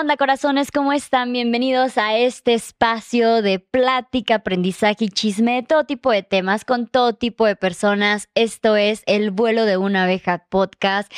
onda, 0.00 0.16
corazones? 0.16 0.70
¿Cómo 0.70 0.92
están? 0.92 1.32
Bienvenidos 1.32 1.98
a 1.98 2.16
este 2.16 2.54
espacio 2.54 3.42
de 3.42 3.58
plática, 3.58 4.36
aprendizaje 4.36 5.04
y 5.04 5.08
chisme 5.08 5.56
de 5.56 5.62
todo 5.62 5.84
tipo 5.84 6.10
de 6.10 6.22
temas 6.22 6.64
con 6.64 6.86
todo 6.86 7.12
tipo 7.14 7.46
de 7.46 7.56
personas. 7.56 8.28
Esto 8.34 8.76
es 8.76 9.02
El 9.06 9.30
vuelo 9.30 9.64
de 9.64 9.76
una 9.76 10.04
abeja 10.04 10.44
podcast. 10.48 11.12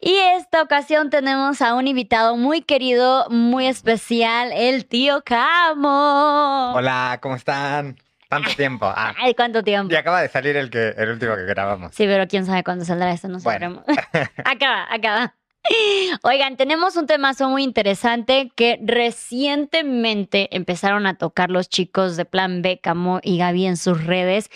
Y 0.00 0.14
esta 0.36 0.62
ocasión 0.62 1.10
tenemos 1.10 1.60
a 1.60 1.74
un 1.74 1.86
invitado 1.88 2.36
muy 2.36 2.62
querido, 2.62 3.28
muy 3.30 3.66
especial, 3.66 4.52
el 4.52 4.86
tío 4.86 5.22
Camo. 5.24 6.72
Hola, 6.74 7.18
¿cómo 7.20 7.36
están? 7.36 7.96
Tanto 8.28 8.50
tiempo. 8.56 8.86
Ah, 8.86 9.12
Ay, 9.20 9.34
¿cuánto 9.34 9.62
tiempo? 9.62 9.92
y 9.92 9.96
acaba 9.96 10.22
de 10.22 10.28
salir 10.28 10.56
el 10.56 10.70
que 10.70 10.90
el 10.96 11.10
último 11.10 11.34
que 11.34 11.44
grabamos. 11.44 11.94
Sí, 11.94 12.04
pero 12.06 12.28
quién 12.28 12.46
sabe 12.46 12.62
cuándo 12.62 12.84
saldrá 12.84 13.10
esto, 13.12 13.28
no 13.28 13.40
Bueno. 13.40 13.82
sabremos. 13.84 14.30
acaba, 14.44 14.86
acaba. 14.88 15.34
Oigan, 16.22 16.56
tenemos 16.56 16.96
un 16.96 17.06
temazo 17.06 17.48
muy 17.48 17.62
interesante 17.62 18.50
que 18.56 18.78
recientemente 18.82 20.54
empezaron 20.56 21.06
a 21.06 21.16
tocar 21.18 21.50
los 21.50 21.68
chicos 21.68 22.16
de 22.16 22.24
Plan 22.24 22.62
B, 22.62 22.80
Camo 22.82 23.20
y 23.22 23.38
Gaby 23.38 23.66
en 23.66 23.76
sus 23.76 24.04
redes, 24.04 24.50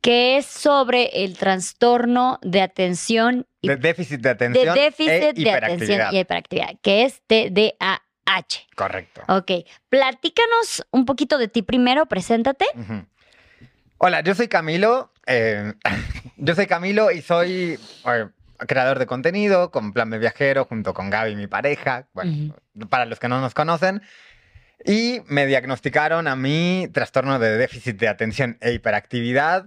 que 0.00 0.36
es 0.36 0.46
sobre 0.46 1.24
el 1.24 1.36
trastorno 1.36 2.38
de 2.42 2.60
atención 2.62 3.46
y 3.60 3.68
De 3.68 3.76
déficit 3.76 4.20
de 4.20 4.22
de 4.22 4.30
atención. 4.30 4.74
déficit 4.74 5.08
e 5.08 5.32
de 5.32 5.40
hiperactividad. 5.40 5.64
atención 5.64 6.14
y 6.14 6.18
hiperactividad, 6.20 6.70
que 6.82 7.04
es 7.04 7.22
TDAH. 7.26 8.66
Correcto. 8.76 9.22
Ok, 9.28 9.50
platícanos 9.88 10.84
un 10.90 11.04
poquito 11.06 11.38
de 11.38 11.48
ti 11.48 11.62
primero, 11.62 12.06
preséntate. 12.06 12.66
Hola, 13.98 14.20
yo 14.20 14.34
soy 14.34 14.48
Camilo. 14.48 15.10
eh, 15.26 15.72
yo 16.36 16.54
soy 16.54 16.66
Camilo 16.66 17.10
y 17.10 17.22
soy 17.22 17.78
eh, 18.06 18.26
creador 18.58 18.98
de 18.98 19.06
contenido 19.06 19.70
con 19.70 19.92
Plan 19.92 20.10
B 20.10 20.18
Viajero 20.18 20.64
junto 20.64 20.94
con 20.94 21.10
Gaby, 21.10 21.36
mi 21.36 21.46
pareja. 21.46 22.08
Bueno, 22.12 22.54
para 22.88 23.06
los 23.06 23.18
que 23.20 23.28
no 23.28 23.40
nos 23.40 23.54
conocen. 23.54 24.02
Y 24.84 25.22
me 25.26 25.46
diagnosticaron 25.46 26.28
a 26.28 26.36
mí 26.36 26.88
trastorno 26.92 27.38
de 27.38 27.56
déficit 27.56 27.96
de 27.98 28.08
atención 28.08 28.58
e 28.60 28.72
hiperactividad 28.72 29.66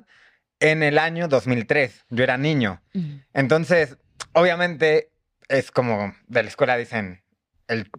en 0.59 0.83
el 0.83 0.97
año 0.97 1.27
2003. 1.27 2.05
Yo 2.09 2.23
era 2.23 2.37
niño. 2.37 2.81
Ujú. 2.93 3.21
Entonces, 3.33 3.97
obviamente, 4.33 5.11
es 5.47 5.71
como 5.71 6.13
de 6.27 6.43
la 6.43 6.49
escuela 6.49 6.77
dicen, 6.77 7.23
el 7.67 7.89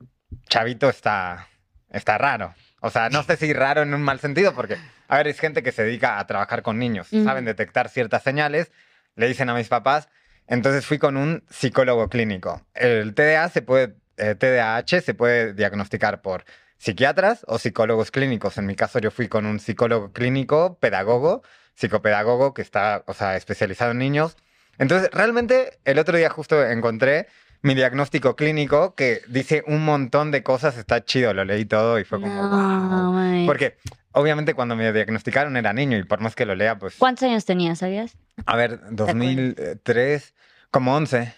chavito 0.48 0.88
está, 0.88 1.48
está 1.90 2.18
raro. 2.18 2.54
O 2.80 2.90
sea, 2.90 3.08
no 3.10 3.22
sé 3.24 3.36
si 3.36 3.52
raro 3.52 3.82
en 3.82 3.94
un 3.94 4.02
mal 4.02 4.20
sentido, 4.20 4.54
porque, 4.54 4.76
a 5.08 5.16
ver, 5.16 5.26
es 5.28 5.40
gente 5.40 5.62
que 5.62 5.72
se 5.72 5.82
dedica 5.82 6.18
a 6.18 6.26
trabajar 6.26 6.62
con 6.62 6.78
niños, 6.78 7.12
Ujú. 7.12 7.24
saben 7.24 7.44
detectar 7.44 7.88
ciertas 7.88 8.22
señales, 8.22 8.70
le 9.16 9.26
dicen 9.26 9.48
a 9.48 9.54
mis 9.54 9.68
papás. 9.68 10.08
Entonces 10.48 10.86
fui 10.86 10.98
con 10.98 11.16
un 11.16 11.44
psicólogo 11.50 12.08
clínico. 12.08 12.62
El 12.74 13.14
TDA 13.14 13.48
se 13.50 13.62
puede, 13.62 13.96
eh, 14.16 14.34
TDAH 14.34 15.02
se 15.02 15.14
puede 15.14 15.52
diagnosticar 15.52 16.22
por 16.22 16.44
psiquiatras 16.78 17.44
o 17.46 17.58
psicólogos 17.58 18.10
clínicos. 18.10 18.56
En 18.56 18.66
mi 18.66 18.74
caso, 18.74 18.98
yo 18.98 19.10
fui 19.10 19.28
con 19.28 19.44
un 19.46 19.60
psicólogo 19.60 20.12
clínico, 20.12 20.78
pedagogo, 20.78 21.42
psicopedagogo 21.74 22.54
que 22.54 22.62
está, 22.62 23.04
o 23.06 23.14
sea, 23.14 23.36
especializado 23.36 23.92
en 23.92 23.98
niños. 23.98 24.36
Entonces, 24.78 25.10
realmente, 25.12 25.78
el 25.84 25.98
otro 25.98 26.16
día 26.16 26.30
justo 26.30 26.64
encontré 26.64 27.26
mi 27.60 27.74
diagnóstico 27.74 28.36
clínico 28.36 28.94
que 28.94 29.22
dice 29.28 29.64
un 29.66 29.84
montón 29.84 30.30
de 30.30 30.42
cosas, 30.42 30.78
está 30.78 31.04
chido, 31.04 31.34
lo 31.34 31.44
leí 31.44 31.64
todo 31.64 31.98
y 31.98 32.04
fue 32.04 32.20
como, 32.20 32.42
No, 32.42 33.12
wow. 33.12 33.46
Porque 33.46 33.76
obviamente 34.18 34.54
cuando 34.54 34.76
me 34.76 34.92
diagnosticaron 34.92 35.56
era 35.56 35.72
niño 35.72 35.96
y 35.96 36.04
por 36.04 36.20
más 36.20 36.34
que 36.34 36.44
lo 36.44 36.54
lea, 36.54 36.78
pues, 36.78 36.96
¿Cuántos 36.98 37.24
años 37.24 37.44
tenías, 37.44 37.78
sabías? 37.78 38.16
a 38.46 38.56
ver, 38.56 38.80
2003, 38.90 40.34
como 40.70 40.94
11. 40.94 41.34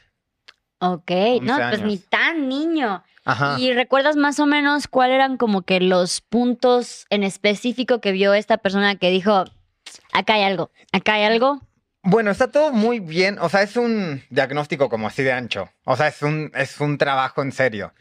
Ok, 0.79 1.11
no, 1.43 1.57
11 1.57 1.69
pues 1.69 1.83
ni 1.83 1.99
tan 1.99 2.49
niño. 2.49 3.03
Ajá. 3.25 3.57
¿Y 3.59 3.73
recuerdas 3.75 4.17
más 4.17 4.41
o 4.41 4.47
menos 4.47 4.89
cuáles 4.89 5.17
eran 5.17 5.37
como 5.37 5.63
que 5.63 5.81
los 5.81 6.23
puntos 6.23 7.07
en 7.11 7.23
específico 7.23 8.01
que 8.01 8.13
vio 8.13 8.33
esta 8.33 8.57
persona 8.57 8.97
que 8.97 9.11
dijo, 9.11 9.45
acá 10.13 10.35
hay 10.35 10.43
algo, 10.43 10.71
acá 10.93 11.15
hay 11.15 11.25
algo? 11.25 11.61
Bueno, 12.03 12.31
está 12.31 12.51
todo 12.51 12.73
muy 12.73 12.99
bien. 12.99 13.39
O 13.41 13.51
sea, 13.51 13.63
es 13.63 13.77
un 13.77 14.23
diagnóstico 14.31 14.89
como 14.89 15.07
así 15.07 15.23
de 15.23 15.33
ancho. 15.33 15.69
O 15.85 15.97
sea, 15.97 16.09
es 16.09 16.23
un, 16.23 16.51
es 16.55 16.81
un 16.81 16.97
trabajo 16.97 17.43
en 17.43 17.53
serio. 17.53 17.93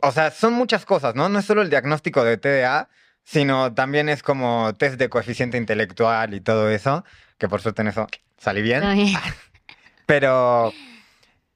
O 0.00 0.12
sea, 0.12 0.30
son 0.30 0.54
muchas 0.54 0.86
cosas, 0.86 1.14
¿no? 1.14 1.28
No 1.28 1.38
es 1.38 1.44
solo 1.44 1.60
el 1.60 1.68
diagnóstico 1.70 2.24
de 2.24 2.38
TDA, 2.38 2.88
sino 3.30 3.74
también 3.74 4.08
es 4.08 4.22
como 4.22 4.74
test 4.74 4.96
de 4.98 5.10
coeficiente 5.10 5.58
intelectual 5.58 6.32
y 6.32 6.40
todo 6.40 6.70
eso, 6.70 7.04
que 7.36 7.46
por 7.46 7.60
suerte 7.60 7.82
en 7.82 7.88
eso 7.88 8.06
salí 8.38 8.62
bien. 8.62 8.82
Pero, 10.06 10.72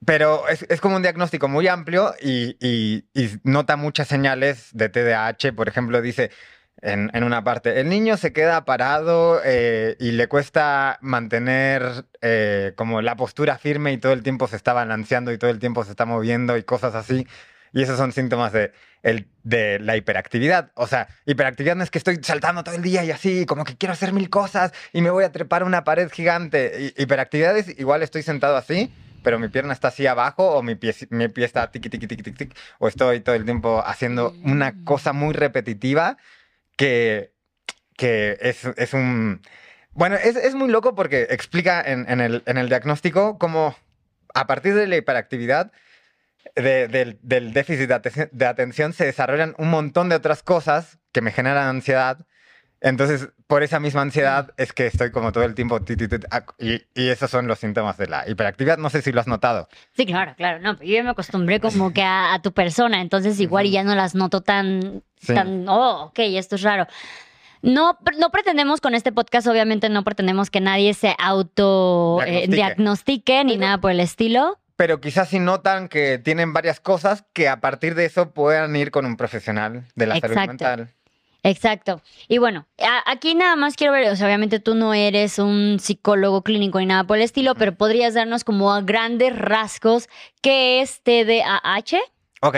pero 0.04 0.46
es, 0.48 0.66
es 0.68 0.80
como 0.82 0.96
un 0.96 1.02
diagnóstico 1.02 1.48
muy 1.48 1.68
amplio 1.68 2.12
y, 2.20 2.56
y- 2.60 3.04
y 3.14 3.30
nota 3.44 3.76
muchas 3.76 4.08
señales 4.08 4.68
de 4.74 4.90
TDAH. 4.90 5.54
Por 5.54 5.68
ejemplo, 5.68 6.02
dice 6.02 6.30
en, 6.82 7.10
en 7.14 7.24
una 7.24 7.42
parte, 7.44 7.80
el 7.80 7.88
niño 7.88 8.18
se 8.18 8.32
queda 8.34 8.66
parado 8.66 9.40
eh, 9.42 9.96
y 10.00 10.12
le 10.12 10.26
cuesta 10.26 10.98
mantener 11.00 12.04
eh, 12.20 12.72
como 12.76 13.00
la 13.00 13.16
postura 13.16 13.56
firme 13.56 13.92
y 13.92 13.98
todo 13.98 14.12
el 14.12 14.22
tiempo 14.22 14.48
se 14.48 14.56
está 14.56 14.74
balanceando 14.74 15.32
y 15.32 15.38
todo 15.38 15.50
el 15.50 15.58
tiempo 15.58 15.82
se 15.84 15.92
está 15.92 16.04
moviendo 16.04 16.58
y 16.58 16.64
cosas 16.64 16.94
así. 16.94 17.26
Y 17.72 17.82
esos 17.82 17.96
son 17.96 18.12
síntomas 18.12 18.52
de, 18.52 18.72
el, 19.02 19.28
de 19.42 19.78
la 19.78 19.96
hiperactividad. 19.96 20.70
O 20.74 20.86
sea, 20.86 21.08
hiperactividad 21.26 21.76
no 21.76 21.82
es 21.82 21.90
que 21.90 21.98
estoy 21.98 22.18
saltando 22.22 22.64
todo 22.64 22.74
el 22.74 22.82
día 22.82 23.04
y 23.04 23.10
así, 23.10 23.46
como 23.46 23.64
que 23.64 23.76
quiero 23.76 23.92
hacer 23.92 24.12
mil 24.12 24.30
cosas 24.30 24.72
y 24.92 25.02
me 25.02 25.10
voy 25.10 25.24
a 25.24 25.32
trepar 25.32 25.62
a 25.62 25.64
una 25.64 25.84
pared 25.84 26.10
gigante. 26.10 26.92
Hiperactividad 26.96 27.56
es 27.56 27.78
igual 27.78 28.02
estoy 28.02 28.22
sentado 28.22 28.56
así, 28.56 28.92
pero 29.22 29.38
mi 29.38 29.48
pierna 29.48 29.72
está 29.72 29.88
así 29.88 30.06
abajo 30.06 30.50
o 30.50 30.62
mi 30.62 30.74
pie, 30.74 30.94
mi 31.10 31.28
pie 31.28 31.44
está 31.44 31.70
tiqui, 31.70 31.88
tiqui, 31.88 32.06
tiqui, 32.06 32.22
tiqui, 32.22 32.38
tiqui, 32.38 32.56
o 32.78 32.88
estoy 32.88 33.20
todo 33.20 33.34
el 33.34 33.44
tiempo 33.44 33.82
haciendo 33.84 34.34
una 34.44 34.72
Mm. 34.72 34.84
cosa 34.84 35.12
muy 35.12 35.32
repetitiva 35.34 36.16
que, 36.76 37.32
que 37.96 38.38
es, 38.40 38.64
es 38.64 38.94
un... 38.94 39.42
Bueno, 39.94 40.16
es, 40.16 40.36
es 40.36 40.54
muy 40.54 40.70
loco 40.70 40.94
porque 40.94 41.26
explica 41.30 41.82
en, 41.82 42.08
en 42.08 42.20
el, 42.20 42.42
en 42.46 42.56
el 42.56 42.68
diagnóstico 42.68 43.38
cómo 43.38 43.76
a 44.34 44.46
partir 44.46 44.74
de 44.74 44.86
la 44.86 44.96
hiperactividad 44.96 45.70
de- 46.56 46.88
del, 46.88 47.18
del 47.22 47.52
déficit 47.52 47.88
de, 47.88 47.94
atención- 47.94 48.28
de 48.32 48.46
atención 48.46 48.92
se 48.92 49.04
desarrollan 49.04 49.54
un 49.58 49.70
montón 49.70 50.08
de 50.08 50.16
otras 50.16 50.42
cosas 50.42 50.98
que 51.12 51.20
me 51.20 51.32
generan 51.32 51.68
ansiedad. 51.68 52.18
Entonces, 52.84 53.28
por 53.46 53.62
esa 53.62 53.78
misma 53.78 54.02
ansiedad 54.02 54.50
es 54.56 54.72
que 54.72 54.88
estoy 54.88 55.12
como 55.12 55.30
todo 55.30 55.44
el 55.44 55.54
tiempo... 55.54 55.80
ti, 55.82 55.96
ti, 55.96 56.08
ti, 56.08 56.16
ac- 56.16 56.54
y, 56.58 56.82
y 57.00 57.10
esos 57.10 57.30
son 57.30 57.46
los 57.46 57.60
síntomas 57.60 57.96
de 57.96 58.08
la 58.08 58.28
hiperactividad. 58.28 58.76
No 58.78 58.90
sé 58.90 59.02
si 59.02 59.12
lo 59.12 59.20
has 59.20 59.28
notado. 59.28 59.68
Sí, 59.96 60.04
claro, 60.04 60.34
claro. 60.36 60.58
No, 60.58 60.76
pero 60.76 60.88
yo 60.90 60.96
ya 60.96 61.04
me 61.04 61.10
acostumbré 61.10 61.60
como 61.60 61.92
que 61.92 62.02
a, 62.02 62.34
a 62.34 62.42
tu 62.42 62.52
persona, 62.52 63.00
entonces 63.00 63.38
igual 63.38 63.70
ya 63.70 63.84
no 63.84 63.94
las 63.94 64.16
noto 64.16 64.40
tan, 64.40 65.04
Sí. 65.20 65.32
tan, 65.32 65.68
oh, 65.68 66.06
ok, 66.06 66.18
esto 66.18 66.56
es 66.56 66.62
raro. 66.62 66.88
No, 67.60 67.96
no 68.18 68.30
pretendemos 68.30 68.80
con 68.80 68.96
este 68.96 69.12
podcast, 69.12 69.46
obviamente 69.46 69.88
no 69.88 70.02
pretendemos 70.02 70.50
que 70.50 70.60
nadie 70.60 70.92
se 70.94 71.14
auto 71.20 72.20
eh, 72.22 72.48
Diagnostique. 72.48 72.56
diagnostique 72.56 73.44
ni 73.44 73.52
Pero- 73.52 73.60
nada 73.60 73.78
por 73.78 73.92
el 73.92 74.00
estilo. 74.00 74.58
Pero 74.76 75.00
quizás 75.00 75.28
si 75.28 75.38
notan 75.38 75.88
que 75.88 76.18
tienen 76.18 76.52
varias 76.52 76.80
cosas 76.80 77.24
que 77.32 77.48
a 77.48 77.60
partir 77.60 77.94
de 77.94 78.04
eso 78.04 78.30
puedan 78.30 78.74
ir 78.76 78.90
con 78.90 79.06
un 79.06 79.16
profesional 79.16 79.86
de 79.94 80.06
la 80.06 80.18
salud 80.18 80.36
mental. 80.36 80.90
Exacto. 81.44 82.02
Y 82.28 82.38
bueno, 82.38 82.66
aquí 83.06 83.34
nada 83.34 83.56
más 83.56 83.74
quiero 83.74 83.92
ver, 83.92 84.08
o 84.10 84.16
sea, 84.16 84.26
obviamente 84.26 84.60
tú 84.60 84.74
no 84.76 84.94
eres 84.94 85.40
un 85.40 85.78
psicólogo 85.80 86.42
clínico 86.42 86.78
ni 86.78 86.86
nada 86.86 87.04
por 87.04 87.16
el 87.16 87.24
estilo, 87.24 87.56
pero 87.56 87.74
podrías 87.74 88.14
darnos 88.14 88.44
como 88.44 88.72
a 88.72 88.80
grandes 88.80 89.36
rasgos 89.36 90.08
qué 90.40 90.80
es 90.82 91.02
TDAH. 91.02 91.98
Ok, 92.42 92.56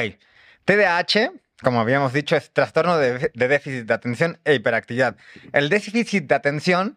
TDAH, 0.67 1.33
como 1.63 1.81
habíamos 1.81 2.13
dicho, 2.13 2.37
es 2.37 2.53
trastorno 2.53 2.99
de, 2.99 3.31
de 3.33 3.49
déficit 3.49 3.87
de 3.87 3.95
atención 3.95 4.39
e 4.45 4.55
hiperactividad. 4.55 5.17
El 5.53 5.71
déficit 5.71 6.25
de 6.25 6.35
atención 6.35 6.97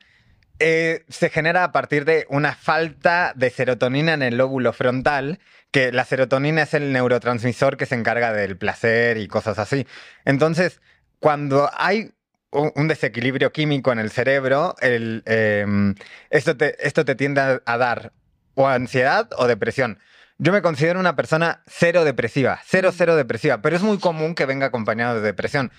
eh, 0.59 1.05
se 1.09 1.29
genera 1.29 1.63
a 1.63 1.71
partir 1.71 2.05
de 2.05 2.25
una 2.29 2.55
falta 2.55 3.33
de 3.35 3.49
serotonina 3.49 4.13
en 4.13 4.23
el 4.23 4.37
lóbulo 4.37 4.73
frontal, 4.73 5.39
que 5.71 5.91
la 5.91 6.05
serotonina 6.05 6.63
es 6.63 6.73
el 6.73 6.91
neurotransmisor 6.93 7.77
que 7.77 7.85
se 7.85 7.95
encarga 7.95 8.33
del 8.33 8.57
placer 8.57 9.17
y 9.17 9.27
cosas 9.27 9.59
así. 9.59 9.85
Entonces, 10.25 10.81
cuando 11.19 11.69
hay 11.73 12.11
un 12.51 12.87
desequilibrio 12.87 13.51
químico 13.51 13.91
en 13.91 13.99
el 13.99 14.09
cerebro, 14.09 14.75
el, 14.79 15.23
em, 15.25 15.95
esto, 16.29 16.55
te, 16.55 16.75
esto 16.85 17.05
te 17.05 17.15
tiende 17.15 17.41
a, 17.41 17.61
a 17.65 17.77
dar 17.77 18.13
o 18.55 18.67
ansiedad 18.67 19.29
o 19.37 19.47
depresión. 19.47 19.99
Yo 20.39 20.51
me 20.51 20.61
considero 20.61 20.99
una 20.99 21.15
persona 21.15 21.63
cero 21.65 22.03
depresiva, 22.03 22.59
cero, 22.63 22.91
cero 22.95 23.15
depresiva, 23.15 23.61
pero 23.61 23.75
es 23.75 23.81
muy 23.81 23.97
común 23.97 24.35
que 24.35 24.45
venga 24.45 24.67
acompañado 24.67 25.15
de 25.15 25.21
depresión. 25.21 25.71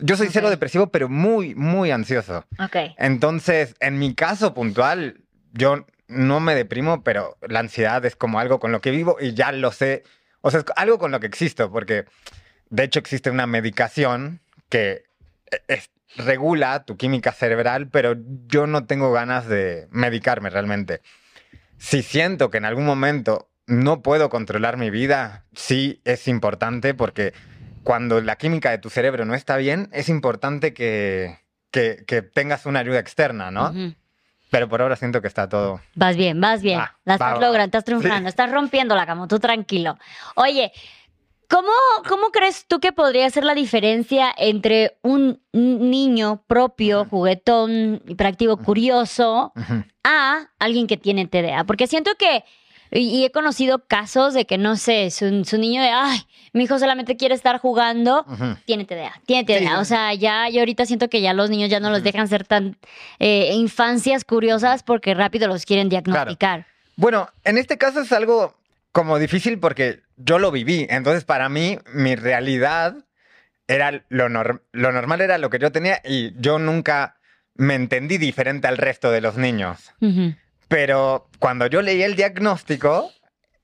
Yo 0.00 0.16
soy 0.16 0.28
cero 0.30 0.46
Ok. 0.46 0.50
depresivo, 0.52 0.86
pero 0.88 1.08
muy, 1.08 1.54
muy 1.54 1.90
ansioso. 1.90 2.44
Ok. 2.58 2.76
Entonces, 2.98 3.74
en 3.80 3.98
mi 3.98 4.14
caso 4.14 4.54
puntual, 4.54 5.20
yo 5.52 5.84
no 6.08 6.40
me 6.40 6.54
deprimo, 6.54 7.02
pero 7.04 7.36
la 7.46 7.60
ansiedad 7.60 8.04
es 8.04 8.16
como 8.16 8.38
algo 8.40 8.58
con 8.60 8.72
lo 8.72 8.80
que 8.80 8.90
vivo 8.90 9.16
y 9.20 9.34
ya 9.34 9.52
lo 9.52 9.72
sé. 9.72 10.02
O 10.40 10.50
sea, 10.50 10.60
es 10.60 10.66
algo 10.76 10.98
con 10.98 11.10
lo 11.12 11.20
que 11.20 11.26
existo, 11.26 11.70
porque 11.70 12.04
de 12.70 12.84
hecho 12.84 12.98
existe 12.98 13.30
una 13.30 13.46
medicación 13.46 14.40
que 14.68 15.04
eh, 15.50 15.60
es- 15.68 15.90
regula 16.16 16.84
tu 16.84 16.96
química 16.96 17.32
cerebral, 17.32 17.88
pero 17.88 18.16
yo 18.48 18.66
no 18.66 18.86
tengo 18.86 19.12
ganas 19.12 19.46
de 19.46 19.86
medicarme 19.90 20.50
realmente. 20.50 21.00
Si 21.78 22.02
siento 22.02 22.50
que 22.50 22.58
en 22.58 22.64
algún 22.64 22.84
momento 22.84 23.48
no 23.66 24.02
puedo 24.02 24.28
controlar 24.30 24.76
mi 24.76 24.90
vida, 24.90 25.44
sí 25.54 26.00
es 26.04 26.26
importante 26.26 26.94
porque 26.94 27.32
cuando 27.82 28.20
la 28.20 28.36
química 28.36 28.70
de 28.70 28.78
tu 28.78 28.90
cerebro 28.90 29.24
no 29.24 29.34
está 29.34 29.56
bien, 29.56 29.88
es 29.92 30.08
importante 30.08 30.74
que, 30.74 31.38
que, 31.70 32.04
que 32.06 32.22
tengas 32.22 32.66
una 32.66 32.80
ayuda 32.80 32.98
externa, 32.98 33.50
¿no? 33.50 33.70
Ujú. 33.70 33.94
Pero 34.50 34.68
por 34.68 34.82
ahora 34.82 34.96
siento 34.96 35.22
que 35.22 35.28
está 35.28 35.48
todo... 35.48 35.80
Vas 35.94 36.16
bien, 36.16 36.40
vas 36.40 36.60
bien. 36.60 36.80
Va, 36.80 36.98
la 37.04 37.14
estás 37.14 37.34
logrando, 37.34 37.64
estás 37.64 37.84
triunfando, 37.84 38.28
estás 38.28 38.50
rompiendo 38.50 38.96
la 38.96 39.06
cama, 39.06 39.28
tú 39.28 39.38
tranquilo. 39.38 39.96
Oye, 40.34 40.72
¿cómo, 41.48 41.70
¿cómo 42.08 42.30
crees 42.32 42.66
tú 42.66 42.80
que 42.80 42.92
podría 42.92 43.30
ser 43.30 43.44
la 43.44 43.54
diferencia 43.54 44.34
entre 44.36 44.98
un 45.02 45.40
niño 45.52 46.42
propio, 46.48 47.04
juguetón, 47.04 48.02
hiperactivo, 48.08 48.56
curioso, 48.56 49.52
Ujú. 49.54 49.84
a 50.02 50.48
alguien 50.58 50.88
que 50.88 50.96
tiene 50.96 51.28
TDA? 51.28 51.62
Porque 51.62 51.86
siento 51.86 52.10
que, 52.18 52.44
y 52.92 53.24
he 53.24 53.30
conocido 53.30 53.86
casos 53.86 54.34
de 54.34 54.46
que, 54.46 54.58
no 54.58 54.76
sé, 54.76 55.10
su, 55.10 55.44
su 55.44 55.58
niño 55.58 55.80
de, 55.82 55.90
ay, 55.90 56.20
mi 56.52 56.64
hijo 56.64 56.78
solamente 56.78 57.16
quiere 57.16 57.34
estar 57.34 57.58
jugando, 57.58 58.24
tiene 58.64 58.84
TDA, 58.84 59.20
tiene 59.26 59.44
TDA. 59.44 59.58
Sí. 59.76 59.80
O 59.80 59.84
sea, 59.84 60.12
ya 60.14 60.48
yo 60.48 60.60
ahorita 60.60 60.86
siento 60.86 61.08
que 61.08 61.20
ya 61.20 61.32
los 61.32 61.50
niños 61.50 61.70
ya 61.70 61.78
no 61.80 61.90
los 61.90 62.02
dejan 62.02 62.26
ser 62.28 62.44
tan 62.46 62.76
eh, 63.18 63.52
infancias 63.54 64.24
curiosas 64.24 64.82
porque 64.82 65.14
rápido 65.14 65.46
los 65.48 65.64
quieren 65.66 65.88
diagnosticar. 65.88 66.66
Bueno, 66.96 67.28
en 67.44 67.58
este 67.58 67.78
caso 67.78 68.00
es 68.00 68.12
algo 68.12 68.56
como 68.92 69.18
difícil 69.18 69.58
porque 69.60 70.00
yo 70.16 70.38
lo 70.38 70.50
viví. 70.50 70.86
Entonces, 70.90 71.24
para 71.24 71.48
mí, 71.48 71.78
mi 71.94 72.16
realidad 72.16 72.96
era 73.68 74.04
lo, 74.08 74.28
nor- 74.28 74.62
lo 74.72 74.90
normal, 74.90 75.20
era 75.20 75.38
lo 75.38 75.48
que 75.48 75.60
yo 75.60 75.70
tenía 75.70 76.00
y 76.04 76.32
yo 76.40 76.58
nunca 76.58 77.16
me 77.54 77.74
entendí 77.76 78.18
diferente 78.18 78.66
al 78.66 78.76
resto 78.78 79.10
de 79.12 79.20
los 79.20 79.36
niños. 79.36 79.92
Pero 80.70 81.28
cuando 81.40 81.66
yo 81.66 81.82
leí 81.82 82.00
el 82.04 82.14
diagnóstico, 82.14 83.10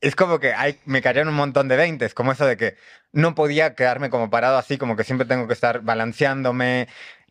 es 0.00 0.16
como 0.16 0.40
que 0.40 0.52
me 0.86 1.00
cayeron 1.02 1.28
un 1.28 1.36
montón 1.36 1.68
de 1.68 1.76
veintes, 1.76 2.14
como 2.14 2.32
eso 2.32 2.44
de 2.44 2.56
que 2.56 2.74
no 3.12 3.36
podía 3.36 3.76
quedarme 3.76 4.10
como 4.10 4.28
parado 4.28 4.58
así, 4.58 4.76
como 4.76 4.96
que 4.96 5.04
siempre 5.04 5.24
tengo 5.24 5.46
que 5.46 5.52
estar 5.54 5.82
balanceándome. 5.82 6.88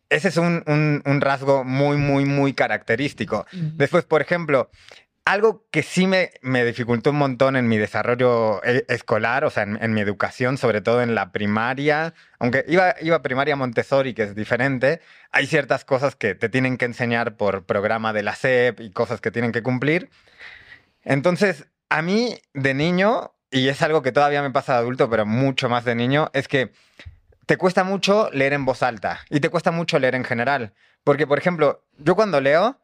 Ese 0.08 0.28
es 0.28 0.38
un, 0.38 0.64
un- 0.66 1.02
un 1.04 1.20
rasgo 1.20 1.62
muy, 1.62 1.98
muy, 1.98 2.24
muy 2.24 2.54
característico. 2.54 3.44
Después, 3.52 4.04
por 4.04 4.22
ejemplo, 4.22 4.70
algo 5.26 5.66
que 5.72 5.82
sí 5.82 6.06
me, 6.06 6.30
me 6.40 6.64
dificultó 6.64 7.10
un 7.10 7.18
montón 7.18 7.56
en 7.56 7.66
mi 7.66 7.78
desarrollo 7.78 8.64
eh, 8.64 8.84
escolar, 8.88 9.44
o 9.44 9.50
sea, 9.50 9.64
en, 9.64 9.92
mi 9.92 10.00
educación, 10.00 10.56
sobre 10.56 10.80
todo 10.80 11.02
en 11.02 11.16
la 11.16 11.32
primaria, 11.32 12.14
aunque 12.38 12.64
iba, 12.68 12.94
iba 13.02 13.22
primaria 13.22 13.56
Montessori, 13.56 14.14
que 14.14 14.22
es 14.22 14.36
diferente, 14.36 15.00
hay 15.32 15.48
ciertas 15.48 15.84
cosas 15.84 16.14
que 16.14 16.36
te 16.36 16.48
tienen 16.48 16.78
que 16.78 16.84
enseñar 16.84 17.36
por 17.36 17.64
programa 17.66 18.12
de 18.12 18.22
la 18.22 18.36
SEP 18.36 18.80
y 18.80 18.92
cosas 18.92 19.20
que 19.20 19.32
tienen 19.32 19.50
que 19.50 19.64
cumplir. 19.64 20.10
Entonces, 21.02 21.66
a 21.88 22.02
mí 22.02 22.38
de 22.54 22.74
niño, 22.74 23.32
y 23.50 23.68
es 23.68 23.82
algo 23.82 24.02
que 24.02 24.12
todavía 24.12 24.42
me 24.42 24.52
pasa 24.52 24.74
de 24.74 24.78
adulto, 24.78 25.10
pero 25.10 25.26
mucho 25.26 25.68
más 25.68 25.84
de 25.84 25.96
niño, 25.96 26.30
es 26.34 26.46
que 26.46 26.70
te 27.46 27.56
cuesta 27.56 27.82
mucho 27.82 28.30
leer 28.32 28.52
en 28.52 28.64
voz 28.64 28.84
alta 28.84 29.20
y 29.28 29.40
te 29.40 29.48
cuesta 29.48 29.72
mucho 29.72 29.98
leer 29.98 30.14
en 30.14 30.24
general. 30.24 30.72
Porque, 31.02 31.26
por 31.26 31.38
ejemplo, 31.38 31.84
yo 31.98 32.14
cuando 32.14 32.40
leo, 32.40 32.78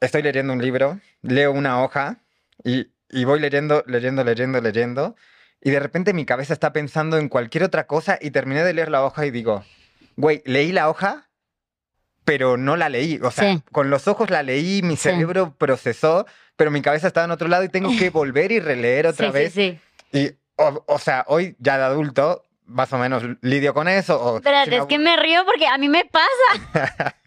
estoy 0.00 0.22
leyendo 0.22 0.52
un 0.52 0.62
libro, 0.62 1.00
leo 1.22 1.52
una 1.52 1.82
hoja 1.82 2.18
y, 2.64 2.88
y 3.10 3.24
voy 3.24 3.40
leyendo, 3.40 3.82
leyendo, 3.86 4.24
leyendo, 4.24 4.60
leyendo, 4.60 5.16
y 5.60 5.70
de 5.70 5.80
repente 5.80 6.12
mi 6.12 6.24
cabeza 6.26 6.52
está 6.52 6.72
pensando 6.72 7.18
en 7.18 7.28
cualquier 7.28 7.64
otra 7.64 7.86
cosa 7.86 8.18
y 8.20 8.30
terminé 8.30 8.62
de 8.62 8.74
leer 8.74 8.90
la 8.90 9.04
hoja 9.04 9.26
y 9.26 9.30
digo, 9.30 9.64
güey, 10.16 10.42
leí 10.44 10.72
la 10.72 10.88
hoja, 10.88 11.28
pero 12.24 12.56
no 12.56 12.76
la 12.76 12.88
leí. 12.88 13.18
O 13.22 13.30
sea, 13.30 13.52
Sí. 13.54 13.62
con 13.72 13.88
los 13.90 14.08
ojos 14.08 14.30
la 14.30 14.42
leí, 14.42 14.82
mi 14.82 14.96
Sí. 14.96 15.04
cerebro 15.10 15.54
procesó, 15.56 16.26
pero 16.56 16.70
mi 16.70 16.82
cabeza 16.82 17.06
estaba 17.06 17.24
en 17.24 17.30
otro 17.30 17.48
lado 17.48 17.64
y 17.64 17.68
tengo 17.68 17.90
que 17.98 18.10
volver 18.10 18.52
y 18.52 18.60
releer 18.60 19.06
otra 19.06 19.28
sí, 19.28 19.32
vez. 19.32 19.52
Sí, 19.52 19.80
sí. 20.12 20.18
Y, 20.18 20.30
o, 20.56 20.84
o 20.86 20.98
sea, 20.98 21.24
hoy 21.28 21.56
ya 21.58 21.78
de 21.78 21.84
adulto, 21.84 22.42
más 22.64 22.92
o 22.92 22.98
menos 22.98 23.22
lidio 23.42 23.72
con 23.74 23.86
eso. 23.88 24.20
O 24.20 24.36
Espérate, 24.38 24.64
si 24.70 24.70
me 24.76 24.82
es 24.82 24.86
que 24.86 24.98
me 24.98 25.16
río 25.16 25.44
porque 25.44 25.66
a 25.68 25.78
mí 25.78 25.88
me 25.88 26.04
pasa. 26.04 27.14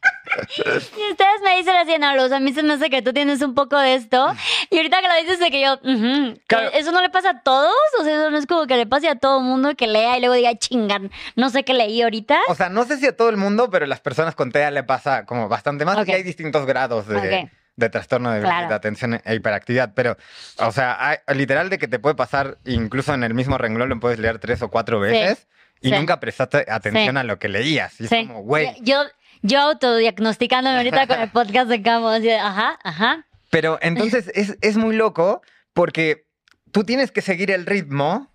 y 0.58 1.12
ustedes 1.12 1.42
me 1.44 1.58
dicen 1.58 1.76
así, 1.76 1.98
no, 2.00 2.16
Luz, 2.16 2.32
a 2.32 2.40
mí 2.40 2.54
se 2.54 2.64
me 2.64 2.74
hace 2.74 2.90
que 2.90 3.02
tú 3.02 3.14
tienes 3.14 3.42
un 3.42 3.54
poco 3.56 3.78
de 3.80 3.96
esto. 3.96 4.34
Y 4.70 4.78
ahorita 4.78 5.02
que 5.02 5.08
lo 5.08 5.16
dices 5.16 5.40
de 5.40 5.52
que 5.52 5.62
yo, 5.62 5.80
que 5.82 6.40
Claro. 6.48 6.70
¿eso 6.74 6.92
no 6.92 7.02
le 7.02 7.10
pasa 7.10 7.30
a 7.32 7.42
todos? 7.42 7.74
O 8.00 8.04
sea, 8.04 8.14
eso 8.16 8.32
no 8.32 8.38
es 8.38 8.46
como 8.46 8.68
que 8.68 8.76
le 8.76 8.86
pase 8.86 9.10
a 9.10 9.16
todo 9.16 9.40
mundo 9.42 9.76
que 9.76 9.88
lea 9.88 10.18
y 10.18 10.20
luego 10.20 10.36
diga, 10.36 10.56
chingan, 10.56 11.12
no 11.36 11.50
sé 11.50 11.64
qué 11.64 11.74
leí 11.74 12.02
ahorita. 12.02 12.40
O 12.48 12.56
sea, 12.56 12.70
no 12.70 12.84
sé 12.86 12.98
si 12.98 13.08
a 13.08 13.16
todo 13.16 13.30
el 13.30 13.38
mundo, 13.38 13.70
pero 13.70 13.86
a 13.86 13.88
las 13.88 14.00
personas 14.02 14.36
con 14.36 14.52
TEA 14.52 14.72
le 14.72 14.84
pasa 14.84 15.26
como 15.26 15.48
bastante 15.50 15.86
más. 15.86 15.98
Ok. 15.98 16.10
Y 16.10 16.12
hay 16.14 16.24
distintos 16.24 16.66
grados 16.66 17.08
de, 17.08 17.50
de 17.76 17.90
trastorno 17.90 18.32
de, 18.32 18.42
Claro. 18.42 18.68
de 18.70 18.76
atención 18.76 19.22
e 19.24 19.36
hiperactividad. 19.36 19.94
Pero, 19.96 20.18
o 20.58 20.72
sea, 20.72 20.98
hay- 21.00 21.18
literal 21.36 21.70
de 21.70 21.78
que 21.78 21.88
te 21.88 22.00
puede 22.00 22.16
pasar, 22.16 22.58
incluso 22.66 23.14
en 23.14 23.24
el 23.24 23.34
mismo 23.34 23.58
renglón 23.58 23.90
lo 23.90 24.00
puedes 24.00 24.20
leer 24.20 24.40
tres 24.40 24.62
o 24.62 24.70
cuatro 24.70 25.00
veces 25.00 25.48
y 25.82 25.90
sí. 25.90 25.96
nunca 25.96 26.20
prestaste 26.20 26.66
atención 26.70 27.16
Sí. 27.16 27.20
a 27.20 27.24
lo 27.24 27.40
que 27.40 27.48
leías. 27.48 28.00
Y 28.02 28.04
es 28.06 28.10
como, 28.28 28.42
güey. 28.42 28.76
Yo, 28.82 29.02
yo 29.42 29.60
autodiagnosticándome 29.62 30.78
ahorita 30.78 31.08
con 31.08 31.20
el 31.20 31.30
podcast 31.32 31.70
de 31.70 31.82
Camo, 31.82 32.10
así 32.10 32.26
de, 32.26 32.38
ajá, 32.38 32.78
ajá. 32.84 33.26
Pero 33.52 33.80
entonces 33.82 34.32
es, 34.36 34.58
es 34.62 34.78
muy 34.78 34.96
loco 34.96 35.42
porque 35.74 36.28
tú 36.72 36.84
tienes 36.84 37.12
que 37.12 37.22
seguir 37.22 37.52
el 37.52 37.66
ritmo 37.66 38.32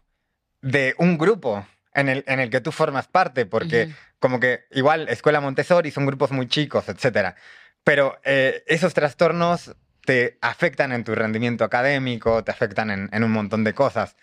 de 0.60 0.94
un 0.98 1.18
grupo 1.18 1.66
en 1.94 2.08
el, 2.08 2.24
en 2.26 2.40
el 2.40 2.50
que 2.50 2.60
tú 2.60 2.72
formas 2.72 3.06
parte, 3.06 3.46
porque 3.46 3.84
Ujú. 3.84 3.94
como 4.18 4.40
que 4.40 4.64
igual 4.72 5.08
escuela 5.08 5.40
Montessori 5.40 5.90
son 5.90 6.06
grupos 6.06 6.32
muy 6.32 6.48
chicos, 6.48 6.88
etcétera. 6.88 7.36
Pero 7.84 8.18
eh, 8.24 8.64
esos 8.66 8.94
trastornos 8.94 9.76
te 10.04 10.38
afectan 10.40 10.92
en 10.92 11.04
tu 11.04 11.14
rendimiento 11.14 11.64
académico, 11.64 12.42
te 12.42 12.50
afectan 12.50 12.90
en, 12.90 13.08
en 13.12 13.24
un 13.24 13.30
montón 13.30 13.62
de 13.62 13.72
cosas. 13.74 14.16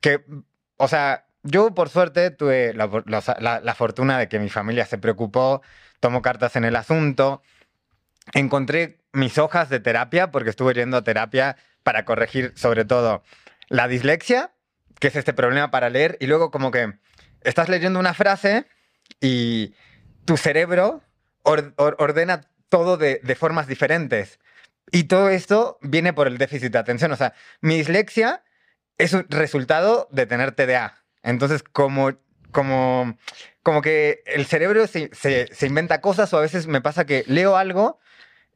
Que, 0.00 0.24
o 0.76 0.88
sea, 0.88 1.24
yo 1.42 1.74
por 1.74 1.88
suerte 1.88 2.30
tuve 2.30 2.74
la, 2.74 2.88
la- 3.06 3.36
la- 3.40 3.60
la 3.60 3.74
fortuna 3.74 4.18
de 4.18 4.28
que 4.28 4.38
mi 4.38 4.48
familia 4.48 4.84
se 4.84 4.98
preocupó, 4.98 5.62
tomó 6.00 6.22
cartas 6.22 6.56
en 6.56 6.64
el 6.64 6.76
asunto. 6.76 7.42
Encontré 8.34 9.00
mis 9.12 9.38
hojas 9.38 9.68
de 9.68 9.80
terapia, 9.80 10.30
porque 10.30 10.50
estuve 10.50 10.74
yendo 10.74 10.96
a 10.98 11.04
terapia 11.04 11.56
para 11.82 12.04
corregir 12.04 12.52
sobre 12.56 12.84
todo 12.84 13.22
la 13.68 13.88
dislexia, 13.88 14.52
que 15.00 15.08
es 15.08 15.16
este 15.16 15.32
problema 15.32 15.70
para 15.70 15.90
leer, 15.90 16.16
y 16.20 16.26
luego 16.26 16.50
como 16.50 16.70
que 16.70 16.94
estás 17.42 17.68
leyendo 17.68 17.98
una 17.98 18.14
frase 18.14 18.66
y 19.20 19.74
tu 20.24 20.36
cerebro 20.36 21.02
or- 21.42 21.72
or- 21.76 21.96
ordena 21.98 22.42
todo 22.68 22.96
de, 22.96 23.20
de 23.22 23.34
formas 23.34 23.66
diferentes. 23.66 24.38
Y 24.90 25.04
todo 25.04 25.28
esto 25.30 25.78
viene 25.80 26.12
por 26.12 26.26
el 26.26 26.38
déficit 26.38 26.72
de 26.72 26.78
atención. 26.78 27.12
O 27.12 27.16
sea, 27.16 27.34
mi 27.60 27.76
dislexia 27.76 28.42
es 28.98 29.12
un 29.12 29.26
resultado 29.28 30.08
de 30.10 30.26
tener 30.26 30.52
TDA. 30.52 30.96
Entonces, 31.22 31.62
como, 31.62 32.12
como, 32.52 33.16
como 33.62 33.82
que 33.82 34.22
el 34.26 34.46
cerebro 34.46 34.86
se, 34.86 35.10
se- 35.12 35.48
se 35.52 35.66
inventa 35.66 36.00
cosas 36.00 36.32
o 36.32 36.38
a 36.38 36.42
veces 36.42 36.66
me 36.66 36.80
pasa 36.80 37.04
que 37.04 37.24
leo 37.26 37.56
algo 37.56 37.98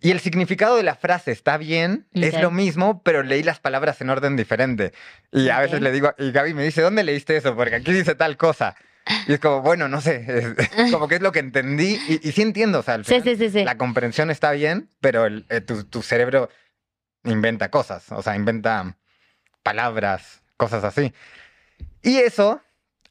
y 0.01 0.11
el 0.11 0.19
significado 0.21 0.77
de 0.77 0.83
la 0.83 0.95
frase 0.97 1.31
está 1.31 1.57
bien, 1.59 2.07
es 2.13 2.41
lo 2.41 2.51
mismo, 2.51 3.03
pero 3.05 3.23
leí 3.23 3.43
las 3.45 3.61
palabras 3.61 4.01
en 4.01 4.11
orden 4.11 4.37
diferente. 4.37 4.93
Y 5.31 5.49
a 5.51 5.61
veces 5.61 5.81
le 5.81 5.93
digo, 5.93 6.13
y 6.19 6.33
Gaby 6.33 6.55
me 6.55 6.65
dice, 6.65 6.83
¿dónde 6.83 7.05
leíste 7.05 7.37
eso? 7.37 7.55
Porque 7.55 7.77
aquí 7.77 7.93
dice 7.93 8.17
tal 8.17 8.37
cosa. 8.37 8.75
Y 9.29 9.35
es 9.35 9.39
como, 9.41 9.63
bueno, 9.63 9.89
no 9.89 10.01
sé, 10.01 10.25
es- 10.27 10.69
como 10.93 11.07
que 11.07 11.17
es 11.17 11.21
lo 11.23 11.31
que 11.31 11.39
entendí 11.39 11.99
y, 12.09 12.29
y 12.29 12.33
sí 12.33 12.43
entiendo, 12.43 12.81
o 12.81 12.83
sea, 12.83 12.95
al 12.95 13.05
Sí, 13.05 13.21
final 13.21 13.37
sí, 13.37 13.37
sí, 13.37 13.51
sí. 13.59 13.65
la 13.65 13.77
comprensión 13.79 14.31
está 14.33 14.51
bien, 14.51 14.89
pero 15.01 15.27
el- 15.27 15.47
eh, 15.51 15.61
tu, 15.61 15.85
tu 15.85 16.03
cerebro 16.03 16.49
inventa 17.25 17.71
cosas, 17.71 18.11
o 18.11 18.23
sea, 18.23 18.35
inventa 18.35 18.97
palabras, 19.63 20.43
cosas 20.57 20.83
así. 20.83 21.13
Y 22.03 22.17
eso 22.19 22.61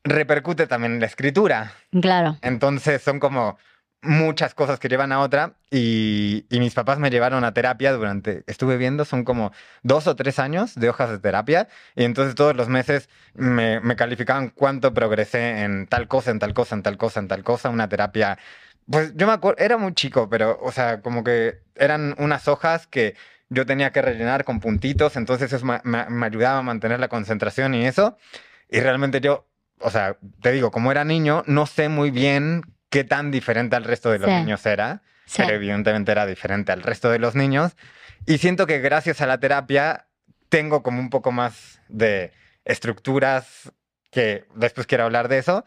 repercute 0.04 0.68
también 0.68 0.94
en 0.94 1.00
la 1.00 1.06
escritura. 1.06 1.74
Claro. 2.02 2.38
Entonces 2.42 3.02
son 3.02 3.20
como 3.20 3.58
muchas 4.04 4.56
cosas 4.56 4.80
que 4.80 4.90
llevan 4.90 5.12
a 5.12 5.20
otra 5.20 5.54
y, 5.70 6.48
y 6.50 6.60
mis 6.60 6.74
papás 6.74 6.98
me 6.98 7.12
llevaron 7.12 7.44
a 7.44 7.54
terapia 7.54 7.92
durante, 7.94 8.44
estuve 8.48 8.78
viendo, 8.78 9.06
son 9.06 9.24
como 9.24 9.52
dos 9.84 10.08
o 10.08 10.16
tres 10.16 10.40
años 10.40 10.74
de 10.74 10.90
hojas 10.90 11.12
de 11.12 11.20
terapia 11.20 11.68
y 11.96 12.04
entonces 12.06 12.34
todos 12.34 12.56
los 12.56 12.68
meses 12.68 13.10
me, 13.36 13.80
me 13.80 13.96
calificaban 13.96 14.50
cuánto 14.50 14.92
progresé 14.96 15.62
en 15.62 15.86
tal 15.86 16.08
cosa, 16.08 16.32
en 16.32 16.40
tal 16.40 16.56
cosa, 16.56 16.74
en 16.74 16.82
tal 16.82 16.98
cosa, 16.98 17.20
en 17.20 17.28
tal 17.28 17.44
cosa, 17.44 17.70
una 17.70 17.90
terapia. 17.90 18.40
Pues 18.90 19.14
yo 19.16 19.28
me 19.28 19.34
acuerdo, 19.34 19.64
era 19.64 19.78
muy 19.78 19.94
chico, 19.94 20.28
pero 20.30 20.58
o 20.64 20.72
sea, 20.72 21.02
como 21.02 21.24
que 21.24 21.60
eran 21.76 22.16
unas 22.18 22.48
hojas 22.48 22.88
que 22.88 23.16
yo 23.50 23.68
tenía 23.68 23.92
que 23.92 24.02
rellenar 24.02 24.46
con 24.46 24.60
puntitos, 24.60 25.16
entonces 25.16 25.54
eso 25.54 25.64
me, 25.64 25.80
me- 25.84 26.10
me 26.10 26.26
ayudaba 26.26 26.58
a 26.58 26.64
mantener 26.64 27.00
la 27.00 27.08
concentración 27.08 27.76
y 27.76 27.86
eso. 27.86 28.18
Y 28.68 28.80
realmente 28.80 29.22
yo, 29.22 29.46
o 29.84 29.90
sea, 29.90 30.18
te 30.42 30.52
digo, 30.52 30.72
como 30.72 30.92
era 30.92 31.04
niño, 31.04 31.44
no 31.48 31.66
sé 31.66 31.90
muy 31.90 32.12
bien 32.12 32.62
qué 32.90 33.04
tan 33.04 33.32
diferente 33.32 33.76
al 33.76 33.84
resto 33.84 34.12
de 34.12 34.20
los 34.20 34.30
Sí. 34.30 34.36
niños 34.36 34.66
era, 34.66 35.02
Sí. 35.26 35.42
pero 35.44 35.56
evidentemente 35.56 36.12
era 36.12 36.26
diferente 36.26 36.72
al 36.72 36.84
resto 36.84 37.10
de 37.10 37.20
los 37.20 37.36
niños. 37.36 37.76
Y 38.26 38.38
siento 38.38 38.68
que 38.68 38.80
gracias 38.80 39.22
a 39.22 39.28
la 39.28 39.40
terapia 39.40 40.08
tengo 40.50 40.84
como 40.84 41.00
un 41.00 41.10
poco 41.10 41.32
más 41.32 41.82
de 41.88 42.32
estructuras 42.66 43.72
que 44.12 44.46
después 44.56 44.88
quiero 44.88 45.06
hablar 45.06 45.28
de 45.30 45.38
eso, 45.38 45.64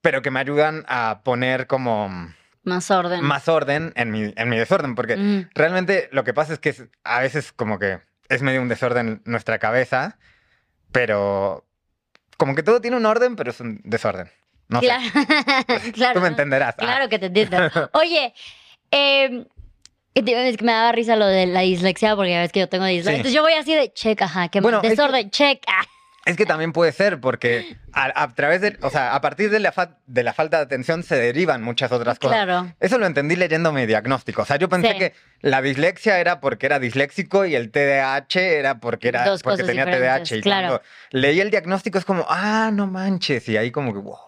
pero 0.00 0.22
que 0.22 0.30
me 0.30 0.38
ayudan 0.40 0.84
a 0.86 1.22
poner 1.24 1.66
como 1.66 2.08
Más 2.62 2.90
orden. 2.90 3.24
más 3.24 3.48
orden 3.48 3.92
en 3.96 4.10
mi, 4.10 4.32
en 4.36 4.48
mi 4.48 4.56
desorden, 4.56 4.94
porque 4.94 5.16
Mm. 5.16 5.50
realmente 5.54 6.08
lo 6.12 6.22
que 6.22 6.32
pasa 6.34 6.52
es 6.52 6.58
que 6.60 6.68
es- 6.70 6.84
a 7.02 7.20
veces 7.20 7.52
como 7.52 7.78
que 7.78 7.98
es 8.28 8.42
medio 8.42 8.62
un 8.62 8.68
desorden 8.68 9.22
nuestra 9.24 9.58
cabeza, 9.58 10.18
pero 10.92 11.67
como 12.38 12.54
que 12.54 12.62
todo 12.62 12.80
tiene 12.80 12.96
un 12.96 13.04
orden, 13.04 13.36
pero 13.36 13.50
es 13.50 13.60
un 13.60 13.80
desorden. 13.84 14.30
No 14.68 14.80
claro, 14.80 15.02
sé. 15.82 15.92
claro. 15.92 16.14
Tú 16.14 16.20
me 16.20 16.28
entenderás. 16.28 16.74
Ah. 16.78 16.82
Claro 16.82 17.08
que 17.10 17.18
te 17.18 17.26
entiendo. 17.26 17.58
Oye, 17.92 18.32
eh, 18.90 19.44
es 20.14 20.56
que 20.56 20.64
me 20.64 20.72
daba 20.72 20.92
risa 20.92 21.16
lo 21.16 21.26
de 21.26 21.46
la 21.46 21.60
dislexia 21.60 22.16
porque 22.16 22.30
ya 22.32 22.40
ves 22.40 22.52
que 22.52 22.60
yo 22.60 22.68
tengo 22.68 22.84
dislexia. 22.86 23.12
Sí. 23.12 23.16
Entonces 23.16 23.34
yo 23.34 23.42
voy 23.42 23.52
así 23.52 23.74
de 23.74 23.92
check, 23.92 24.20
ajá, 24.22 24.48
que 24.48 24.60
Bueno, 24.60 24.80
que- 24.80 24.88
desorden, 24.90 25.30
check. 25.30 25.62
ah. 25.68 25.84
Es 26.28 26.36
que 26.36 26.44
también 26.44 26.72
puede 26.72 26.92
ser, 26.92 27.20
porque 27.20 27.78
a, 27.92 28.22
a 28.22 28.28
través 28.34 28.60
de, 28.60 28.76
o 28.82 28.90
sea, 28.90 29.14
a 29.14 29.20
partir 29.22 29.48
de 29.50 29.60
la, 29.60 29.72
fa- 29.72 29.96
de 30.06 30.22
la 30.22 30.34
falta 30.34 30.58
de 30.58 30.64
atención 30.64 31.02
se 31.02 31.16
derivan 31.16 31.62
muchas 31.62 31.90
otras 31.90 32.18
cosas. 32.18 32.44
Claro. 32.44 32.70
Eso 32.80 32.98
lo 32.98 33.06
entendí 33.06 33.34
leyendo 33.34 33.72
mi 33.72 33.86
diagnóstico. 33.86 34.42
O 34.42 34.44
sea, 34.44 34.56
yo 34.56 34.68
pensé 34.68 34.92
Sí. 34.92 34.98
que 34.98 35.14
la 35.40 35.62
dislexia 35.62 36.20
era 36.20 36.40
porque 36.40 36.66
era 36.66 36.78
disléxico 36.78 37.46
y 37.46 37.54
el 37.54 37.70
TDAH 37.70 38.40
era 38.40 38.78
porque 38.78 39.08
era 39.08 39.24
Dos 39.24 39.42
porque 39.42 39.62
tenía 39.62 39.86
diferentes, 39.86 40.28
TDAH. 40.28 40.36
Y 40.36 40.40
claro. 40.42 40.68
cuando 40.68 40.82
leí 41.12 41.40
el 41.40 41.50
diagnóstico 41.50 41.96
es 41.98 42.04
como, 42.04 42.26
ah, 42.28 42.70
no 42.74 42.86
manches. 42.86 43.48
Y 43.48 43.56
ahí 43.56 43.70
como 43.70 43.94
que, 43.94 44.00
wow. 44.00 44.27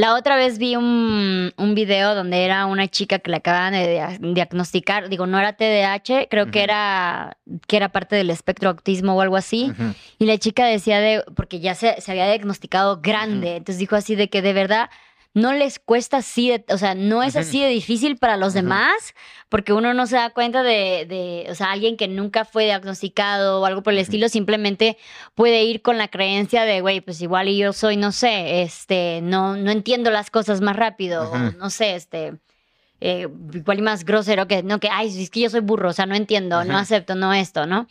La 0.00 0.14
otra 0.14 0.36
vez 0.36 0.56
vi 0.58 0.76
un, 0.76 1.52
un 1.58 1.74
video 1.74 2.14
donde 2.14 2.42
era 2.44 2.64
una 2.64 2.88
chica 2.88 3.18
que 3.18 3.30
le 3.30 3.36
acababan 3.36 3.74
de 3.74 3.86
dia- 3.86 4.18
diagnosticar, 4.18 5.10
digo, 5.10 5.26
no 5.26 5.38
era 5.38 5.52
TDAH, 5.52 6.28
creo 6.30 6.50
que 6.50 6.62
era 6.62 7.36
que 7.66 7.76
era 7.76 7.90
parte 7.90 8.16
del 8.16 8.30
espectro 8.30 8.70
autismo 8.70 9.14
o 9.14 9.20
algo 9.20 9.36
así. 9.36 9.70
Y 10.18 10.24
la 10.24 10.38
chica 10.38 10.64
decía 10.64 11.00
de, 11.00 11.22
porque 11.36 11.60
ya 11.60 11.74
se, 11.74 12.00
se 12.00 12.10
había 12.12 12.26
diagnosticado 12.26 13.00
grande, 13.02 13.56
entonces 13.56 13.78
dijo 13.78 13.94
así 13.94 14.14
de 14.14 14.30
que 14.30 14.40
de 14.40 14.52
verdad 14.54 14.88
no 15.32 15.52
les 15.52 15.78
cuesta 15.78 16.18
así, 16.18 16.50
de- 16.50 16.64
o 16.72 16.78
sea, 16.78 16.94
no 16.94 17.22
es 17.22 17.36
así 17.36 17.60
de 17.60 17.68
difícil 17.68 18.16
para 18.16 18.36
los 18.36 18.52
demás, 18.52 19.14
porque 19.48 19.72
uno 19.72 19.94
no 19.94 20.06
se 20.06 20.16
da 20.16 20.30
cuenta 20.30 20.62
de, 20.62 21.06
de, 21.08 21.46
o 21.50 21.54
sea, 21.54 21.70
alguien 21.70 21.96
que 21.96 22.08
nunca 22.08 22.44
fue 22.44 22.64
diagnosticado 22.64 23.60
o 23.60 23.66
algo 23.66 23.82
por 23.82 23.92
el 23.92 24.00
estilo, 24.00 24.28
simplemente 24.28 24.96
puede 25.34 25.62
ir 25.64 25.82
con 25.82 25.98
la 25.98 26.08
creencia 26.08 26.64
de, 26.64 26.80
güey, 26.80 27.00
pues 27.00 27.20
igual 27.22 27.48
y 27.48 27.58
yo 27.58 27.72
soy, 27.72 27.96
no 27.96 28.10
sé, 28.12 28.62
este, 28.62 29.20
no, 29.22 29.56
no 29.56 29.70
entiendo 29.70 30.10
las 30.10 30.30
cosas 30.30 30.60
más 30.60 30.74
rápido, 30.76 31.30
o 31.30 31.38
no 31.58 31.70
sé, 31.70 31.94
este... 31.94 32.34
eh, 33.00 33.28
igual 33.52 33.78
y 33.78 33.82
más 33.82 34.04
grosero 34.04 34.46
que 34.46 34.62
no 34.62 34.80
que 34.80 34.88
ay 34.90 35.22
es 35.22 35.30
que 35.30 35.40
yo 35.40 35.50
soy 35.50 35.60
burro 35.60 35.90
o 35.90 35.92
sea 35.92 36.06
no 36.06 36.14
entiendo 36.14 36.64
no 36.64 36.76
acepto 36.76 37.14
no 37.14 37.32
esto 37.32 37.66
no 37.66 37.86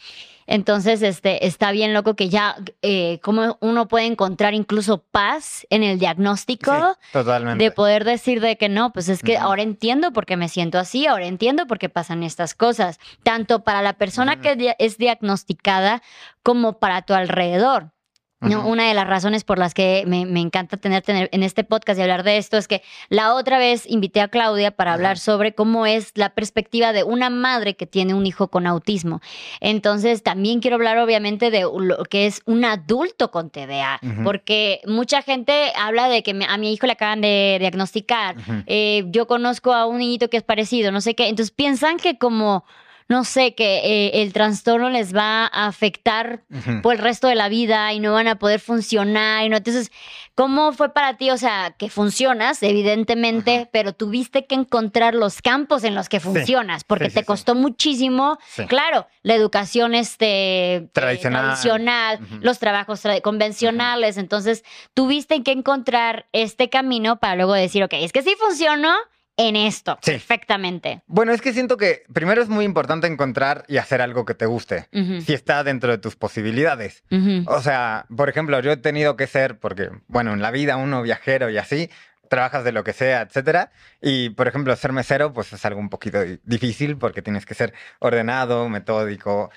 entonces, 0.50 1.04
este, 1.04 1.46
está 1.46 1.72
bien 1.72 1.94
loco 1.94 2.16
que 2.16 2.28
ya, 2.28 2.56
eh, 2.82 3.20
como 3.22 3.60
uno 3.62 3.88
puede 3.88 4.08
encontrar 4.08 4.56
incluso 4.56 4.98
paz 4.98 5.68
en 5.70 5.84
el 5.84 6.00
diagnóstico. 6.00 6.72
Sí, 6.74 7.10
totalmente. 7.14 7.64
De 7.64 7.70
poder 7.70 8.04
decir 8.04 8.42
de 8.42 8.58
que 8.58 8.68
no, 8.68 8.92
pues 8.92 9.10
es 9.10 9.22
que 9.22 9.38
ahora 9.38 9.62
entiendo 9.62 10.12
por 10.12 10.26
qué 10.26 10.38
me 10.38 10.50
siento 10.50 10.80
así, 10.80 11.06
ahora 11.06 11.28
entiendo 11.28 11.68
por 11.68 11.78
qué 11.78 11.88
pasan 11.88 12.24
estas 12.24 12.56
cosas, 12.56 13.00
tanto 13.22 13.64
para 13.64 13.84
la 13.84 13.94
persona 13.94 14.42
que 14.42 14.76
es 14.80 14.98
diagnosticada 14.98 16.02
como 16.42 16.80
para 16.80 17.04
tu 17.04 17.14
alrededor. 17.14 17.92
No, 18.42 18.66
una 18.68 18.88
de 18.88 18.94
las 18.94 19.06
razones 19.06 19.44
por 19.44 19.60
las 19.60 19.74
que 19.74 20.06
me, 20.08 20.26
me 20.26 20.40
encanta 20.40 20.78
tenerte 20.78 21.28
en, 21.30 21.44
este 21.44 21.66
podcast 21.66 22.00
y 22.00 22.04
hablar 22.04 22.24
de 22.24 22.38
esto 22.38 22.56
es 22.58 22.70
que 22.70 22.82
la 23.10 23.34
otra 23.34 23.58
vez 23.58 23.84
invité 23.86 24.22
a 24.22 24.30
Claudia 24.30 24.72
para 24.72 24.94
hablar 24.94 25.18
sobre 25.18 25.54
cómo 25.54 25.86
es 25.86 26.12
la 26.16 26.30
perspectiva 26.30 26.94
de 26.94 27.04
una 27.04 27.30
madre 27.30 27.76
que 27.76 27.86
tiene 27.86 28.14
un 28.14 28.26
hijo 28.26 28.48
con 28.48 28.66
autismo. 28.66 29.20
Entonces, 29.60 30.24
también 30.24 30.62
quiero 30.62 30.76
hablar 30.76 30.98
obviamente 31.00 31.52
de 31.52 31.62
lo 31.62 32.04
que 32.06 32.28
es 32.28 32.42
un 32.46 32.64
adulto 32.64 33.30
con 33.30 33.50
TDA, 33.50 34.00
porque 34.24 34.80
mucha 34.86 35.22
gente 35.22 35.74
habla 35.76 36.08
de 36.08 36.24
que 36.24 36.34
me- 36.34 36.46
a 36.46 36.58
mi 36.58 36.72
hijo 36.72 36.86
le 36.86 36.94
acaban 36.94 37.20
de 37.22 37.58
diagnosticar, 37.60 38.36
eh, 38.68 39.04
yo 39.08 39.28
conozco 39.28 39.74
a 39.74 39.86
un 39.86 39.98
niñito 39.98 40.30
que 40.30 40.38
es 40.38 40.44
parecido, 40.44 40.92
no 40.94 41.02
sé 41.02 41.14
qué. 41.14 41.28
Entonces 41.28 41.52
piensan 41.52 41.98
que 41.98 42.18
como, 42.18 42.64
no 43.10 43.24
sé, 43.24 43.56
que 43.56 43.80
eh, 43.80 44.22
el 44.22 44.32
trastorno 44.34 44.90
les 44.92 45.16
va 45.16 45.46
a 45.48 45.66
afectar 45.68 46.44
por 46.84 46.94
el 46.94 47.00
resto 47.02 47.28
de 47.28 47.34
la 47.36 47.50
vida 47.50 47.92
y 47.92 48.00
no 48.00 48.14
van 48.14 48.28
a 48.28 48.38
poder 48.38 48.60
funcionar. 48.60 49.44
Y 49.46 49.50
no, 49.50 49.58
entonces, 49.58 49.92
¿cómo 50.36 50.72
fue 50.74 50.94
para 50.94 51.18
ti? 51.18 51.32
O 51.32 51.38
sea, 51.38 51.76
que 51.78 51.90
funcionas, 51.90 52.62
evidentemente, 52.62 53.68
pero 53.74 53.94
tuviste 53.94 54.46
que 54.46 54.54
encontrar 54.56 55.16
los 55.16 55.42
campos 55.42 55.84
en 55.84 55.96
los 55.96 56.08
que 56.08 56.20
funcionas, 56.20 56.84
porque 56.84 57.10
sí, 57.10 57.16
te 57.16 57.20
sí. 57.22 57.26
costó 57.26 57.56
muchísimo, 57.56 58.38
claro, 58.68 59.08
la 59.24 59.34
educación 59.34 59.96
este, 59.96 60.76
eh, 60.76 60.90
Tradicional. 60.94 62.20
los 62.42 62.60
trabajos 62.60 63.04
tra- 63.04 63.22
convencionales. 63.22 64.18
Entonces, 64.18 64.64
tuviste 64.94 65.42
que 65.42 65.52
encontrar 65.52 66.28
este 66.32 66.70
camino 66.70 67.20
para 67.20 67.36
luego 67.36 67.54
decir, 67.54 67.84
ok, 67.84 67.94
es 67.94 68.12
que 68.12 68.22
sí 68.22 68.36
funcionó 68.40 68.94
en 69.42 69.56
esto, 69.56 69.98
Sí. 70.02 70.12
perfectamente. 70.12 71.02
Bueno, 71.08 71.32
es 71.32 71.42
que 71.42 71.54
siento 71.54 71.78
que 71.78 72.04
primero 72.12 72.42
es 72.42 72.50
muy 72.50 72.66
importante 72.66 73.08
encontrar 73.08 73.64
y 73.70 73.78
hacer 73.78 74.02
algo 74.02 74.26
que 74.26 74.34
te 74.34 74.46
guste, 74.46 74.88
si 74.92 75.34
está 75.34 75.64
dentro 75.64 75.92
de 75.92 75.98
tus 75.98 76.18
posibilidades. 76.18 77.04
O 77.48 77.62
sea, 77.62 78.06
por 78.16 78.28
ejemplo, 78.28 78.60
yo 78.60 78.72
he 78.74 78.78
tenido 78.78 79.16
que 79.16 79.28
ser, 79.28 79.58
porque, 79.58 79.90
bueno, 80.08 80.34
en 80.34 80.42
la 80.42 80.52
vida 80.52 80.76
uno 80.76 81.02
viajero 81.02 81.50
y 81.50 81.58
así, 81.58 81.90
trabajas 82.30 82.64
de 82.66 82.74
lo 82.74 82.84
que 82.84 82.92
sea, 82.94 83.22
etcétera. 83.22 83.72
Y, 84.02 84.30
por 84.32 84.48
ejemplo, 84.48 84.76
ser 84.76 84.92
mesero, 84.92 85.32
pues 85.34 85.52
es 85.54 85.66
algo 85.66 85.80
un 85.80 85.90
poquito 85.90 86.22
di- 86.22 86.40
difícil 86.44 86.98
porque 86.98 87.22
tienes 87.22 87.46
que 87.46 87.56
ser 87.56 87.74
ordenado, 88.00 88.68
metódico, 88.70 89.50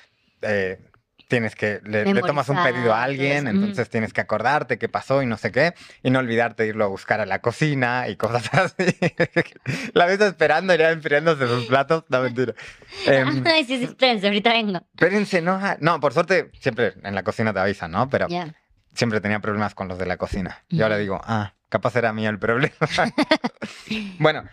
eh, 0.42 0.78
tienes 1.32 1.56
que, 1.56 1.80
le, 1.86 2.04
le 2.04 2.20
tomas 2.20 2.50
un 2.50 2.62
pedido 2.62 2.92
a 2.92 3.02
alguien, 3.02 3.46
entonces 3.46 3.88
tienes 3.88 4.12
que 4.12 4.20
acordarte 4.20 4.76
qué 4.76 4.90
pasó 4.90 5.22
y 5.22 5.26
no 5.26 5.38
sé 5.38 5.50
qué, 5.50 5.72
y 6.02 6.10
no 6.10 6.18
olvidarte 6.18 6.64
de 6.64 6.68
irlo 6.68 6.84
a 6.84 6.88
buscar 6.88 7.22
a 7.22 7.24
la 7.24 7.38
cocina 7.38 8.06
y 8.10 8.16
cosas 8.16 8.52
así. 8.52 8.94
la 9.94 10.04
ves 10.04 10.20
esperando, 10.20 10.74
ya 10.74 10.90
enfriándose 10.90 11.48
sus 11.48 11.64
platos, 11.64 12.04
no 12.10 12.20
mentira. 12.20 12.52
Em, 13.06 13.42
Ay, 13.46 13.64
sí, 13.64 13.78
sí, 13.78 13.84
espérense, 13.84 14.26
ahorita 14.26 14.52
vengo. 14.52 14.80
espérense, 14.92 15.40
no, 15.40 15.52
ah, 15.54 15.78
no, 15.80 16.00
por 16.00 16.12
suerte 16.12 16.50
siempre 16.60 16.92
en 17.02 17.14
la 17.14 17.22
cocina 17.22 17.54
te 17.54 17.60
avisan, 17.60 17.92
¿no? 17.92 18.10
Pero 18.10 18.26
siempre 18.92 19.22
tenía 19.22 19.40
problemas 19.40 19.74
con 19.74 19.88
los 19.88 19.96
de 19.96 20.04
la 20.04 20.18
cocina. 20.18 20.64
Y 20.68 20.82
ahora 20.82 20.98
digo, 20.98 21.18
ah, 21.24 21.54
capaz 21.70 21.96
era 21.96 22.12
mío 22.12 22.28
el 22.28 22.38
problema. 22.38 22.74
bueno, 24.18 24.44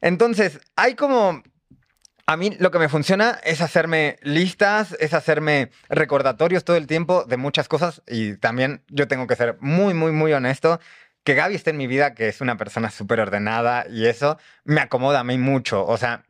entonces, 0.00 0.58
hay 0.74 0.96
como... 0.96 1.44
A 2.26 2.36
mí 2.38 2.56
lo 2.58 2.70
que 2.70 2.78
me 2.78 2.88
funciona 2.88 3.38
es 3.44 3.60
hacerme 3.60 4.16
listas, 4.22 4.96
es 4.98 5.12
hacerme 5.12 5.70
recordatorios 5.90 6.64
todo 6.64 6.76
el 6.76 6.86
tiempo 6.86 7.24
de 7.24 7.36
muchas 7.36 7.68
cosas 7.68 8.02
y 8.08 8.36
también 8.36 8.82
yo 8.88 9.08
tengo 9.08 9.26
que 9.26 9.36
ser 9.36 9.58
muy, 9.60 9.92
muy, 9.92 10.10
muy 10.12 10.32
honesto. 10.32 10.80
Que 11.22 11.34
Gaby 11.34 11.54
esté 11.54 11.70
en 11.70 11.76
mi 11.76 11.86
vida, 11.86 12.14
que 12.14 12.28
es 12.28 12.40
una 12.40 12.56
persona 12.56 12.90
súper 12.90 13.20
ordenada 13.20 13.86
y 13.90 14.06
eso 14.06 14.38
me 14.64 14.80
acomoda 14.80 15.20
a 15.20 15.24
mí 15.24 15.36
mucho. 15.36 15.84
O 15.86 15.98
sea, 15.98 16.24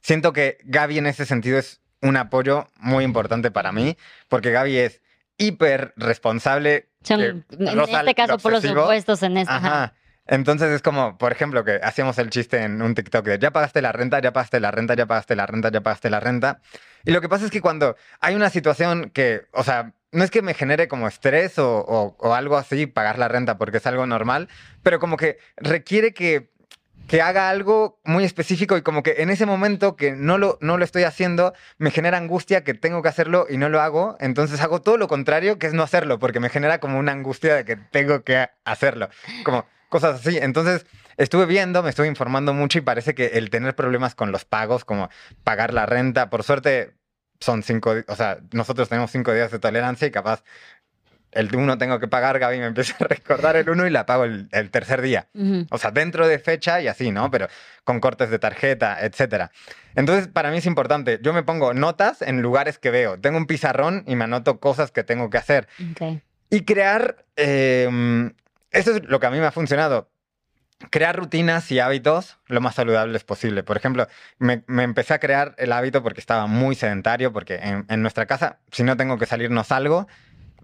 siento 0.00 0.32
que 0.34 0.58
Gaby 0.64 0.98
en 0.98 1.06
ese 1.06 1.24
sentido 1.24 1.58
es 1.58 1.80
un 2.02 2.18
apoyo 2.18 2.68
muy 2.76 3.04
importante 3.04 3.50
para 3.50 3.72
mí, 3.72 3.96
porque 4.28 4.50
Gaby 4.50 4.76
es 4.76 5.00
hiper 5.38 5.94
responsable. 5.96 6.90
Que 7.02 7.14
en 7.14 7.44
este 7.50 8.14
caso, 8.14 8.38
por 8.38 8.52
los 8.52 8.58
obsesivo. 8.58 8.82
opuestos 8.82 9.22
en 9.22 9.38
esta. 9.38 9.56
ajá. 9.56 9.68
Ajá. 9.84 9.94
Entonces 10.26 10.70
es 10.70 10.80
como, 10.82 11.18
por 11.18 11.32
ejemplo, 11.32 11.64
que 11.64 11.80
hacíamos 11.82 12.18
el 12.18 12.30
chiste 12.30 12.62
en 12.62 12.80
un 12.80 12.94
TikTok 12.94 13.24
de 13.26 13.38
ya 13.38 13.50
pagaste 13.50 13.82
la 13.82 13.92
renta, 13.92 14.20
ya 14.20 14.32
pagaste 14.32 14.58
la 14.60 14.70
renta, 14.70 14.94
ya 14.94 15.06
pagaste 15.06 15.36
la 15.36 15.46
renta, 15.46 15.70
ya 15.70 15.80
pagaste 15.82 16.08
la 16.10 16.20
renta. 16.20 16.60
Y 17.04 17.10
lo 17.12 17.20
que 17.20 17.28
pasa 17.28 17.44
es 17.44 17.50
que 17.50 17.60
cuando 17.60 17.96
hay 18.20 18.34
una 18.34 18.48
situación 18.48 19.10
que, 19.10 19.42
o 19.52 19.62
sea, 19.64 19.92
no 20.12 20.24
es 20.24 20.30
que 20.30 20.40
me 20.42 20.54
genere 20.54 20.88
como 20.88 21.08
estrés 21.08 21.58
o, 21.58 21.80
o- 21.80 22.16
o 22.18 22.34
algo 22.34 22.56
así 22.56 22.86
pagar 22.86 23.18
la 23.18 23.28
renta 23.28 23.58
porque 23.58 23.78
es 23.78 23.86
algo 23.86 24.06
normal, 24.06 24.48
pero 24.82 24.98
como 25.00 25.16
que 25.18 25.38
requiere 25.56 26.14
que, 26.14 26.48
que 27.08 27.20
haga 27.20 27.50
algo 27.50 28.00
muy 28.04 28.24
específico 28.24 28.78
y 28.78 28.82
como 28.82 29.02
que 29.02 29.16
en 29.18 29.28
ese 29.28 29.44
momento 29.44 29.94
que 29.96 30.12
no 30.12 30.38
lo, 30.38 30.56
no 30.62 30.78
lo 30.78 30.84
estoy 30.84 31.02
haciendo, 31.02 31.52
me 31.76 31.90
genera 31.90 32.16
angustia 32.16 32.64
que 32.64 32.72
tengo 32.72 33.02
que 33.02 33.08
hacerlo 33.10 33.46
y 33.50 33.58
no 33.58 33.68
lo 33.68 33.82
hago. 33.82 34.16
Entonces 34.20 34.60
hago 34.62 34.80
todo 34.80 34.96
lo 34.96 35.06
contrario, 35.08 35.58
que 35.58 35.66
es 35.66 35.74
no 35.74 35.82
hacerlo, 35.82 36.18
porque 36.18 36.40
me 36.40 36.48
genera 36.48 36.78
como 36.78 36.98
una 36.98 37.12
angustia 37.12 37.54
de 37.56 37.64
que 37.66 37.76
tengo 37.76 38.22
que 38.22 38.48
hacerlo. 38.64 39.10
Como 39.44 39.66
cosas 39.94 40.26
así. 40.26 40.38
Entonces 40.38 40.86
estuve 41.16 41.46
viendo, 41.46 41.80
me 41.84 41.90
estuve 41.90 42.08
informando 42.08 42.52
mucho 42.52 42.78
y 42.78 42.80
parece 42.80 43.14
que 43.14 43.26
el 43.34 43.48
tener 43.48 43.76
problemas 43.76 44.16
con 44.16 44.32
los 44.32 44.44
pagos, 44.44 44.84
como 44.84 45.08
pagar 45.44 45.72
la 45.72 45.86
renta, 45.86 46.30
por 46.30 46.42
suerte 46.42 46.94
son 47.38 47.62
cinco, 47.62 47.94
o 48.08 48.16
sea, 48.16 48.38
nosotros 48.50 48.88
tenemos 48.88 49.12
cinco 49.12 49.32
días 49.32 49.52
de 49.52 49.60
tolerancia 49.60 50.08
y 50.08 50.10
capaz 50.10 50.42
el 51.30 51.54
uno 51.54 51.78
tengo 51.78 52.00
que 52.00 52.08
pagar, 52.08 52.40
Gaby 52.40 52.58
me 52.58 52.66
empieza 52.66 52.96
a 52.98 53.06
recordar 53.06 53.54
el 53.54 53.70
uno 53.70 53.86
y 53.86 53.90
la 53.90 54.04
pago 54.04 54.24
el, 54.24 54.48
el 54.50 54.70
tercer 54.72 55.00
día. 55.00 55.28
O 55.70 55.78
sea, 55.78 55.92
dentro 55.92 56.26
de 56.26 56.40
fecha 56.40 56.80
y 56.80 56.88
así, 56.88 57.12
¿no? 57.12 57.30
Pero 57.30 57.46
con 57.84 58.00
cortes 58.00 58.30
de 58.30 58.40
tarjeta, 58.40 58.98
etcétera. 59.00 59.52
Entonces, 59.94 60.26
para 60.26 60.50
mí 60.50 60.56
es 60.56 60.66
importante. 60.66 61.20
Yo 61.22 61.32
me 61.32 61.44
pongo 61.44 61.72
notas 61.72 62.20
en 62.20 62.42
lugares 62.42 62.80
que 62.80 62.90
veo. 62.90 63.20
Tengo 63.20 63.38
un 63.38 63.46
pizarrón 63.46 64.02
y 64.08 64.16
me 64.16 64.24
anoto 64.24 64.58
cosas 64.58 64.90
que 64.90 65.04
tengo 65.04 65.30
que 65.30 65.38
hacer. 65.38 65.68
Ok. 65.92 66.20
Y 66.50 66.64
crear, 66.64 67.24
eh, 67.36 68.32
eso 68.74 68.96
es 68.96 69.04
lo 69.04 69.20
que 69.20 69.26
a 69.26 69.30
mí 69.30 69.38
me 69.38 69.46
ha 69.46 69.52
funcionado. 69.52 70.10
Crear 70.90 71.16
rutinas 71.16 71.70
y 71.70 71.78
hábitos 71.78 72.38
lo 72.46 72.60
más 72.60 72.74
saludables 72.74 73.24
posible. 73.24 73.62
Por 73.62 73.76
ejemplo, 73.76 74.06
me, 74.38 74.64
me 74.66 74.82
empecé 74.82 75.14
a 75.14 75.18
crear 75.18 75.54
el 75.56 75.72
hábito 75.72 76.02
porque 76.02 76.20
estaba 76.20 76.46
muy 76.46 76.74
sedentario, 76.74 77.32
porque 77.32 77.54
en, 77.56 77.86
en 77.88 78.02
nuestra 78.02 78.26
casa, 78.26 78.58
si 78.70 78.82
no 78.82 78.96
tengo 78.96 79.16
que 79.16 79.26
salir, 79.26 79.50
no 79.50 79.64
salgo. 79.64 80.06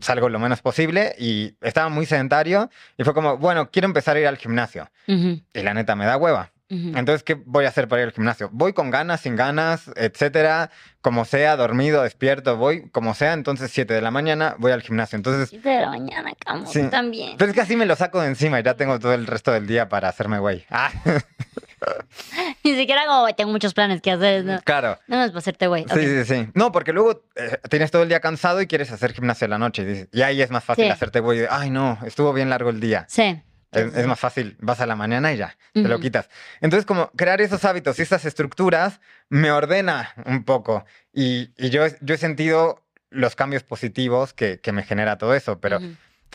Salgo 0.01 0.29
lo 0.31 0.39
menos 0.39 0.63
posible 0.63 1.15
y 1.19 1.57
estaba 1.61 1.91
muy 1.91 2.07
sedentario. 2.07 2.71
Y 2.97 3.05
fue 3.05 3.15
como, 3.15 3.37
bueno, 3.37 3.71
quiero 3.71 3.87
empezar 3.87 4.17
a 4.17 4.21
ir 4.21 4.27
al 4.27 4.37
gimnasio. 4.39 4.91
Y 5.07 5.63
la 5.63 5.75
neta 5.75 5.95
me 5.95 6.07
da 6.07 6.17
hueva. 6.17 6.53
Entonces, 6.71 7.25
¿qué 7.25 7.35
voy 7.35 7.65
a 7.65 7.69
hacer 7.69 7.89
para 7.89 8.03
ir 8.03 8.07
al 8.09 8.15
gimnasio? 8.15 8.49
Voy 8.53 8.73
con 8.73 8.91
ganas, 8.91 9.21
sin 9.23 9.35
ganas, 9.35 9.91
etcétera, 9.97 10.71
como 11.03 11.25
sea, 11.25 11.57
dormido, 11.57 12.03
despierto, 12.05 12.57
voy 12.57 12.89
como 12.91 13.15
sea. 13.15 13.33
Entonces, 13.33 13.73
7 13.73 13.93
de 13.93 14.01
la 14.01 14.13
mañana 14.13 14.55
voy 14.59 14.71
al 14.71 14.81
gimnasio. 14.83 15.17
Entonces, 15.17 15.49
Siete 15.49 15.69
de 15.69 15.81
la 15.81 15.89
mañana, 15.91 16.31
camo, 16.39 16.67
Sí. 16.67 16.83
también. 16.89 17.37
pero 17.39 17.51
es 17.51 17.55
que 17.57 17.61
así 17.63 17.75
me 17.77 17.87
lo 17.87 17.97
saco 17.97 18.21
de 18.21 18.29
encima 18.29 18.61
y 18.61 18.63
ya 18.63 18.75
tengo 18.75 18.99
todo 19.01 19.13
el 19.15 19.27
resto 19.27 19.51
del 19.51 19.67
día 19.67 19.89
para 19.89 20.09
hacerme 20.09 20.39
güey. 20.39 20.65
Ah, 20.71 20.91
Ni 22.63 22.77
siquiera 22.77 23.07
como, 23.07 23.23
"Güey, 23.23 23.35
tengo 23.35 23.51
muchos 23.51 23.73
planes 23.75 24.03
que 24.03 24.11
hacer. 24.11 24.45
No, 24.45 24.61
claro. 24.63 24.99
no 25.09 25.17
más 25.17 25.29
para 25.31 25.39
hacerte 25.39 25.67
güey. 25.67 25.87
Sí, 25.93 26.01
sí, 26.07 26.25
sí. 26.25 26.49
No, 26.55 26.73
porque 26.73 26.93
luego 26.93 27.25
eh, 27.37 27.59
tienes 27.71 27.91
todo 27.91 28.03
el 28.03 28.09
día 28.09 28.21
cansado 28.21 28.61
y 28.61 28.67
quieres 28.67 28.93
hacer 28.93 29.13
gimnasio 29.13 29.47
en 29.47 29.51
la 29.53 29.59
noche. 29.59 29.83
Y, 29.83 29.87
dices- 29.87 30.09
y 30.13 30.23
ahí 30.23 30.43
es 30.43 30.51
más 30.51 30.63
fácil 30.63 30.85
Sí. 30.85 30.91
hacerte 30.91 31.21
güey. 31.21 31.47
Ay, 31.49 31.71
no, 31.71 31.99
estuvo 32.05 32.33
bien 32.33 32.51
largo 32.51 32.71
el 32.71 32.81
día. 32.81 33.07
Sí. 33.09 33.41
Es, 33.73 33.95
es 33.95 34.07
más 34.07 34.19
fácil, 34.19 34.57
vas 34.61 34.81
a 34.81 34.87
la 34.87 34.97
mañana 34.97 35.33
y 35.33 35.37
ya, 35.37 35.57
te 35.73 35.83
lo 35.89 36.01
quitas. 36.01 36.29
Entonces, 36.61 36.85
como 36.87 37.11
crear 37.13 37.41
esos 37.41 37.65
hábitos 37.65 37.99
y 37.99 38.03
esas 38.03 38.25
estructuras 38.25 39.01
me 39.29 39.53
ordena 39.53 40.13
un 40.27 40.45
poco. 40.45 40.85
Y, 41.13 41.53
y 41.57 41.71
yo, 41.71 41.87
he- 41.87 41.97
yo 42.01 42.15
he 42.15 42.19
sentido 42.19 42.85
los 43.11 43.37
cambios 43.37 43.63
positivos 43.63 44.33
que, 44.35 44.61
que 44.61 44.73
me 44.73 44.83
genera 44.83 45.19
todo 45.19 45.35
eso, 45.35 45.61
pero 45.61 45.79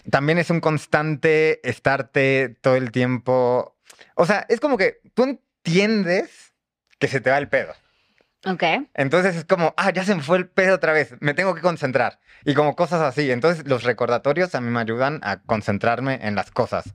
también 0.09 0.37
es 0.37 0.49
un 0.49 0.59
constante 0.61 1.59
estarte 1.67 2.57
todo 2.61 2.75
el 2.75 2.91
tiempo. 2.91 3.77
O 4.15 4.25
sea, 4.25 4.45
es 4.49 4.59
como 4.59 4.77
que 4.77 4.99
tú 5.13 5.23
entiendes 5.23 6.53
que 6.99 7.07
se 7.07 7.19
te 7.21 7.29
va 7.29 7.37
el 7.37 7.49
pedo. 7.49 7.73
Ok. 8.45 8.63
Entonces 8.93 9.35
es 9.35 9.45
como, 9.45 9.73
ah, 9.75 9.91
ya 9.91 10.03
se 10.05 10.13
me 10.15 10.21
fue 10.21 10.37
el 10.37 10.47
pedo 10.47 10.75
otra 10.75 10.93
vez, 10.93 11.15
me 11.19 11.33
tengo 11.33 11.55
que 11.55 11.61
concentrar. 11.61 12.19
Y 12.45 12.53
como 12.53 12.75
cosas 12.75 13.01
así. 13.01 13.31
Entonces 13.31 13.67
los 13.67 13.83
recordatorios 13.83 14.53
a 14.53 14.61
mí 14.61 14.69
me 14.69 14.79
ayudan 14.79 15.19
a 15.23 15.41
concentrarme 15.41 16.19
en 16.21 16.35
las 16.35 16.51
cosas. 16.51 16.93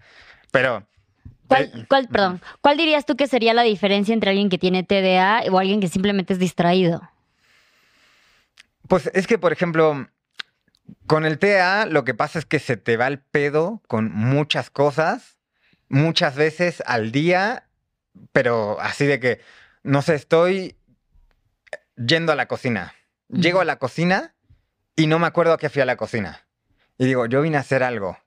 Pero... 0.50 0.86
¿Cuál, 1.46 1.64
eh, 1.64 1.86
cuál, 1.88 2.08
perdón, 2.08 2.40
¿cuál 2.60 2.76
dirías 2.76 3.06
tú 3.06 3.16
que 3.16 3.26
sería 3.26 3.54
la 3.54 3.62
diferencia 3.62 4.14
entre 4.14 4.30
alguien 4.30 4.50
que 4.50 4.58
tiene 4.58 4.84
TDA 4.84 5.42
o 5.50 5.58
alguien 5.58 5.80
que 5.80 5.88
simplemente 5.88 6.32
es 6.32 6.38
distraído? 6.38 7.02
Pues 8.86 9.10
es 9.14 9.26
que, 9.26 9.38
por 9.38 9.52
ejemplo, 9.52 10.08
con 11.06 11.24
el 11.24 11.38
TEA 11.38 11.86
lo 11.86 12.04
que 12.04 12.14
pasa 12.14 12.38
es 12.38 12.46
que 12.46 12.58
se 12.58 12.76
te 12.76 12.96
va 12.96 13.06
el 13.06 13.18
pedo 13.18 13.82
con 13.88 14.12
muchas 14.12 14.70
cosas, 14.70 15.38
muchas 15.88 16.36
veces 16.36 16.82
al 16.86 17.12
día, 17.12 17.68
pero 18.32 18.80
así 18.80 19.06
de 19.06 19.20
que, 19.20 19.40
no 19.82 20.02
sé, 20.02 20.14
estoy 20.14 20.76
yendo 21.96 22.32
a 22.32 22.36
la 22.36 22.46
cocina. 22.46 22.94
Llego 23.28 23.60
a 23.60 23.64
la 23.64 23.76
cocina 23.76 24.34
y 24.96 25.06
no 25.06 25.18
me 25.18 25.26
acuerdo 25.26 25.52
a 25.52 25.58
qué 25.58 25.68
fui 25.68 25.82
a 25.82 25.86
la 25.86 25.96
cocina. 25.96 26.46
Y 26.98 27.06
digo, 27.06 27.26
yo 27.26 27.42
vine 27.42 27.56
a 27.56 27.60
hacer 27.60 27.82
algo. 27.82 28.18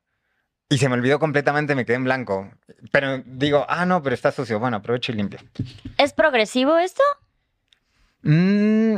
Y 0.73 0.79
se 0.79 0.89
me 0.89 0.95
olvidó 0.95 1.19
completamente, 1.19 1.75
me 1.75 1.85
quedé 1.85 1.97
en 1.97 2.03
blanco. 2.03 2.51
Pero 2.91 3.21
digo, 3.27 3.63
ah, 3.69 3.85
no, 3.85 4.01
pero 4.01 4.15
está 4.15 4.31
sucio. 4.31 4.59
Bueno, 4.59 4.77
aprovecho 4.77 5.11
y 5.11 5.15
limpio. 5.15 5.39
¿Es 5.99 6.13
progresivo 6.13 6.79
esto? 6.79 7.03
Mm, 8.23 8.95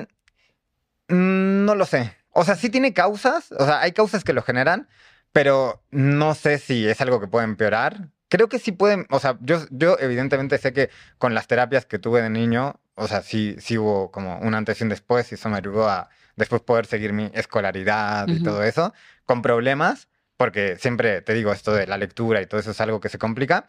mm, 1.10 1.66
no 1.66 1.76
lo 1.76 1.86
sé. 1.86 2.16
O 2.32 2.46
sea, 2.46 2.56
sí 2.56 2.70
tiene 2.70 2.94
causas, 2.94 3.52
o 3.52 3.66
sea, 3.66 3.82
hay 3.82 3.92
causas 3.92 4.24
que 4.24 4.32
lo 4.32 4.42
generan, 4.42 4.88
pero 5.34 5.84
no 5.92 6.34
sé 6.34 6.60
si 6.60 6.88
es 6.88 7.02
algo 7.02 7.20
que 7.20 7.28
puede 7.28 7.44
empeorar. 7.44 8.08
Creo 8.30 8.48
que 8.48 8.60
sí 8.60 8.72
pueden, 8.72 9.06
o 9.10 9.20
sea, 9.20 9.38
yo, 9.42 9.60
yo 9.70 9.98
evidentemente 10.00 10.58
sé 10.58 10.72
que 10.72 10.90
con 11.18 11.34
las 11.34 11.48
terapias 11.48 11.86
que 11.86 12.00
tuve 12.00 12.22
de 12.22 12.30
niño, 12.30 12.80
o 12.96 13.10
sea, 13.10 13.22
sí, 13.22 13.58
sí 13.60 13.78
hubo 13.78 14.12
como 14.12 14.40
un 14.40 14.56
antes 14.56 14.80
y 14.80 14.84
un 14.84 14.90
después 14.90 15.30
y 15.34 15.36
eso 15.36 15.50
me 15.50 15.58
ayudó 15.58 15.90
a 15.90 16.08
después 16.38 16.62
poder 16.62 16.86
seguir 16.86 17.12
mi 17.12 17.30
escolaridad 17.34 18.30
y 18.30 18.42
todo 18.42 18.64
eso, 18.64 18.94
con 19.26 19.42
problemas, 19.42 20.08
porque 20.38 20.76
siempre 20.78 21.22
te 21.22 21.34
digo, 21.34 21.52
esto 21.54 21.74
de 21.74 21.88
la 21.88 21.98
lectura 21.98 22.42
y 22.42 22.46
todo 22.46 22.60
eso 22.60 22.72
es 22.72 22.82
algo 22.82 23.00
que 23.00 23.10
se 23.10 23.18
complica. 23.18 23.68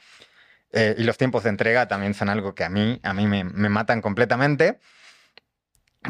eh, 0.73 0.95
y 0.99 1.05
los 1.05 1.17
tiempos 1.17 1.45
de 1.45 1.51
entrega 1.51 1.87
también 1.89 2.13
son 2.15 2.29
algo 2.29 2.55
que 2.55 2.65
a 2.65 2.69
mí, 2.69 3.01
a 3.03 3.13
mí 3.15 3.27
me, 3.27 3.45
me 3.45 3.69
matan 3.69 4.03
completamente. 4.03 4.79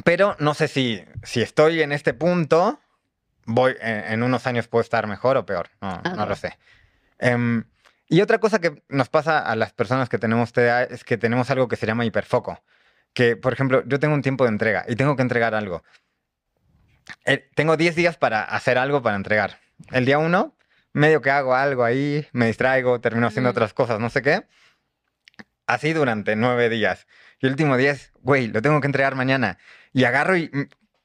Pero 0.05 0.37
no 0.39 0.55
sé 0.55 0.69
si, 0.69 1.05
si 1.23 1.41
estoy 1.43 1.83
en 1.83 1.93
este 1.93 2.13
punto, 2.15 2.81
voy, 3.45 3.75
en, 3.81 4.13
en 4.13 4.23
unos 4.23 4.47
años 4.47 4.69
puedo 4.69 4.83
estar 4.83 5.07
mejor 5.07 5.37
o 5.37 5.47
peor. 5.47 5.69
No, 5.81 6.01
no 6.17 6.23
Ok. 6.25 6.29
lo 6.29 6.37
sé. 6.37 6.59
Em, 7.19 7.65
y 8.09 8.21
otra 8.21 8.39
cosa 8.39 8.59
que 8.61 8.83
nos 8.89 9.09
pasa 9.09 9.39
a 9.41 9.57
las 9.57 9.73
personas 9.73 10.09
que 10.09 10.19
tenemos 10.19 10.53
TDA 10.53 10.85
es 10.85 11.03
que 11.05 11.17
tenemos 11.17 11.51
algo 11.51 11.67
que 11.69 11.77
se 11.77 11.87
llama 11.87 12.05
hiperfoco. 12.05 12.63
Que, 13.15 13.37
por 13.37 13.53
ejemplo, 13.53 13.83
yo 13.87 13.99
tengo 13.99 14.15
un 14.15 14.23
tiempo 14.23 14.45
de 14.45 14.51
entrega 14.51 14.85
y 14.89 14.97
tengo 14.97 15.17
que 15.17 15.23
entregar 15.23 15.55
algo. 15.55 15.83
Eh, 17.25 17.49
tengo 17.55 17.77
10 17.77 17.95
días 17.95 18.17
para 18.17 18.43
hacer 18.43 18.79
algo 18.79 19.01
para 19.03 19.17
entregar. 19.17 19.59
El 19.93 20.05
día 20.05 20.19
1, 20.19 20.57
medio 20.93 21.21
que 21.21 21.31
hago 21.31 21.55
algo 21.55 21.85
ahí, 21.85 22.27
me 22.33 22.47
distraigo, 22.47 23.01
termino 23.01 23.27
haciendo 23.27 23.51
otras 23.51 23.75
cosas, 23.75 24.01
no 24.01 24.11
sé 24.11 24.23
qué. 24.23 24.47
Así 25.67 25.93
durante 25.93 26.37
9 26.37 26.69
días. 26.69 27.07
Y 27.41 27.47
el 27.47 27.53
último 27.53 27.77
día 27.77 27.93
es, 27.93 28.13
güey, 28.21 28.49
lo 28.49 28.63
tengo 28.63 28.81
que 28.81 28.87
entregar 28.87 29.15
mañana. 29.15 29.59
Y 29.93 30.05
agarro 30.05 30.37
y 30.37 30.51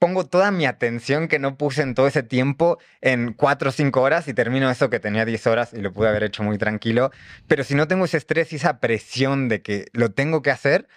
pongo 0.02 0.26
toda 0.26 0.50
mi 0.50 0.66
atención 0.66 1.28
que 1.28 1.38
no 1.38 1.58
puse 1.58 1.84
en 1.84 1.94
todo 1.94 2.08
ese 2.08 2.24
tiempo 2.24 2.80
en 3.02 3.34
4 3.34 3.70
o 3.70 3.72
5 3.72 4.02
horas 4.02 4.28
y 4.28 4.34
termino 4.34 4.72
eso 4.72 4.90
que 4.90 5.00
tenía 5.00 5.26
10 5.26 5.46
horas 5.48 5.74
y 5.74 5.82
lo 5.82 5.94
pude 5.94 6.10
haber 6.10 6.24
hecho 6.24 6.42
muy 6.42 6.58
tranquilo. 6.58 7.12
Pero 7.48 7.64
si 7.64 7.76
no 7.76 7.88
tengo 7.88 8.06
ese 8.06 8.18
estrés 8.18 8.52
y 8.52 8.56
esa 8.56 8.80
presión 8.80 9.48
de 9.48 9.62
que 9.62 9.86
lo 9.94 10.12
tengo 10.12 10.42
que 10.42 10.50
hacer, 10.50 10.88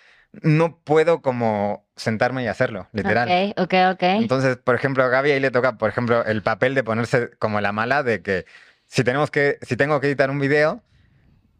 no 0.42 0.78
puedo 0.78 1.22
como 1.22 1.86
sentarme 1.96 2.42
y 2.44 2.46
hacerlo, 2.48 2.88
literal. 2.92 3.28
Ok, 3.56 3.64
ok, 3.64 3.74
ok. 3.92 4.02
Entonces, 4.02 4.56
por 4.56 4.74
ejemplo, 4.74 5.04
a 5.04 5.08
Gaby 5.08 5.32
ahí 5.32 5.40
le 5.40 5.50
toca, 5.50 5.78
por 5.78 5.88
ejemplo, 5.88 6.24
el 6.24 6.42
papel 6.42 6.74
de 6.74 6.82
ponerse 6.82 7.30
como 7.38 7.60
la 7.60 7.72
mala 7.72 8.02
de 8.02 8.22
que 8.22 8.46
si 8.86 9.04
tenemos 9.04 9.30
que, 9.30 9.58
si 9.62 9.76
tengo 9.76 10.00
que 10.00 10.08
editar 10.08 10.30
un 10.30 10.40
video 10.40 10.82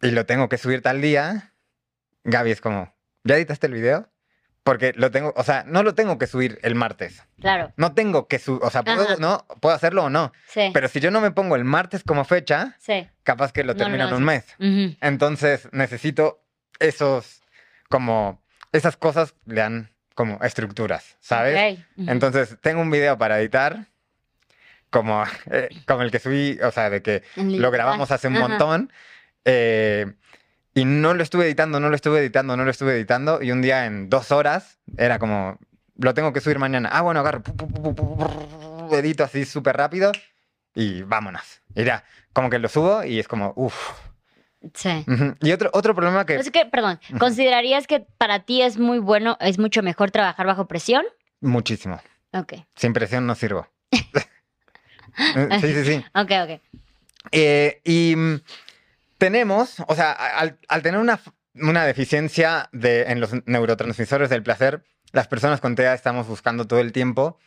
y 0.03 0.11
lo 0.11 0.27
tengo 0.27 0.49
que 0.49 0.59
subir 0.59 0.83
tal 0.83 1.01
día, 1.01 1.53
Gaby 2.25 2.51
es 2.51 2.61
como, 2.61 2.95
¿ya 3.25 3.37
editaste 3.37 3.67
el 3.67 3.75
video? 3.75 4.09
Porque 4.63 4.95
lo 4.97 5.11
tengo, 5.11 5.35
o 5.37 5.43
sea, 5.43 5.65
no 5.67 5.83
lo 5.83 5.95
tengo 5.95 6.17
que 6.19 6.27
subir 6.27 6.59
el 6.63 6.75
martes. 6.75 7.23
Claro, 7.39 7.73
No 7.77 7.93
tengo 7.93 8.29
que 8.29 8.39
subir, 8.39 8.63
o 8.65 8.71
sea, 8.71 8.83
puedo, 8.83 9.19
no, 9.19 9.45
puedo 9.61 9.75
hacerlo 9.75 10.05
o 10.05 10.11
no. 10.11 10.33
sí. 10.49 10.71
Pero 10.73 10.89
si 10.89 11.01
yo 11.01 11.11
no 11.11 11.21
me 11.21 11.31
pongo 11.31 11.55
el 11.55 11.65
martes 11.65 12.03
como 12.03 12.25
fecha, 12.25 12.75
sí. 12.79 13.07
capaz 13.23 13.53
que 13.53 13.63
lo 13.63 13.75
No 13.75 13.79
lo 13.79 13.85
termino 13.85 14.09
en 14.09 14.15
un 14.15 14.25
mes. 14.25 14.47
Entonces 15.03 15.69
necesito 15.73 16.43
esos, 16.81 17.43
como, 17.91 18.43
esas 18.75 18.97
cosas 18.97 19.35
le 19.47 19.61
dan 19.61 19.91
como 20.15 20.39
estructuras, 20.43 21.17
¿sabes? 21.21 21.55
Entonces, 21.97 22.57
tengo 22.61 22.83
un 22.83 22.91
video 22.91 23.17
para 23.19 23.41
editar, 23.41 23.87
como, 24.91 25.25
eh, 25.51 25.69
como 25.87 26.03
el 26.03 26.11
que 26.11 26.19
subí, 26.19 26.59
o 26.63 26.71
sea, 26.71 26.91
de 26.91 27.03
que 27.03 27.23
lo 27.37 27.71
grabamos 27.71 28.11
hace 28.11 28.29
un 28.29 28.35
montón. 28.35 28.93
eh, 29.45 30.13
y 30.77 30.85
no 30.85 31.15
lo 31.15 31.23
estuve 31.23 31.45
editando, 31.45 31.79
no 31.79 31.89
lo 31.89 31.95
estuve 31.95 32.19
editando, 32.19 32.57
no 32.57 32.65
lo 32.65 32.71
estuve 32.71 32.95
editando. 32.95 33.41
Y 33.43 33.53
un 33.53 33.63
día 33.63 33.87
en 33.87 34.11
dos 34.11 34.33
horas 34.33 34.79
era 34.97 35.19
como, 35.21 35.59
lo 35.97 36.15
tengo 36.15 36.33
que 36.33 36.41
subir 36.41 36.59
mañana. 36.59 36.89
Ah, 36.93 37.03
bueno, 37.03 37.21
agarro, 37.21 37.43
pu, 37.43 37.57
pu, 37.57 37.95
pu, 37.95 38.95
edito 38.95 39.23
así 39.23 39.45
súper 39.45 39.77
rápido 39.77 40.11
y 40.75 41.03
vámonos. 41.03 41.63
Y 41.77 41.85
ya, 41.85 42.03
como 42.33 42.51
que 42.51 42.59
lo 42.59 42.69
subo 42.69 43.05
y 43.05 43.21
es 43.21 43.29
como, 43.29 43.53
uff. 43.57 43.93
Sí. 44.73 45.05
Y 45.43 45.53
otro, 45.53 45.71
otro 45.73 45.95
problema 45.95 46.25
que... 46.25 46.37
Es 46.37 46.51
que, 46.51 46.65
perdón, 46.65 46.99
¿considerarías 47.19 47.87
que 47.87 48.01
para 48.01 48.41
ti 48.41 48.63
es 48.63 48.79
muy 48.79 48.99
bueno, 48.99 49.37
es 49.41 49.59
mucho 49.59 49.83
mejor 49.83 50.11
trabajar 50.11 50.47
bajo 50.47 50.67
presión? 50.67 51.05
Muchísimo. 51.41 52.01
Ok, 52.33 52.55
Sin 52.75 52.93
presión 52.93 53.27
no 53.27 53.35
sirvo. 53.35 53.69
Eh, 55.17 55.49
sí, 55.61 55.73
sí, 55.73 55.85
sí. 55.85 56.05
ok, 56.13 56.31
ok. 56.43 56.61
Eh, 57.31 57.81
y 57.85 58.17
mm, 58.17 58.41
tenemos, 59.19 59.77
o 59.87 59.95
sea, 59.95 60.11
al, 60.11 60.59
al 60.67 60.83
tener 60.83 60.99
una, 60.99 61.21
una 61.55 61.85
deficiencia 61.85 62.69
de, 62.73 63.03
en 63.05 63.21
los 63.21 63.31
neurotransmisores 63.47 64.29
del 64.29 64.43
placer, 64.43 64.83
las 65.13 65.29
personas 65.29 65.61
con 65.61 65.77
TEA 65.77 65.95
estamos 65.95 66.27
buscando 66.27 66.67
todo 66.67 66.81
el 66.81 66.91
tiempo 66.91 67.39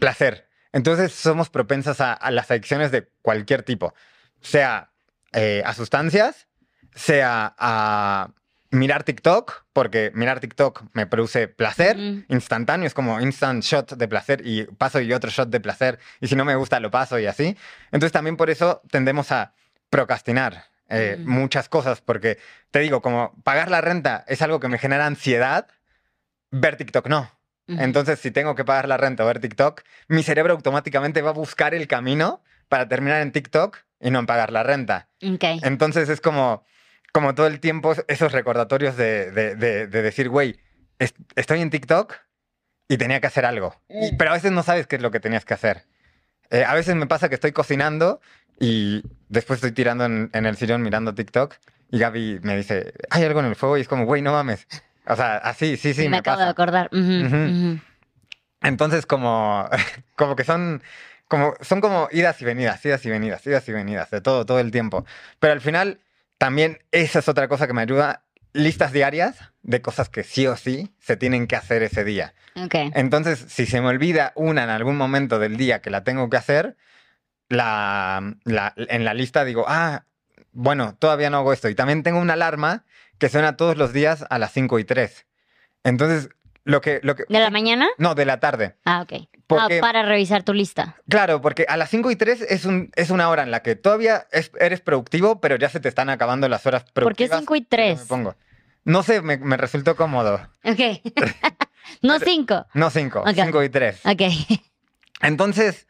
placer. 0.00 0.48
Entonces 0.72 1.12
somos 1.12 1.50
propensas 1.50 2.00
a, 2.00 2.12
a 2.12 2.30
las 2.32 2.50
adicciones 2.50 2.90
de 2.90 3.08
cualquier 3.22 3.62
tipo, 3.62 3.94
sea 4.40 4.91
eh, 5.32 5.62
a 5.64 5.74
sustancias, 5.74 6.46
sea 6.94 7.54
a 7.58 8.30
mirar 8.70 9.04
TikTok, 9.04 9.64
porque 9.72 10.10
mirar 10.14 10.40
TikTok 10.40 10.84
me 10.94 11.06
produce 11.06 11.46
placer 11.48 11.96
Ujú. 11.96 12.24
instantáneo, 12.28 12.86
es 12.86 12.94
como 12.94 13.20
instant 13.20 13.62
shot 13.62 13.92
de 13.96 14.08
placer 14.08 14.42
y 14.46 14.64
paso 14.64 15.00
y 15.00 15.12
otro 15.12 15.30
shot 15.30 15.50
de 15.50 15.60
placer 15.60 15.98
y 16.20 16.26
si 16.28 16.36
no 16.36 16.44
me 16.44 16.54
gusta 16.56 16.80
lo 16.80 16.90
paso 16.90 17.18
y 17.18 17.26
así. 17.26 17.56
Entonces 17.92 18.12
también 18.12 18.36
por 18.36 18.48
eso 18.50 18.80
tendemos 18.90 19.30
a 19.32 19.52
procrastinar 19.90 20.64
eh, 20.88 21.16
Mm. 21.18 21.30
muchas 21.30 21.68
cosas, 21.70 22.00
porque 22.02 22.38
te 22.70 22.80
digo, 22.80 23.00
como 23.00 23.34
pagar 23.44 23.70
la 23.70 23.80
renta 23.80 24.24
es 24.28 24.42
algo 24.42 24.60
que 24.60 24.68
me 24.68 24.78
genera 24.78 25.06
ansiedad, 25.06 25.66
ver 26.50 26.76
TikTok 26.76 27.06
no. 27.08 27.30
Entonces 27.68 28.18
si 28.18 28.30
tengo 28.30 28.54
que 28.54 28.64
pagar 28.64 28.86
la 28.88 28.98
renta 28.98 29.22
o 29.24 29.26
ver 29.26 29.38
TikTok, 29.40 29.82
mi 30.08 30.22
cerebro 30.22 30.52
automáticamente 30.52 31.22
va 31.22 31.30
a 31.30 31.34
buscar 31.34 31.74
el 31.74 31.86
camino 31.88 32.42
para 32.68 32.86
terminar 32.88 33.22
en 33.22 33.32
TikTok 33.32 33.78
y 34.02 34.10
no 34.10 34.18
en 34.18 34.26
pagar 34.26 34.52
la 34.52 34.62
renta. 34.62 35.08
Entonces 35.62 36.08
es 36.08 36.20
como, 36.20 36.64
como 37.12 37.34
todo 37.34 37.46
el 37.46 37.60
tiempo 37.60 37.94
esos 38.08 38.32
recordatorios 38.32 38.96
de, 38.96 39.30
de- 39.30 39.54
de- 39.54 39.86
de 39.86 40.02
decir, 40.02 40.28
güey, 40.28 40.58
est- 40.98 41.16
estoy 41.36 41.60
en 41.60 41.70
TikTok 41.70 42.14
y 42.88 42.96
tenía 42.98 43.20
que 43.20 43.28
hacer 43.28 43.44
algo. 43.46 43.74
Y- 43.88 44.12
Mm. 44.12 44.16
pero 44.18 44.30
a 44.30 44.34
veces 44.34 44.52
no 44.52 44.62
sabes 44.62 44.86
qué 44.86 44.96
es 44.96 45.02
lo 45.02 45.10
que 45.10 45.20
tenías 45.20 45.44
que 45.44 45.54
hacer. 45.54 45.84
Eh, 46.50 46.64
a 46.64 46.74
veces 46.74 46.94
me 46.96 47.06
pasa 47.06 47.28
que 47.28 47.36
estoy 47.36 47.52
cocinando 47.52 48.20
y 48.60 49.02
después 49.28 49.58
estoy 49.58 49.72
tirando 49.72 50.04
en, 50.04 50.28
en 50.34 50.44
el 50.46 50.56
sillón 50.56 50.82
mirando 50.82 51.14
TikTok 51.14 51.54
y 51.90 51.98
Gaby 51.98 52.40
me 52.42 52.56
dice, 52.56 52.92
hay 53.10 53.24
algo 53.24 53.40
en 53.40 53.46
el 53.46 53.56
fuego 53.56 53.78
y 53.78 53.82
es 53.82 53.88
como, 53.88 54.04
güey, 54.04 54.20
no 54.20 54.32
mames. 54.32 54.66
O 55.06 55.16
sea, 55.16 55.36
así, 55.38 55.76
sí, 55.76 55.94
sí, 55.94 56.02
me, 56.04 56.10
me, 56.10 56.16
acabo 56.18 56.40
de 56.40 56.48
acordar. 56.48 56.88
Entonces, 58.62 59.06
como, 59.06 59.68
como 60.16 60.36
que 60.36 60.44
son 60.44 60.82
como, 61.32 61.54
son 61.62 61.80
como 61.80 62.08
idas 62.12 62.40
y 62.40 62.44
venidas, 62.44 62.84
idas 62.84 63.04
y 63.06 63.10
venidas, 63.10 63.44
idas 63.46 63.68
y 63.68 63.72
venidas, 63.72 64.10
de 64.10 64.20
todo, 64.20 64.46
todo 64.46 64.60
el 64.60 64.70
tiempo. 64.70 65.04
Pero 65.40 65.52
al 65.54 65.60
final, 65.60 65.98
también 66.38 66.78
esa 66.92 67.18
es 67.20 67.28
otra 67.28 67.48
cosa 67.48 67.66
que 67.66 67.72
me 67.72 67.82
ayuda, 67.82 68.22
listas 68.52 68.92
diarias 68.92 69.38
de 69.62 69.80
cosas 69.80 70.08
que 70.10 70.22
sí 70.24 70.46
o 70.46 70.56
sí 70.56 70.94
se 71.00 71.16
tienen 71.16 71.46
que 71.46 71.56
hacer 71.56 71.82
ese 71.82 72.04
día. 72.04 72.34
Ok. 72.56 72.74
Entonces, 72.94 73.44
si 73.48 73.64
se 73.66 73.80
me 73.80 73.88
olvida 73.88 74.32
una 74.36 74.62
en 74.64 74.70
algún 74.70 74.96
momento 74.96 75.38
del 75.38 75.56
día 75.56 75.80
que 75.80 75.88
la 75.90 76.04
tengo 76.04 76.28
que 76.28 76.36
hacer, 76.36 76.76
la, 77.48 78.34
la- 78.44 78.74
en 78.76 79.04
la 79.04 79.14
lista 79.14 79.44
digo, 79.44 79.64
ah, 79.68 80.04
bueno, 80.52 80.96
todavía 80.98 81.30
no 81.30 81.38
hago 81.38 81.52
esto. 81.52 81.68
Y 81.68 81.74
también 81.74 82.02
tengo 82.02 82.20
una 82.20 82.34
alarma 82.34 82.84
que 83.18 83.28
suena 83.28 83.56
todos 83.56 83.76
los 83.76 83.92
días 83.92 84.24
a 84.28 84.38
las 84.38 84.52
5 84.52 84.78
y 84.78 84.84
3. 84.84 85.26
Entonces, 85.84 86.28
lo 86.64 86.80
que... 86.80 87.00
Lo 87.02 87.16
que 87.16 87.24
¿De 87.28 87.40
la 87.40 87.50
mañana? 87.50 87.88
no, 87.98 88.14
de 88.14 88.24
la 88.24 88.38
tarde. 88.40 88.76
Ah, 88.84 89.00
ok. 89.02 89.28
Porque- 89.56 89.78
Ah, 89.78 89.80
para 89.80 90.02
revisar 90.02 90.42
tu 90.42 90.52
lista. 90.54 90.96
Claro, 91.08 91.40
porque 91.40 91.64
a 91.68 91.76
las 91.76 91.90
5 91.90 92.10
y 92.10 92.16
3 92.16 92.40
es, 92.42 92.64
un, 92.64 92.90
es 92.96 93.10
una 93.10 93.28
hora 93.28 93.42
en 93.42 93.50
la 93.50 93.62
que 93.62 93.74
todavía 93.76 94.26
es- 94.32 94.50
eres 94.60 94.80
productivo, 94.80 95.40
pero 95.40 95.56
ya 95.56 95.68
se 95.68 95.80
te 95.80 95.88
están 95.88 96.08
acabando 96.10 96.48
las 96.48 96.66
horas 96.66 96.82
¿Por 96.84 96.90
qué 97.14 97.26
productivas. 97.28 97.38
5 97.40 97.56
y 97.56 97.60
que 97.60 97.64
yo 97.64 97.68
3? 97.70 98.00
me 98.00 98.06
pongo. 98.06 98.36
No 98.84 99.02
sé, 99.02 99.22
me, 99.22 99.36
me 99.38 99.56
resultó 99.56 99.94
cómodo. 99.96 100.40
Ok. 100.64 100.80
no 102.02 102.18
5. 102.18 102.66
No 102.74 102.90
5, 102.90 103.20
Ok. 103.20 103.28
5 103.34 103.62
y 103.62 103.68
3. 103.68 104.00
Ok. 104.06 104.22
Entonces, 105.20 105.86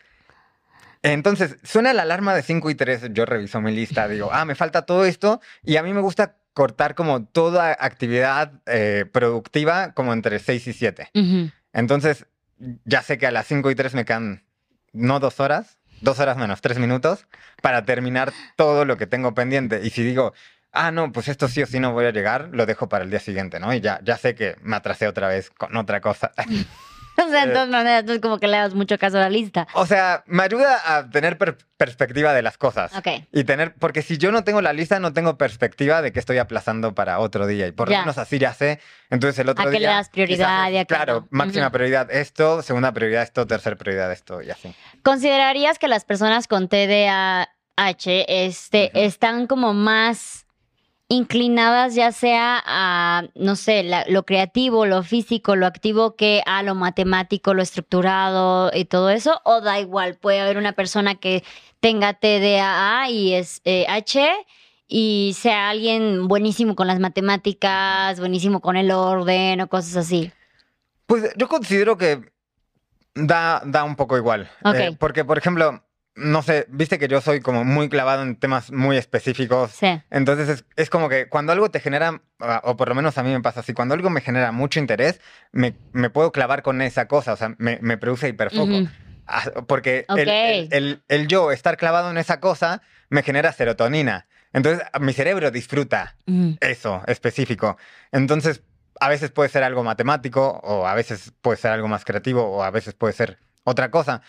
entonces, 1.03 1.57
suena 1.65 1.93
la 1.93 2.03
alarma 2.03 2.35
de 2.35 2.43
5 2.43 2.71
y 2.71 2.75
3, 2.75 3.09
yo 3.13 3.25
reviso 3.27 3.61
mi 3.61 3.73
lista, 3.75 4.07
digo, 4.09 4.31
ah, 4.33 4.45
me 4.45 4.55
falta 4.55 4.83
todo 4.87 5.05
esto, 5.05 5.41
y 5.65 5.77
a 5.77 5.83
mí 5.83 5.93
me 5.93 6.01
gusta 6.01 6.37
cortar 6.55 6.95
como 6.95 7.25
toda 7.25 7.71
actividad 7.81 8.53
eh, 8.67 9.07
productiva 9.11 9.95
como 9.95 10.13
entre 10.13 10.39
6 10.39 10.67
y 10.69 10.73
7. 10.75 11.09
Ujú. 11.15 11.51
Entonces, 11.73 12.27
ya 12.85 13.03
sé 13.03 13.19
que 13.19 13.27
a 13.27 13.31
las 13.31 13.47
5 13.47 13.71
y 13.71 13.75
3 13.75 13.95
me 13.95 14.05
quedan, 14.05 14.45
no 14.93 15.21
dos 15.21 15.41
horas, 15.41 15.79
dos 16.01 16.19
horas 16.19 16.37
menos 16.37 16.61
tres 16.61 16.79
minutos, 16.79 17.27
para 17.61 17.85
terminar 17.85 18.33
todo 18.57 18.85
lo 18.85 18.97
que 18.97 19.07
tengo 19.07 19.35
pendiente. 19.35 19.81
Y 19.85 19.91
si 19.91 20.03
digo, 20.03 20.33
ah, 20.73 20.91
no, 20.91 21.13
pues 21.13 21.29
esto 21.29 21.49
sí 21.49 21.63
o 21.63 21.67
sí 21.67 21.81
no 21.81 21.93
voy 21.93 22.07
a 22.07 22.11
llegar, 22.11 22.51
lo 22.53 22.67
dejo 22.67 22.89
para 22.89 23.05
el 23.05 23.11
día 23.11 23.21
siguiente, 23.21 23.61
¿no? 23.61 23.73
Y 23.73 23.81
ya, 23.81 24.01
ya 24.03 24.17
sé 24.17 24.35
que 24.35 24.57
me 24.63 24.77
atrasé 24.77 25.07
otra 25.07 25.29
vez 25.29 25.51
con 25.51 25.77
otra 25.77 26.01
cosa. 26.01 26.33
O 27.27 27.29
sea, 27.29 27.45
Eh. 27.45 27.47
de 27.49 27.53
todas 27.53 27.69
maneras, 27.69 28.05
no 28.05 28.13
es 28.13 28.21
como 28.21 28.39
que 28.39 28.49
le 28.49 28.57
das 28.57 28.75
mucho 28.75 28.99
caso 28.99 29.19
a 29.19 29.21
la 29.21 29.31
lista. 29.31 29.67
o 29.75 29.87
sea, 29.87 30.23
me 30.27 30.43
ayuda 30.43 30.97
a 30.97 31.09
tener 31.11 31.39
per- 31.39 31.59
perspectiva 31.77 32.33
de 32.33 32.43
las 32.43 32.57
cosas. 32.59 32.93
Ok. 32.97 33.09
Y 33.33 33.45
tener, 33.45 33.75
porque 33.75 34.03
si 34.03 34.17
yo 34.19 34.33
no 34.33 34.45
tengo 34.45 34.61
la 34.63 34.73
lista, 34.73 34.99
no 35.01 35.13
tengo 35.13 35.37
perspectiva 35.37 36.01
de 36.03 36.13
que 36.13 36.19
estoy 36.21 36.39
aplazando 36.39 36.95
para 36.95 37.19
otro 37.19 37.47
día. 37.47 37.67
Y 37.67 37.73
por 37.73 37.91
lo 37.91 37.99
menos 37.99 38.19
así 38.19 38.39
ya 38.39 38.55
sé. 38.55 38.81
Entonces 39.11 39.39
el 39.41 39.49
otro 39.49 39.63
A 39.63 39.71
qué 39.71 39.79
día. 39.79 39.89
le 39.91 39.95
das 39.95 40.09
prioridad 40.11 40.47
quizás 40.47 40.71
y 40.73 40.77
a 40.79 40.85
Claro, 40.85 41.21
no. 41.23 41.29
máxima 41.31 41.71
prioridad 41.71 42.11
esto, 42.11 42.63
segunda 42.63 42.93
prioridad 42.93 43.23
esto, 43.23 43.47
tercera 43.47 43.77
prioridad 43.77 44.11
esto 44.13 44.41
y 44.43 44.51
así. 44.51 44.75
¿Considerarías 45.03 45.79
que 45.79 45.89
las 45.89 46.05
personas 46.05 46.47
con 46.49 46.69
TDAH 46.69 47.47
este, 48.29 48.91
están 49.05 49.47
como 49.47 49.75
más 49.75 50.42
inclinadas 51.09 51.95
ya 51.95 52.11
sea 52.13 52.63
a, 52.65 53.25
no 53.35 53.57
sé, 53.57 53.83
la- 53.83 54.05
lo 54.09 54.25
creativo, 54.25 54.87
lo 54.87 55.03
físico, 55.03 55.57
lo 55.57 55.67
activo, 55.67 56.17
que 56.17 56.43
a 56.47 56.63
lo 56.63 56.75
matemático, 56.75 57.55
lo 57.55 57.63
estructurado 57.63 58.71
y 58.75 58.85
todo 58.87 59.11
eso? 59.11 59.41
¿O 59.45 59.61
da 59.61 59.79
igual? 59.81 60.17
Puede 60.17 60.41
haber 60.41 60.57
una 60.57 60.73
persona 60.73 61.15
que 61.17 61.45
tenga 61.81 62.15
TDAH 62.15 63.11
y 63.11 63.35
es 63.35 63.61
eh, 63.65 63.85
H 63.89 64.27
y 64.89 65.35
sea 65.39 65.71
alguien 65.71 66.29
buenísimo 66.29 66.75
con 66.77 66.87
las 66.87 66.99
matemáticas, 67.01 68.19
buenísimo 68.19 68.61
con 68.61 68.77
el 68.77 68.91
orden 68.91 69.61
o 69.61 69.69
cosas 69.69 69.97
así. 69.97 70.33
Pues 71.07 71.33
yo 71.37 71.49
considero 71.49 71.99
que 71.99 72.21
da, 73.15 73.63
da 73.65 73.85
un 73.85 73.97
poco 73.97 74.17
igual. 74.17 74.51
Eh, 74.75 74.97
porque, 74.99 75.25
por 75.25 75.37
ejemplo, 75.39 75.83
no 76.15 76.43
sé, 76.43 76.67
viste 76.69 76.99
que 76.99 77.09
yo 77.09 77.21
soy 77.21 77.41
como 77.41 77.65
muy 77.65 77.89
clavado 77.89 78.23
en 78.23 78.37
temas 78.37 78.71
muy 78.71 78.97
específicos. 78.97 79.71
Sí. 79.73 80.01
Entonces 80.11 80.49
es, 80.49 80.65
es 80.77 80.91
como 80.91 81.09
que 81.09 81.29
cuando 81.29 81.53
algo 81.53 81.71
te 81.71 81.81
genera, 81.81 82.21
ah, 82.41 82.61
o 82.65 82.77
por 82.77 82.89
lo 82.89 82.95
menos 82.95 83.17
a 83.19 83.23
mí 83.23 83.31
me 83.31 83.41
pasa 83.41 83.61
así, 83.61 83.73
cuando 83.73 83.95
algo 83.95 84.11
me 84.11 84.21
genera 84.21 84.53
mucho 84.53 84.79
interés, 84.79 85.21
me, 85.53 85.75
me 85.93 86.11
puedo 86.11 86.31
clavar 86.33 86.63
con 86.63 86.83
esa 86.83 87.09
cosa, 87.09 87.33
o 87.33 87.37
sea, 87.37 87.55
me, 87.59 87.79
me 87.81 87.97
produce 87.97 88.29
hiperfoco. 88.29 88.77
Ujú. 88.77 88.89
Ah, 89.27 89.45
Porque 89.67 90.05
el, 90.09 90.15
Ok. 90.15 90.19
el- 90.29 90.69
el- 90.73 91.03
el 91.09 91.29
yo 91.29 91.53
estar 91.53 91.77
clavado 91.77 92.11
en 92.11 92.19
esa 92.19 92.41
cosa 92.41 92.83
me 93.09 93.23
genera 93.23 93.53
serotonina. 93.53 94.27
Entonces 94.53 94.85
mi 95.01 95.13
cerebro 95.15 95.51
disfruta 95.51 96.17
Ujú. 96.27 96.59
eso 96.61 97.03
específico. 97.07 97.79
Entonces 98.11 98.63
a 99.01 99.09
veces 99.09 99.31
puede 99.31 99.49
ser 99.49 99.63
algo 99.65 99.83
matemático 99.83 100.61
o 100.63 100.87
a 100.87 100.95
veces 100.95 101.33
puede 101.41 101.57
ser 101.57 101.71
algo 101.73 101.89
más 101.89 102.05
creativo 102.05 102.45
o 102.45 102.63
a 102.63 102.71
veces 102.71 102.93
puede 102.95 103.15
ser 103.15 103.39
otra 103.65 103.91
cosa. 103.91 104.21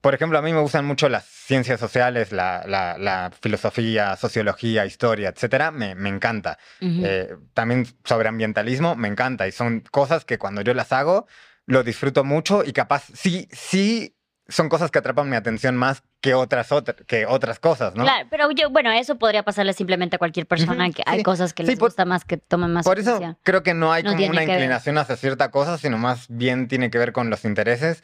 Por 0.00 0.14
ejemplo, 0.14 0.38
a 0.38 0.42
mí 0.42 0.52
me 0.52 0.60
gustan 0.60 0.84
mucho 0.84 1.08
las 1.08 1.24
ciencias 1.24 1.78
sociales, 1.80 2.32
la, 2.32 2.64
la- 2.66 2.96
la 2.98 3.30
filosofía, 3.40 4.16
sociología, 4.16 4.86
historia, 4.86 5.28
etcétera. 5.30 5.70
Me, 5.70 5.94
me 5.94 6.08
encanta. 6.08 6.58
Eh, 7.04 7.34
también 7.54 7.86
sobre 8.04 8.28
ambientalismo 8.28 8.96
me 8.96 9.08
encanta 9.08 9.46
y 9.46 9.52
son 9.52 9.80
cosas 9.90 10.24
que 10.24 10.38
cuando 10.38 10.62
yo 10.62 10.74
las 10.74 10.92
hago 10.92 11.26
lo 11.66 11.82
disfruto 11.82 12.22
mucho 12.24 12.62
y 12.64 12.72
capaz 12.72 13.04
sí, 13.14 13.48
sí 13.50 14.15
son 14.48 14.68
cosas 14.68 14.90
que 14.90 14.98
atrapan 14.98 15.28
mi 15.28 15.36
atención 15.36 15.76
más 15.76 16.02
que 16.20 16.34
otras, 16.34 16.70
otra- 16.72 16.94
que 16.94 17.26
otras 17.26 17.58
cosas, 17.58 17.94
¿no? 17.94 18.04
Claro, 18.04 18.26
pero 18.30 18.50
yo, 18.52 18.70
bueno, 18.70 18.90
eso 18.92 19.16
podría 19.18 19.42
pasarle 19.42 19.72
simplemente 19.72 20.16
a 20.16 20.18
cualquier 20.18 20.46
persona 20.46 20.90
que 20.90 21.02
hay 21.06 21.18
sí. 21.18 21.24
cosas 21.24 21.52
que 21.52 21.64
Sí, 21.64 21.70
les 21.70 21.78
por- 21.78 21.88
gusta 21.88 22.04
más 22.04 22.24
que 22.24 22.36
tomen 22.36 22.72
más 22.72 22.84
Por 22.84 22.98
eso 22.98 23.10
atención. 23.16 23.38
creo 23.42 23.62
que 23.62 23.74
no 23.74 23.92
hay 23.92 24.02
No 24.02 24.12
como 24.12 24.24
una 24.26 24.40
que 24.40 24.46
ver. 24.46 24.56
inclinación 24.56 24.98
hacia 24.98 25.16
cierta 25.16 25.50
cosa, 25.50 25.78
sino 25.78 25.98
más 25.98 26.26
bien 26.28 26.68
tiene 26.68 26.90
que 26.90 26.98
ver 26.98 27.12
con 27.12 27.30
los 27.30 27.44
intereses. 27.44 28.02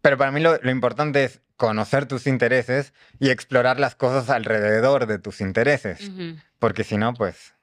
Pero 0.00 0.16
para 0.18 0.30
mí 0.32 0.40
lo, 0.40 0.56
lo 0.62 0.70
importante 0.70 1.24
es 1.24 1.40
conocer 1.56 2.06
tus 2.06 2.26
intereses 2.26 2.92
y 3.20 3.30
explorar 3.30 3.78
las 3.78 3.94
cosas 3.94 4.30
alrededor 4.30 5.06
de 5.06 5.18
tus 5.18 5.40
intereses. 5.40 6.08
Ujú. 6.08 6.36
Porque 6.58 6.82
si 6.84 6.96
no, 6.96 7.14
pues 7.14 7.54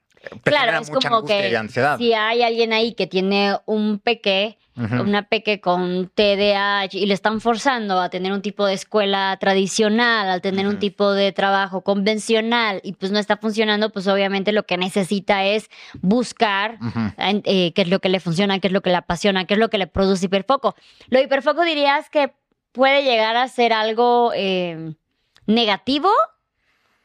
te 0.44 0.52
Claro, 0.52 0.80
es 0.80 0.90
mucha 0.90 1.10
como 1.10 1.26
que 1.26 1.50
y 1.50 1.56
ansiedad. 1.56 1.98
si 1.98 2.14
hay 2.14 2.44
alguien 2.44 2.74
ahí 2.74 2.94
que 2.94 3.08
tiene 3.08 3.58
un 3.66 4.00
peque, 4.00 4.58
Una 5.02 5.24
peque 5.24 5.60
con 5.60 6.08
TDAH 6.14 6.90
y 6.98 7.06
le 7.06 7.14
están 7.14 7.42
forzando 7.42 8.00
a 8.00 8.10
tener 8.10 8.32
un 8.32 8.42
tipo 8.42 8.66
de 8.66 8.74
escuela 8.74 9.36
tradicional, 9.40 10.30
a 10.30 10.40
tener 10.40 10.68
un 10.68 10.80
tipo 10.80 11.12
de 11.12 11.32
trabajo 11.32 11.82
convencional 11.82 12.80
y 12.84 12.94
pues 12.94 13.12
no 13.12 13.20
está 13.20 13.36
funcionando, 13.38 13.92
pues 13.92 14.08
obviamente 14.08 14.52
lo 14.54 14.64
que 14.64 14.78
necesita 14.78 15.44
es 15.46 15.70
buscar 16.02 16.78
eh, 17.46 17.74
qué 17.74 17.82
es 17.82 17.88
lo 17.90 18.00
que 18.00 18.10
le 18.10 18.20
funciona, 18.20 18.60
qué 18.60 18.68
es 18.68 18.74
lo 18.74 18.82
que 18.82 18.90
le 18.92 18.96
apasiona, 18.96 19.46
qué 19.46 19.56
es 19.56 19.60
lo 19.60 19.70
que 19.70 19.78
le 19.78 19.88
produce 19.88 20.28
hiperfoco. 20.28 20.76
Lo 21.10 21.20
hiperfoco 21.20 21.64
dirías 21.64 22.10
que 22.10 22.32
puede 22.72 23.04
llegar 23.04 23.36
a 23.36 23.48
ser 23.50 23.74
algo 23.74 24.32
eh, 24.36 24.94
negativo. 25.46 26.10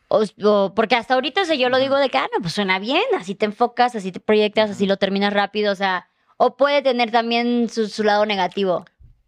O, 0.09 0.23
o- 0.45 0.75
porque 0.75 0.95
hasta 0.97 1.15
ahorita 1.15 1.43
o 1.43 1.45
sea, 1.45 1.57
yo 1.57 1.71
lo 1.71 1.79
digo 1.79 1.97
de 1.97 2.09
que, 2.11 2.19
ah, 2.19 2.29
no, 2.33 2.41
pues 2.41 2.53
suena 2.53 2.79
bien, 2.79 3.03
así 3.19 3.35
te 3.35 3.47
enfocas, 3.47 3.97
así 3.97 4.13
te 4.13 4.21
proyectas, 4.21 4.71
así 4.71 4.87
lo 4.87 4.97
terminas 4.99 5.33
rápido, 5.33 5.73
o 5.73 5.75
sea, 5.75 6.07
o 6.37 6.57
puede 6.57 6.83
tener 6.83 7.11
también 7.11 7.69
su, 7.69 7.89
su 7.89 8.03
lado 8.05 8.27
negativo. 8.27 8.85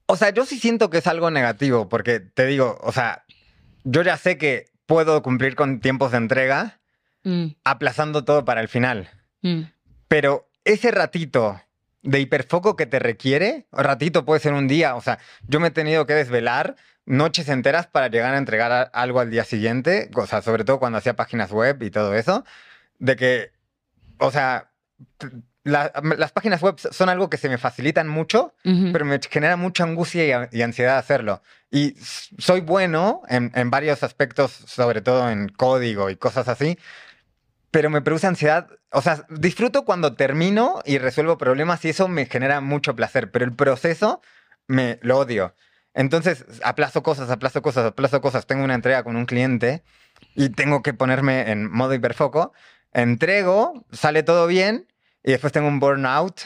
O 0.06 0.16
sea, 0.16 0.30
yo 0.30 0.44
sí 0.44 0.58
siento 0.58 0.88
que 0.90 0.98
es 0.98 1.06
algo 1.06 1.30
negativo, 1.30 1.88
porque 1.88 2.20
te 2.20 2.46
digo, 2.46 2.78
o 2.82 2.92
sea, 2.92 3.24
yo 3.84 4.02
ya 4.02 4.16
sé 4.16 4.38
que 4.38 4.66
puedo 4.86 5.22
cumplir 5.22 5.56
con 5.56 5.80
tiempos 5.80 6.12
de 6.12 6.18
entrega 6.18 6.80
Mm, 7.24 7.56
aplazando 7.64 8.24
todo 8.24 8.44
para 8.44 8.60
el 8.60 8.68
final. 8.68 9.10
mm. 9.42 9.62
Pero 10.06 10.48
ese 10.64 10.92
ratito 10.92 11.60
de 12.02 12.20
hiperfoco 12.20 12.76
que 12.76 12.86
te 12.86 13.00
requiere, 13.00 13.66
ratito 13.72 14.24
puede 14.24 14.38
ser 14.40 14.52
un 14.52 14.68
día, 14.68 14.94
o 14.94 15.00
sea, 15.00 15.18
yo 15.48 15.58
me 15.58 15.68
he 15.68 15.70
tenido 15.72 16.06
que 16.06 16.14
desvelar 16.14 16.76
noches 17.04 17.48
enteras 17.48 17.88
para 17.88 18.06
llegar 18.06 18.32
a 18.34 18.38
entregar 18.38 18.70
a- 18.70 18.82
algo 18.82 19.18
al 19.18 19.30
día 19.32 19.42
siguiente, 19.42 20.08
o 20.14 20.26
sea, 20.28 20.40
sobre 20.40 20.62
todo 20.62 20.78
cuando 20.78 20.98
hacía 20.98 21.16
páginas 21.16 21.50
web 21.50 21.82
y 21.82 21.90
todo 21.90 22.14
eso, 22.14 22.44
de 23.00 23.16
que, 23.16 23.50
o 24.18 24.30
sea, 24.30 24.70
la- 25.66 25.92
las 26.16 26.30
páginas 26.30 26.62
web 26.62 26.76
son 26.78 27.08
algo 27.08 27.28
que 27.28 27.36
se 27.36 27.48
me 27.48 27.58
facilitan 27.58 28.06
mucho, 28.06 28.54
pero 28.92 29.04
me 29.04 29.18
genera 29.28 29.56
mucha 29.56 29.82
angustia 29.82 30.48
y, 30.52 30.62
ansiedad 30.62 30.96
hacerlo. 30.96 31.42
Y 31.70 31.94
soy 32.38 32.60
bueno 32.60 33.22
en, 33.28 33.50
en 33.54 33.68
varios 33.70 34.04
aspectos, 34.04 34.52
sobre 34.52 35.00
todo 35.00 35.28
en 35.28 35.48
código 35.48 36.08
y 36.08 36.16
cosas 36.16 36.46
así, 36.48 36.78
pero 37.72 37.90
me 37.90 38.00
produce 38.00 38.28
ansiedad. 38.28 38.68
O 38.92 39.02
sea, 39.02 39.26
disfruto 39.28 39.84
cuando 39.84 40.14
termino 40.14 40.82
y 40.84 40.98
resuelvo 40.98 41.36
problemas 41.36 41.84
y 41.84 41.88
eso 41.88 42.06
me 42.06 42.26
genera 42.26 42.60
mucho 42.60 42.94
placer, 42.94 43.30
pero 43.32 43.44
el 43.44 43.52
proceso 43.52 44.22
me 44.68 44.98
lo 45.02 45.18
odio. 45.18 45.54
Entonces, 45.94 46.44
aplazo 46.62 47.02
cosas, 47.02 47.28
aplazo 47.30 47.60
cosas, 47.60 47.86
aplazo 47.86 48.20
cosas. 48.20 48.46
Tengo 48.46 48.62
una 48.62 48.74
entrega 48.74 49.02
con 49.02 49.16
un 49.16 49.26
cliente 49.26 49.82
y 50.36 50.50
tengo 50.50 50.82
que 50.82 50.94
ponerme 50.94 51.50
en 51.50 51.68
modo 51.70 51.92
hiperfoco. 51.92 52.52
Entrego, 52.92 53.84
sale 53.90 54.22
todo 54.22 54.46
bien 54.46 54.86
y 55.26 55.32
después 55.32 55.52
tengo 55.52 55.68
un 55.68 55.78
burnout 55.80 56.40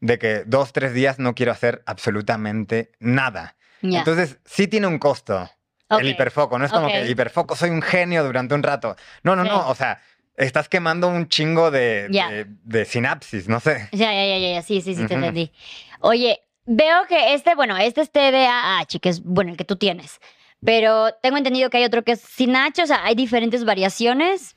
de 0.00 0.18
que 0.18 0.42
dos, 0.46 0.72
tres 0.72 0.92
días 0.94 1.20
no 1.20 1.36
quiero 1.36 1.52
hacer 1.52 1.84
absolutamente 1.86 2.90
nada. 2.98 3.56
Ya. 3.82 3.98
Entonces, 4.00 4.38
sí 4.44 4.66
tiene 4.66 4.88
un 4.88 4.98
costo 4.98 5.48
Ok. 5.88 6.00
el 6.00 6.08
hiperfoco. 6.08 6.58
No 6.58 6.64
es 6.64 6.72
como 6.72 6.86
ok. 6.86 6.92
que 6.92 7.06
hiperfoco, 7.10 7.54
soy 7.54 7.70
un 7.70 7.82
genio 7.82 8.24
durante 8.24 8.54
un 8.54 8.62
rato. 8.64 8.96
No, 9.22 9.36
no, 9.36 9.44
Sí. 9.44 9.48
no. 9.50 9.68
O 9.68 9.74
sea, 9.76 10.00
estás 10.36 10.68
quemando 10.68 11.08
un 11.08 11.28
chingo 11.28 11.70
de, 11.70 12.08
Ya. 12.10 12.30
de, 12.30 12.46
de 12.48 12.84
sinapsis, 12.84 13.48
no 13.48 13.60
sé. 13.60 13.88
Ya, 13.92 14.12
ya, 14.12 14.24
ya, 14.26 14.38
ya, 14.54 14.62
sí, 14.62 14.80
sí, 14.80 14.94
sí, 14.94 15.06
te 15.06 15.14
Ujú. 15.14 15.24
entendí. 15.24 15.52
Oye, 16.00 16.40
veo 16.64 17.06
que 17.08 17.34
este, 17.34 17.54
bueno, 17.54 17.76
este 17.76 18.00
es 18.00 18.10
TDAH, 18.10 18.98
que 19.00 19.08
es, 19.10 19.22
bueno, 19.22 19.50
el 19.50 19.56
que 19.56 19.64
tú 19.64 19.76
tienes. 19.76 20.18
Pero 20.64 21.12
tengo 21.22 21.36
entendido 21.36 21.70
que 21.70 21.78
hay 21.78 21.84
otro 21.84 22.02
que 22.04 22.12
es 22.12 22.20
sin 22.20 22.56
H, 22.56 22.82
o 22.82 22.86
sea, 22.86 23.04
hay 23.04 23.14
diferentes 23.14 23.64
variaciones. 23.64 24.56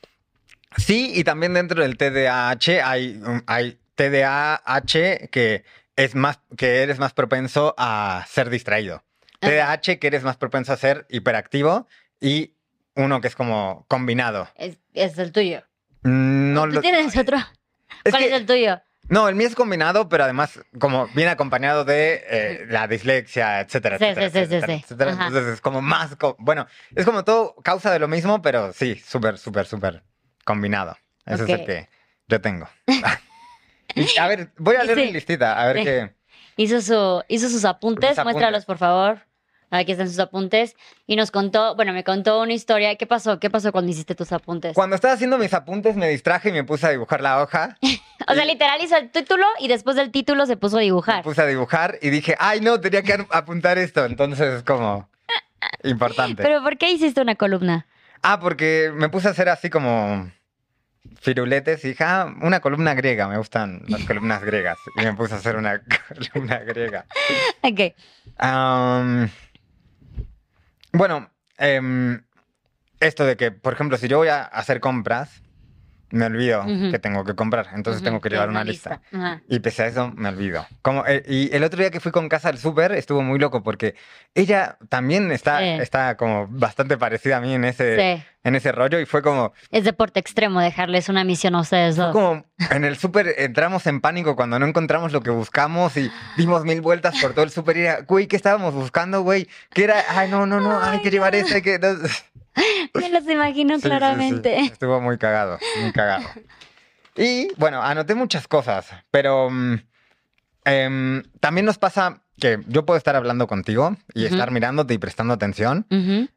Sí, 0.77 1.11
y 1.15 1.23
también 1.23 1.53
dentro 1.53 1.81
del 1.81 1.97
TDAH 1.97 2.81
hay, 2.83 3.21
um, 3.25 3.41
hay 3.47 3.79
TDAH 3.95 5.27
que 5.31 5.63
es 5.95 6.15
más, 6.15 6.39
que 6.57 6.83
eres 6.83 6.99
más 6.99 7.13
propenso 7.13 7.73
a 7.77 8.25
ser 8.27 8.49
distraído. 8.49 9.03
Ajá. 9.41 9.51
TDAH 9.51 9.99
que 9.99 10.07
eres 10.07 10.23
más 10.23 10.37
propenso 10.37 10.73
a 10.73 10.77
ser 10.77 11.05
hiperactivo 11.09 11.87
y 12.19 12.53
uno 12.95 13.21
que 13.21 13.27
es 13.27 13.35
como 13.35 13.85
combinado. 13.87 14.47
Es, 14.55 14.77
es 14.93 15.17
el 15.17 15.31
tuyo. 15.31 15.63
No 16.03 16.63
¿Tú 16.65 16.75
lo- 16.75 16.81
tienes 16.81 17.15
otro? 17.17 17.37
es 18.03 18.11
¿Cuál 18.11 18.23
que- 18.23 18.27
es 18.29 18.33
el 18.33 18.45
tuyo? 18.45 18.81
No, 19.07 19.29
el 19.29 19.35
mío 19.35 19.47
es 19.47 19.53
combinado, 19.53 20.09
pero 20.09 20.23
además 20.23 20.59
como 20.79 21.07
viene 21.09 21.29
acompañado 21.29 21.85
de 21.85 22.23
eh, 22.27 22.65
la 22.69 22.87
dislexia, 22.87 23.59
etcétera, 23.61 23.99
Sí, 23.99 24.05
etcétera, 24.05 24.29
sí, 24.31 24.39
sí, 24.39 24.39
sí, 24.39 24.55
etcétera, 24.55 24.73
sí. 24.77 24.81
etcétera. 24.83 25.11
Entonces 25.11 25.45
es 25.53 25.61
como 25.61 25.81
más, 25.83 26.15
co- 26.15 26.35
bueno, 26.39 26.65
es 26.95 27.05
como 27.05 27.23
todo 27.23 27.55
causa 27.61 27.91
de 27.91 27.99
lo 27.99 28.07
mismo, 28.07 28.41
pero 28.41 28.73
sí, 28.73 28.95
súper, 28.95 29.37
súper, 29.37 29.67
súper 29.67 30.01
combinado. 30.45 30.97
Ese 31.25 31.43
es 31.43 31.49
el 31.49 31.65
que 31.65 31.89
yo 32.27 32.39
tengo. 32.39 32.69
A 34.19 34.27
ver, 34.27 34.51
voy 34.57 34.75
a 34.75 34.83
leer 34.83 34.97
Sí. 34.99 35.05
mi 35.05 35.11
listita, 35.13 35.61
a 35.61 35.67
ver 35.67 35.77
Sí. 35.77 35.83
qué. 35.85 36.15
Hizo, 36.57 36.81
su, 36.81 37.23
hizo 37.27 37.49
sus 37.49 37.65
apuntes, 37.65 38.17
muéstralos 38.23 38.65
por 38.65 38.77
favor. 38.77 39.19
Aquí 39.71 39.91
están 39.91 40.07
sus 40.07 40.19
apuntes. 40.19 40.75
Y 41.07 41.15
nos 41.17 41.31
contó, 41.31 41.75
bueno, 41.75 41.91
me 41.91 42.03
contó 42.03 42.39
una 42.41 42.53
historia. 42.53 42.95
¿Qué 42.95 43.05
pasó? 43.07 43.39
¿Qué 43.39 43.49
pasó 43.49 43.71
cuando 43.71 43.91
hiciste 43.91 44.15
tus 44.15 44.31
apuntes? 44.31 44.73
Cuando 44.73 44.95
estaba 44.95 45.13
haciendo 45.15 45.37
mis 45.37 45.53
apuntes 45.53 45.95
me 45.97 46.07
distraje 46.07 46.49
y 46.49 46.51
me 46.53 46.63
puse 46.63 46.85
a 46.87 46.91
dibujar 46.91 47.21
la 47.21 47.41
hoja. 47.41 47.77
O 48.27 48.33
sea, 48.33 48.43
literal 48.45 48.81
hizo 48.81 48.95
el 48.97 49.11
título 49.11 49.45
y 49.59 49.67
después 49.67 49.95
del 49.97 50.09
título 50.09 50.45
se 50.47 50.57
puso 50.57 50.77
a 50.77 50.79
Me 50.79 50.85
dibujar. 50.85 51.21
puse 51.23 51.41
a 51.41 51.45
dibujar 51.45 51.99
y 52.01 52.09
dije, 52.09 52.35
ay, 52.39 52.59
no, 52.61 52.79
tenía 52.81 53.03
que 53.03 53.13
ap- 53.13 53.31
apuntar 53.31 53.77
esto. 53.77 54.03
Entonces 54.05 54.39
es 54.55 54.63
como 54.63 55.07
importante. 55.83 56.41
Pero 56.41 56.63
¿por 56.63 56.77
qué 56.77 56.89
hiciste 56.89 57.21
una 57.21 57.35
columna? 57.35 57.85
Ah, 58.23 58.39
porque 58.39 58.91
me 58.95 59.09
puse 59.09 59.27
a 59.27 59.31
hacer 59.31 59.49
así 59.49 59.69
como 59.69 60.31
firuletes 61.19 61.83
y 61.85 61.89
dije, 61.89 62.03
ah, 62.03 62.33
una 62.41 62.59
columna 62.59 62.93
griega, 62.93 63.27
me 63.27 63.37
gustan 63.37 63.81
las 63.87 64.03
columnas 64.07 64.43
griegas. 64.43 64.77
Y 64.97 65.01
me 65.03 65.13
puse 65.13 65.33
a 65.33 65.37
hacer 65.37 65.55
una 65.55 65.81
columna 66.33 66.59
griega. 66.59 67.05
Ok. 67.61 67.93
Bueno, 70.91 71.29
em, 71.57 72.21
esto 72.99 73.25
de 73.25 73.35
que, 73.35 73.51
por 73.51 73.73
ejemplo, 73.73 73.97
si 73.97 74.07
yo 74.07 74.17
voy 74.17 74.29
a 74.29 74.43
hacer 74.43 74.79
compras, 74.79 75.41
me 76.11 76.25
olvido 76.27 76.63
que 76.91 76.99
tengo 76.99 77.25
que 77.25 77.35
comprar, 77.35 77.67
entonces 77.73 78.01
tengo 78.01 78.21
que 78.21 78.29
llevar 78.29 78.47
una 78.47 78.63
lista. 78.63 79.01
Y 79.49 79.59
pese 79.59 79.83
a 79.83 79.87
eso, 79.87 80.11
me 80.15 80.29
olvido. 80.29 80.65
Como, 80.81 81.05
eh, 81.05 81.23
y 81.27 81.53
el 81.53 81.63
otro 81.63 81.79
día 81.79 81.91
que 81.91 81.99
fui 81.99 82.11
con 82.13 82.29
casa 82.29 82.47
al 82.49 82.57
súper, 82.57 82.93
estuvo 82.93 83.21
muy 83.21 83.37
loco 83.39 83.63
porque 83.63 83.95
ella 84.33 84.77
también 84.87 85.31
está, 85.31 85.59
Sí. 85.59 85.65
está 85.81 86.15
como 86.15 86.47
bastante 86.47 86.97
parecida 86.97 87.37
a 87.37 87.41
mí 87.41 87.53
en 87.53 87.65
ese, 87.65 88.15
Sí. 88.17 88.23
En 88.45 88.55
ese 88.55 88.71
rollo 88.71 88.99
y 89.01 89.05
fue 89.05 89.21
como, 89.21 89.51
Es 89.71 89.83
deporte 89.83 90.21
extremo 90.21 90.61
dejarles 90.61 91.09
una 91.09 91.25
misión 91.25 91.55
a 91.55 91.61
ustedes 91.61 91.97
dos. 91.97 92.13
como 92.13 92.45
en 92.71 92.85
el 92.85 92.95
súper 92.95 93.35
entramos 93.39 93.85
en 93.87 93.99
pánico 93.99 94.35
cuando 94.37 94.57
no 94.59 94.65
encontramos 94.65 95.11
lo 95.11 95.19
que 95.21 95.31
buscamos 95.31 95.97
y 95.97 96.09
dimos 96.37 96.63
mil 96.63 96.79
vueltas 96.79 97.19
por 97.19 97.33
todo 97.33 97.43
el 97.43 97.51
súper 97.51 97.75
y 97.75 97.81
era, 97.81 98.01
güey, 98.01 98.27
¿qué 98.27 98.35
estábamos 98.37 98.73
buscando, 98.73 99.21
güey? 99.23 99.49
¿Qué 99.73 99.83
era? 99.83 100.01
Ay, 100.09 100.29
no, 100.29 100.45
no, 100.45 100.61
no, 100.61 100.79
hay 100.79 101.01
que 101.01 101.11
llevar 101.11 101.35
esto, 101.35 101.55
hay 101.55 101.61
que... 101.61 101.77
no". 101.79 101.89
Me 102.93 103.09
los 103.09 103.27
imagino 103.27 103.75
Sí, 103.75 103.81
sí, 103.81 103.81
sí. 103.81 103.89
claramente. 103.89 104.59
Estuvo 104.61 105.01
muy 105.01 105.17
cagado, 105.17 105.57
muy 105.81 105.91
cagado. 105.91 106.29
Y 107.17 107.51
bueno, 107.57 107.81
anoté 107.81 108.15
muchas 108.15 108.47
cosas, 108.47 108.87
pero 109.11 109.49
mm, 109.49 109.75
em, 110.65 111.23
también 111.39 111.65
nos 111.65 111.77
pasa 111.77 112.21
que 112.39 112.59
yo 112.67 112.85
puedo 112.85 112.97
estar 112.97 113.15
hablando 113.15 113.47
contigo 113.47 113.95
y 114.13 114.25
Ujú. 114.25 114.33
estar 114.35 114.51
mirándote 114.51 114.93
y 114.93 114.97
prestando 114.97 115.33
atención, 115.33 115.85
Ujú. 115.89 116.29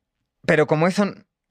pero 0.47 0.66
como 0.66 0.87
eso, 0.87 1.07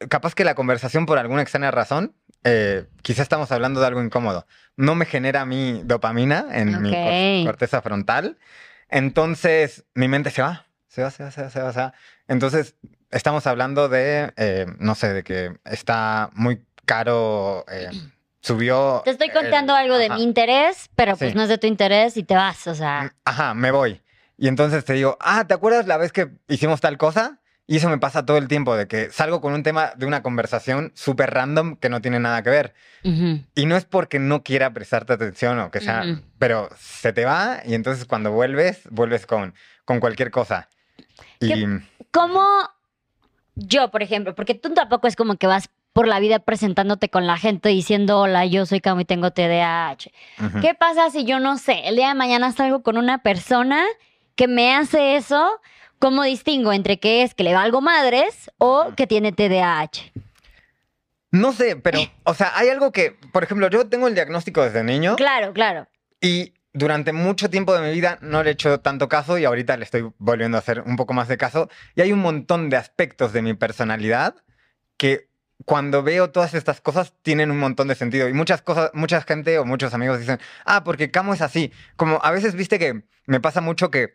capaz 0.10 0.36
que 0.36 0.44
la 0.46 0.56
conversación 0.56 1.06
por 1.06 1.18
alguna 1.18 1.42
extraña 1.42 1.72
razón, 1.72 2.14
eh, 2.44 2.86
quizá 3.02 3.22
estamos 3.24 3.52
hablando 3.52 3.80
de 3.82 3.88
algo 3.88 4.02
incómodo, 4.04 4.46
no 4.76 4.96
me 4.96 5.06
genera 5.06 5.46
mi 5.46 5.82
dopamina 5.84 6.46
en 6.52 6.82
mi 6.82 6.92
corteza 7.46 7.82
frontal, 7.82 8.38
entonces 8.90 9.86
mi 9.94 10.08
mente 10.08 10.32
se 10.32 10.42
va, 10.42 10.66
se 10.88 11.04
va, 11.04 11.12
se 11.12 11.24
va, 11.24 11.32
se 11.32 11.42
va, 11.44 11.50
se 11.50 11.62
va. 11.62 11.74
se 11.74 11.80
va. 11.80 11.94
Entonces 12.28 12.76
estamos 13.12 13.46
hablando 13.48 13.90
de, 13.90 14.34
eh, 14.38 14.66
no 14.80 14.96
sé, 14.96 15.14
de 15.14 15.24
que 15.24 15.58
está 15.66 16.30
muy 16.34 16.64
caro, 16.86 17.66
eh, 17.70 17.90
subió... 18.42 19.02
Te 19.04 19.12
estoy 19.12 19.28
el- 19.28 19.34
contando 19.34 19.76
algo 19.76 19.98
de 19.98 20.10
mi 20.10 20.24
interés, 20.24 20.90
pero 20.96 21.16
pues 21.18 21.36
no 21.36 21.44
es 21.44 21.50
de 21.50 21.58
tu 21.58 21.68
interés 21.68 22.18
y 22.18 22.24
te 22.24 22.36
vas, 22.36 22.66
o 22.68 22.76
sea. 22.76 23.14
Ajá, 23.26 23.54
me 23.54 23.72
voy. 23.72 24.02
Y 24.38 24.48
entonces 24.48 24.86
te 24.86 24.94
digo, 24.94 25.18
ah, 25.20 25.46
¿te 25.48 25.54
acuerdas 25.54 25.88
la 25.88 25.98
vez 25.98 26.12
que 26.12 26.30
hicimos 26.48 26.80
tal 26.82 26.98
cosa? 26.98 27.40
Y 27.67 27.77
eso 27.77 27.89
me 27.89 27.97
pasa 27.97 28.25
todo 28.25 28.38
el 28.38 28.47
tiempo, 28.47 28.75
de 28.77 28.88
que 28.88 29.12
salgo 29.12 29.41
con 29.41 29.53
un 29.53 29.62
tema 29.62 29.91
de 29.97 30.06
una 30.06 30.23
conversación 30.23 30.91
súper 30.95 31.32
random 31.32 31.75
que 31.75 31.89
no 31.89 32.01
tiene 32.01 32.19
nada 32.19 32.41
que 32.41 32.49
ver. 32.49 32.73
Y 33.56 33.65
no 33.65 33.75
es 33.75 33.86
porque 33.86 34.19
no 34.19 34.41
quiera 34.43 34.71
prestarte 34.73 35.13
atención 35.13 35.60
o 35.60 35.69
que 35.71 35.82
sea, 35.82 36.03
pero 36.39 36.69
se 36.80 37.12
te 37.13 37.25
va 37.25 37.60
y 37.65 37.73
entonces 37.73 38.06
cuando 38.06 38.32
vuelves, 38.32 38.82
vuelves 38.89 39.25
con, 39.25 39.53
con 39.86 39.99
cualquier 39.99 40.32
cosa. 40.32 40.69
Y 41.39 41.47
¿Qué- 41.49 41.80
¿Cómo 42.12 42.41
yo, 43.56 43.89
por 43.91 44.03
ejemplo, 44.03 44.36
porque 44.36 44.53
tú 44.56 44.73
tampoco 44.73 45.08
es 45.08 45.15
como 45.15 45.36
que 45.38 45.47
vas 45.47 45.69
por 45.93 46.08
la 46.08 46.19
vida 46.19 46.39
presentándote 46.39 47.10
con 47.10 47.25
la 47.25 47.38
gente 47.38 47.69
diciendo, 47.69 48.19
hola, 48.19 48.45
yo 48.45 48.65
soy 48.65 48.82
Camo 48.82 49.01
y 49.01 49.06
tengo 49.06 49.32
TDAH. 49.32 50.12
ujú. 50.39 50.62
¿Qué 50.62 50.75
pasa 50.75 51.10
si 51.10 51.25
yo 51.25 51.39
no 51.39 51.58
sé, 51.58 51.88
el 51.88 51.95
día 51.95 52.10
de 52.10 52.13
mañana 52.15 52.51
salgo 52.51 52.84
con 52.84 52.97
una 52.97 53.23
persona 53.23 53.84
que 54.36 54.47
me 54.47 54.75
hace 54.75 55.15
eso? 55.15 55.60
¿Cómo 56.00 56.24
distingo 56.24 56.72
entre 56.74 57.00
que 57.00 57.24
es 57.24 57.34
que 57.34 57.44
le 57.44 57.54
valgo 57.54 57.82
madres 57.82 58.52
o 58.58 58.94
que 58.96 59.08
tiene 59.08 59.32
TDAH? 59.32 60.12
no 61.32 61.52
sé, 61.54 61.76
pero, 61.76 62.00
o 62.24 62.34
sea, 62.34 62.54
hay 62.56 62.70
algo 62.70 62.92
que, 62.92 63.18
por 63.34 63.44
ejemplo, 63.44 63.70
yo 63.70 63.88
tengo 63.88 64.08
el 64.08 64.16
diagnóstico 64.16 64.64
desde 64.64 64.84
niño 64.84 65.16
Claro, 65.18 65.54
claro. 65.54 65.88
y 66.22 66.54
durante 66.74 67.12
mucho 67.12 67.50
tiempo 67.50 67.74
de 67.74 67.82
mi 67.88 67.92
vida 67.94 68.18
no 68.22 68.44
le 68.44 68.52
he 68.52 68.54
hecho 68.54 68.80
tanto 68.80 69.10
caso 69.10 69.38
y 69.38 69.46
ahorita 69.46 69.78
le 69.78 69.84
estoy 69.84 70.12
volviendo 70.20 70.58
a 70.58 70.60
hacer 70.60 70.82
un 70.82 70.96
poco 70.96 71.14
más 71.14 71.28
de 71.28 71.38
caso. 71.38 71.70
Y 71.96 72.02
hay 72.02 72.12
un 72.14 72.20
montón 72.20 72.70
de 72.70 72.78
aspectos 72.78 73.34
de 73.34 73.42
mi 73.42 73.56
personalidad 73.56 74.36
que 74.96 75.28
cuando 75.66 76.04
veo 76.04 76.30
todas 76.30 76.54
estas 76.54 76.80
cosas 76.82 77.14
tienen 77.24 77.50
un 77.50 77.58
montón 77.60 77.88
de 77.88 77.96
sentido. 77.96 78.30
Y 78.30 78.34
muchas 78.34 78.62
cosas, 78.62 78.92
mucha 78.94 79.22
gente 79.22 79.58
o 79.58 79.66
muchos 79.66 79.94
amigos 79.96 80.20
dicen, 80.20 80.40
ah, 80.66 80.84
porque 80.84 81.10
Camo 81.10 81.34
es 81.34 81.42
así. 81.42 81.72
Como 81.96 82.20
a 82.24 82.30
veces 82.32 82.54
viste 82.54 82.78
que 82.78 83.02
me 83.26 83.40
pasa 83.40 83.60
mucho 83.60 83.90
que 83.90 84.14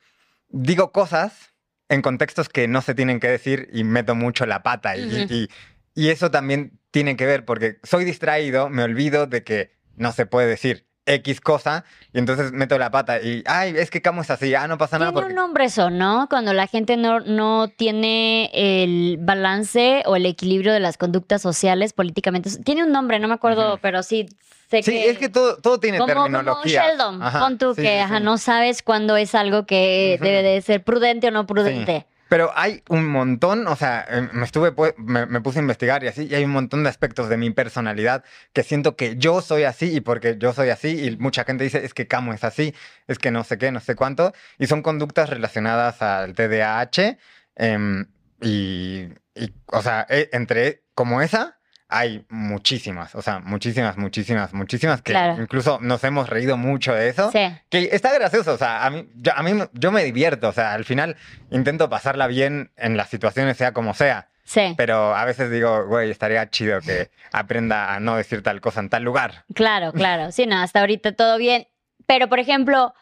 digo 0.49 0.93
cosas 0.93 1.52
en 1.93 2.03
contextos 2.03 2.49
que 2.49 2.69
no 2.69 2.81
se 2.81 2.95
tienen 2.95 3.21
que 3.21 3.29
decir 3.29 3.69
y 3.73 3.85
meto 3.85 4.15
mucho 4.15 4.47
la 4.47 4.63
pata. 4.63 4.97
Y, 4.97 5.49
y 5.95 6.09
eso 6.09 6.31
también 6.31 6.81
tiene 6.91 7.17
que 7.17 7.27
ver 7.27 7.45
porque 7.45 7.79
soy 7.83 8.05
distraído, 8.05 8.71
me 8.71 8.83
olvido 8.83 9.27
de 9.27 9.45
que 9.45 9.73
no 9.97 10.13
se 10.13 10.25
puede 10.25 10.49
decir 10.49 10.87
X 11.05 11.41
cosa 11.41 11.85
y 12.13 12.19
entonces 12.19 12.53
meto 12.53 12.79
la 12.79 12.91
pata 12.91 13.21
y, 13.21 13.43
ay, 13.47 13.75
es 13.77 13.91
que 13.91 14.01
Camo 14.01 14.23
es 14.23 14.31
así, 14.31 14.55
ah, 14.55 14.69
no 14.69 14.79
pasa 14.79 14.99
nada 14.99 15.11
Tiene 15.11 15.21
porque... 15.23 15.33
un 15.33 15.37
nombre 15.37 15.65
eso, 15.65 15.91
¿no? 15.91 16.29
Cuando 16.31 16.53
la 16.53 16.67
gente 16.67 16.97
no, 16.97 17.21
no 17.21 17.69
tiene 17.69 18.51
el 18.53 19.19
balance 19.21 20.03
o 20.07 20.17
el 20.17 20.27
equilibrio 20.27 20.73
de 20.73 20.81
las 20.81 20.97
conductas 20.99 21.43
sociales 21.43 21.93
políticamente. 21.93 22.51
Tiene 22.65 22.85
un 22.85 22.93
nombre, 22.93 23.19
no 23.19 23.29
me 23.29 23.35
acuerdo, 23.35 23.79
pero 23.83 24.03
sí 24.03 24.27
sé 24.71 24.83
Sí, 24.83 24.93
que... 24.93 25.11
es 25.11 25.19
que 25.19 25.29
todo, 25.29 25.57
todo 25.57 25.79
tiene 25.81 25.99
como, 25.99 26.13
como 26.13 26.25
terminología. 26.27 26.89
Sheldon, 26.89 27.23
Ajá, 27.23 27.41
pon 27.41 27.59
tú 27.59 27.75
sí, 27.75 27.83
que 27.83 27.89
sí, 27.89 27.99
ajá, 27.99 28.19
sí. 28.19 28.25
no 28.25 28.39
sabes 28.39 28.83
cuándo 28.83 29.17
es 29.17 29.35
algo 29.35 29.67
que 29.67 30.19
debe 30.23 30.43
de 30.43 30.63
ser 30.63 30.85
prudente 30.85 31.29
o 31.29 31.31
no 31.31 31.47
prudente. 31.47 32.07
Pero 32.33 32.51
hay 32.55 32.83
un 32.89 33.05
montón, 33.09 33.67
o 33.67 33.77
sea, 33.77 34.07
eh, 34.09 34.27
me 34.33 34.47
estuve, 34.47 34.73
me, 34.97 35.27
me 35.27 35.43
puse 35.43 35.59
a 35.59 35.61
investigar 35.61 36.03
y 36.03 36.07
así, 36.09 36.29
y 36.31 36.35
hay 36.35 36.45
un 36.45 36.51
montón 36.53 36.83
de 36.83 36.89
aspectos 36.89 37.29
de 37.29 37.37
mi 37.37 37.51
personalidad 37.51 38.25
que 38.55 38.63
siento 38.63 38.97
que 38.97 39.19
yo 39.19 39.43
soy 39.43 39.65
así 39.65 39.95
y 39.95 40.01
porque 40.01 40.39
yo 40.39 40.55
soy 40.55 40.71
así, 40.71 41.05
y 41.05 41.19
mucha 41.19 41.45
gente 41.45 41.65
dice, 41.65 41.85
es 41.85 41.93
que 41.93 42.07
Camo 42.07 42.33
es 42.33 42.43
así, 42.43 42.75
es 43.07 43.19
que 43.19 43.31
no 43.31 43.45
sé 43.45 43.59
qué, 43.59 43.71
no 43.71 43.81
sé 43.81 43.97
cuánto, 43.97 44.33
y 44.59 44.67
son 44.67 44.81
conductas 44.81 45.29
relacionadas 45.29 46.01
al 46.01 46.33
TDAH, 46.33 47.19
em, 47.57 48.07
y, 48.41 49.09
y, 49.35 49.53
o 49.67 49.83
sea, 49.83 50.07
eh, 50.09 50.31
entre 50.33 50.85
como 50.95 51.21
esa, 51.21 51.59
hay 51.95 52.25
muchísimas, 52.31 53.15
o 53.15 53.23
sea, 53.23 53.39
muchísimas, 53.41 53.97
muchísimas, 53.99 54.55
muchísimas, 54.55 55.03
que 55.03 55.13
Claro. 55.13 55.41
incluso 55.43 55.79
nos 55.83 56.03
hemos 56.05 56.29
reído 56.29 56.57
mucho 56.57 56.95
de 56.95 57.09
eso. 57.09 57.31
Sí. 57.31 57.41
Que 57.69 57.91
está 57.93 58.13
gracioso, 58.15 58.55
o 58.55 58.59
sea, 58.59 58.87
a 58.87 58.91
mí, 58.91 59.09
yo, 59.15 59.33
a 59.37 59.43
mí 59.43 59.53
yo 59.75 59.93
me 59.93 60.03
divierto, 60.05 60.49
o 60.49 60.53
sea, 60.53 60.73
al 60.73 60.85
final 60.85 61.17
intento 61.51 61.89
pasarla 61.91 62.27
bien 62.27 62.71
en 62.77 62.97
las 62.97 63.09
situaciones, 63.11 63.57
sea 63.57 63.73
como 63.73 63.95
sea, 63.95 64.29
Sí, 64.45 64.75
pero 64.77 65.15
a 65.15 65.25
veces 65.25 65.51
digo, 65.51 65.87
güey, 65.87 66.11
estaría 66.11 66.51
chido 66.51 66.81
que 66.81 67.11
aprenda 67.33 67.95
a 67.95 68.01
no 68.01 68.17
decir 68.17 68.43
tal 68.43 68.61
cosa 68.61 68.81
en 68.81 68.89
tal 68.91 69.03
lugar. 69.05 69.45
claro, 69.55 69.93
claro. 69.93 70.33
Sí, 70.33 70.47
no, 70.47 70.59
hasta 70.61 70.81
ahorita 70.81 71.13
todo 71.13 71.39
bien. 71.39 71.69
Pero, 72.07 72.29
por 72.29 72.41
ejemplo, 72.41 72.93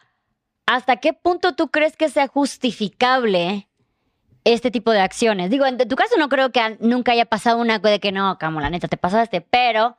¿hasta 0.67 0.97
qué 0.97 1.13
punto 1.13 1.55
tú 1.55 1.69
crees 1.69 1.97
que 1.97 2.09
sea 2.09 2.27
justificable 2.27 3.67
este 4.43 4.71
tipo 4.71 4.91
de 4.91 4.99
acciones? 4.99 5.49
Digo, 5.49 5.65
en 5.65 5.77
tu 5.77 5.95
caso 5.95 6.17
no 6.17 6.29
creo 6.29 6.51
que 6.51 6.77
nunca 6.79 7.11
haya 7.11 7.25
pasado 7.25 7.57
una 7.59 7.79
de 7.79 7.99
que 7.99 8.11
no, 8.11 8.37
Camo, 8.37 8.59
la 8.61 8.69
neta, 8.69 8.87
te 8.87 8.97
pasaste, 8.97 9.41
pero 9.41 9.97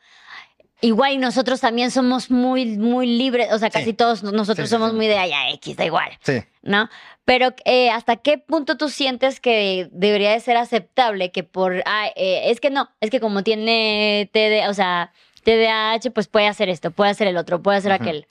igual 0.81 1.13
y 1.13 1.19
nosotros 1.19 1.61
también 1.61 1.91
somos 1.93 2.31
muy, 2.31 2.77
muy 2.77 3.07
libres, 3.07 3.53
o 3.53 3.59
sea, 3.59 3.71
casi 3.71 3.87
Sí. 3.87 3.93
todos 3.93 4.23
nosotros 4.25 4.69
Sí, 4.69 4.73
somos 4.75 4.91
sí. 4.91 4.97
muy 4.97 5.07
de 5.07 5.17
allá 5.19 5.51
X, 5.51 5.77
da 5.77 5.85
igual, 5.85 6.11
Sí. 6.23 6.43
¿no? 6.63 6.89
Pero 7.25 7.55
eh, 7.65 7.91
¿hasta 7.91 8.17
qué 8.17 8.37
punto 8.39 8.77
tú 8.77 8.89
sientes 8.89 9.39
que 9.39 9.89
debería 9.93 10.33
de 10.33 10.41
ser 10.41 10.57
aceptable 10.57 11.31
que 11.31 11.45
por, 11.45 11.83
ah, 11.87 12.09
eh, 12.17 12.51
es 12.51 12.59
que 12.61 12.71
no, 12.71 12.91
es 13.01 13.11
que 13.11 13.21
como 13.21 13.45
tiene 13.45 14.29
TD, 14.33 14.69
o 14.69 14.75
sea, 14.75 15.13
TDAH, 15.45 16.11
pues 16.13 16.27
puede 16.27 16.49
hacer 16.49 16.69
esto, 16.69 16.91
puede 16.91 17.11
hacer 17.13 17.29
el 17.29 17.37
otro, 17.37 17.63
puede 17.63 17.79
hacer 17.79 17.93
aquel. 17.93 18.27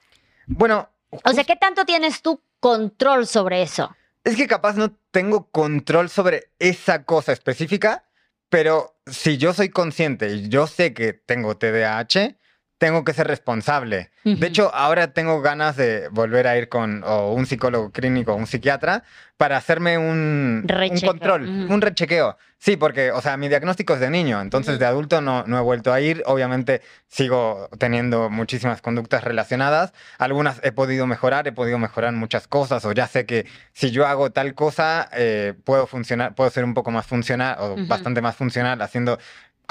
Bueno, 0.48 0.90
O 1.24 1.32
sea, 1.34 1.44
¿qué 1.46 1.56
tanto 1.58 1.84
tienes 1.86 2.22
tú 2.22 2.42
control 2.62 3.28
sobre 3.28 3.62
eso? 3.62 3.94
Es 4.24 4.36
que 4.36 4.48
capaz 4.48 4.76
no 4.76 4.92
tengo 5.12 5.50
control 5.50 6.10
sobre 6.10 6.52
esa 6.60 7.06
cosa 7.06 7.32
específica, 7.32 8.06
pero 8.50 8.96
si 9.08 9.38
yo 9.38 9.54
soy 9.54 9.70
consciente 9.70 10.34
y 10.36 10.50
yo 10.50 10.68
sé 10.68 10.94
que 10.94 11.14
tengo 11.14 11.58
TDAH, 11.58 12.38
tengo 12.82 13.04
que 13.04 13.14
ser 13.14 13.28
responsable. 13.28 14.10
Ujú. 14.26 14.38
De 14.38 14.48
hecho, 14.48 14.74
ahora 14.74 15.14
tengo 15.14 15.40
ganas 15.40 15.78
de 15.78 16.08
volver 16.10 16.48
a 16.48 16.58
ir 16.58 16.68
con 16.68 17.04
o 17.04 17.32
un 17.32 17.46
psicólogo 17.46 17.92
clínico 17.92 18.34
o 18.34 18.36
un 18.36 18.48
psiquiatra 18.48 19.04
para 19.38 19.56
hacerme 19.56 20.00
un, 20.00 20.66
un 20.68 21.00
control, 21.02 21.44
ujú. 21.44 21.74
un 21.76 21.82
rechequeo. 21.82 22.38
Sí, 22.58 22.78
porque, 22.78 23.12
o 23.12 23.22
sea, 23.22 23.38
mi 23.38 23.50
diagnóstico 23.50 23.94
es 23.96 24.00
de 24.00 24.10
niño, 24.10 24.40
entonces 24.42 24.74
Ujú. 24.74 24.80
de 24.80 24.86
adulto 24.86 25.22
no, 25.22 25.44
no 25.46 25.58
he 25.58 25.62
vuelto 25.62 25.94
a 25.94 26.00
ir. 26.02 26.24
Obviamente 26.26 26.82
sigo 27.08 27.70
teniendo 27.78 28.30
muchísimas 28.32 28.82
conductas 28.82 29.24
relacionadas. 29.24 29.94
Algunas 30.18 30.60
he 30.64 30.72
podido 30.72 31.06
mejorar, 31.06 31.48
he 31.48 31.52
podido 31.52 31.78
mejorar 31.78 32.14
muchas 32.14 32.48
cosas, 32.48 32.84
o 32.86 32.92
ya 32.94 33.08
sé 33.08 33.26
que 33.28 33.46
si 33.74 33.92
yo 33.92 34.08
hago 34.08 34.32
tal 34.32 34.54
cosa, 34.56 35.08
eh, 35.14 35.54
puedo 35.64 35.86
funcionar, 35.86 36.34
puedo 36.34 36.50
ser 36.50 36.64
un 36.64 36.74
poco 36.74 36.90
más 36.92 37.06
funcional 37.06 37.58
o 37.60 37.76
bastante 37.88 38.22
más 38.22 38.36
funcional 38.36 38.82
haciendo, 38.82 39.18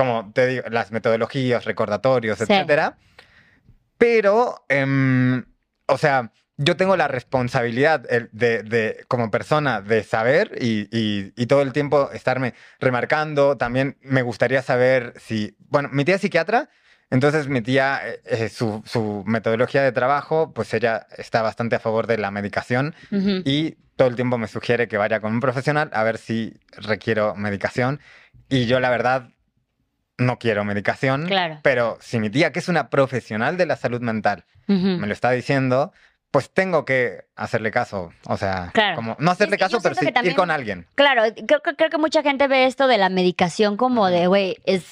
como 0.00 0.32
te 0.32 0.46
digo, 0.46 0.64
las 0.70 0.90
metodologías, 0.92 1.64
recordatorios, 1.64 2.38
Sí. 2.38 2.44
etcétera. 2.44 2.96
Pero, 3.98 4.64
em, 4.68 5.44
o 5.86 5.98
sea, 5.98 6.32
yo 6.56 6.76
tengo 6.76 6.96
la 6.96 7.08
responsabilidad 7.08 8.04
el- 8.10 8.28
de, 8.32 8.62
de- 8.62 9.04
como 9.08 9.30
persona 9.30 9.80
de 9.80 10.02
saber 10.02 10.52
y, 10.60 10.88
y- 10.96 11.32
y 11.36 11.46
todo 11.46 11.62
el 11.62 11.72
tiempo 11.72 12.10
estarme 12.12 12.54
remarcando. 12.78 13.56
También 13.56 13.96
me 14.02 14.22
gustaría 14.22 14.62
saber 14.62 15.14
si, 15.18 15.56
bueno, 15.68 15.88
mi 15.92 16.04
tía 16.04 16.14
es 16.16 16.20
psiquiatra, 16.20 16.68
entonces 17.10 17.48
mi 17.48 17.60
tía, 17.60 18.00
eh, 18.04 18.20
eh, 18.24 18.48
su, 18.48 18.82
su 18.86 19.22
metodología 19.26 19.82
de 19.82 19.92
trabajo, 19.92 20.52
pues 20.54 20.72
ella 20.74 21.06
está 21.18 21.42
bastante 21.42 21.76
a 21.76 21.80
favor 21.80 22.06
de 22.06 22.18
la 22.18 22.30
medicación 22.30 22.94
Ujú. 23.10 23.42
y 23.44 23.72
todo 23.96 24.08
el 24.08 24.16
tiempo 24.16 24.38
me 24.38 24.48
sugiere 24.48 24.86
que 24.88 24.96
vaya 24.96 25.20
con 25.20 25.32
un 25.32 25.40
profesional 25.40 25.90
a 25.92 26.02
ver 26.04 26.16
si 26.18 26.54
requiero 26.72 27.34
medicación. 27.36 28.00
Y 28.48 28.66
yo 28.66 28.80
la 28.80 28.88
verdad 28.90 29.28
no 30.20 30.38
quiero 30.38 30.64
medicación. 30.64 31.26
Claro. 31.26 31.58
Pero 31.62 31.98
si 32.00 32.18
mi 32.20 32.30
tía, 32.30 32.52
que 32.52 32.60
es 32.60 32.68
una 32.68 32.88
profesional 32.90 33.56
de 33.56 33.66
la 33.66 33.76
salud 33.76 34.00
mental, 34.00 34.44
me 34.68 35.06
lo 35.06 35.12
está 35.12 35.30
diciendo, 35.32 35.92
pues 36.30 36.48
tengo 36.50 36.84
que 36.84 37.22
hacerle 37.34 37.72
caso. 37.72 38.12
O 38.26 38.36
sea, 38.36 38.70
Claro. 38.72 38.94
como 38.94 39.16
no 39.18 39.30
hacerle 39.32 39.56
Es 39.56 39.58
que 39.58 39.64
yo 39.64 39.78
caso, 39.78 39.82
pero 39.82 39.94
sí 39.96 40.12
también- 40.12 40.32
ir 40.32 40.36
con 40.36 40.50
alguien. 40.52 40.86
Claro, 40.94 41.22
creo, 41.46 41.60
que- 41.60 41.74
creo 41.74 41.90
que 41.90 41.98
mucha 41.98 42.22
gente 42.22 42.46
ve 42.46 42.66
esto 42.66 42.86
de 42.86 42.98
la 42.98 43.08
medicación 43.08 43.76
como 43.76 44.06
de, 44.08 44.28
güey, 44.28 44.58
es, 44.64 44.84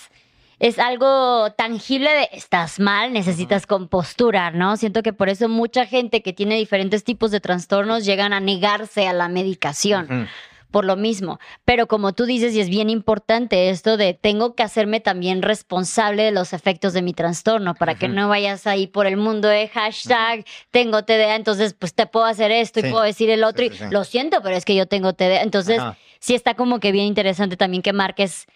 es 0.58 0.80
algo 0.80 1.52
tangible 1.52 2.10
de 2.10 2.28
estás 2.32 2.80
mal, 2.80 3.12
necesitas 3.12 3.66
compostura, 3.66 4.50
¿no? 4.50 4.76
Siento 4.76 5.04
que 5.04 5.12
por 5.12 5.28
eso 5.28 5.48
mucha 5.48 5.86
gente 5.86 6.20
que 6.22 6.32
tiene 6.32 6.56
diferentes 6.56 7.04
tipos 7.04 7.30
de 7.30 7.38
trastornos 7.38 8.04
llegan 8.04 8.32
a 8.32 8.40
negarse 8.40 9.06
a 9.06 9.12
la 9.12 9.28
medicación. 9.28 10.28
Por 10.70 10.84
lo 10.84 10.96
mismo. 10.96 11.38
Pero 11.64 11.86
como 11.86 12.12
tú 12.12 12.26
dices, 12.26 12.54
y 12.54 12.60
es 12.60 12.68
bien 12.68 12.90
importante 12.90 13.70
esto 13.70 13.96
de 13.96 14.14
tengo 14.14 14.54
que 14.54 14.62
hacerme 14.62 15.00
también 15.00 15.42
responsable 15.42 16.24
de 16.24 16.32
los 16.32 16.52
efectos 16.52 16.92
de 16.92 17.02
mi 17.02 17.12
trastorno 17.14 17.74
para 17.74 17.94
que 17.94 18.08
no 18.08 18.28
vayas 18.28 18.66
ahí 18.66 18.86
por 18.86 19.06
el 19.06 19.16
mundo 19.16 19.48
de 19.48 19.68
hashtag 19.68 20.44
tengo 20.70 21.04
TDA, 21.04 21.36
entonces 21.36 21.74
pues 21.74 21.94
te 21.94 22.06
puedo 22.06 22.26
hacer 22.26 22.50
esto 22.50 22.80
y 22.80 22.90
puedo 22.90 23.02
decir 23.02 23.30
el 23.30 23.44
otro 23.44 23.64
Sí, 23.64 23.70
y 23.72 23.76
sí, 23.76 23.84
lo 23.90 24.04
siento, 24.04 24.40
pero 24.42 24.56
es 24.56 24.64
que 24.64 24.74
yo 24.74 24.86
tengo 24.86 25.12
TDA. 25.12 25.42
Entonces 25.42 25.78
Ajá. 25.78 25.96
sí 26.20 26.34
está 26.34 26.54
como 26.54 26.80
que 26.80 26.92
bien 26.92 27.06
interesante 27.06 27.56
también 27.56 27.82
que 27.82 27.92
marques 27.92 28.46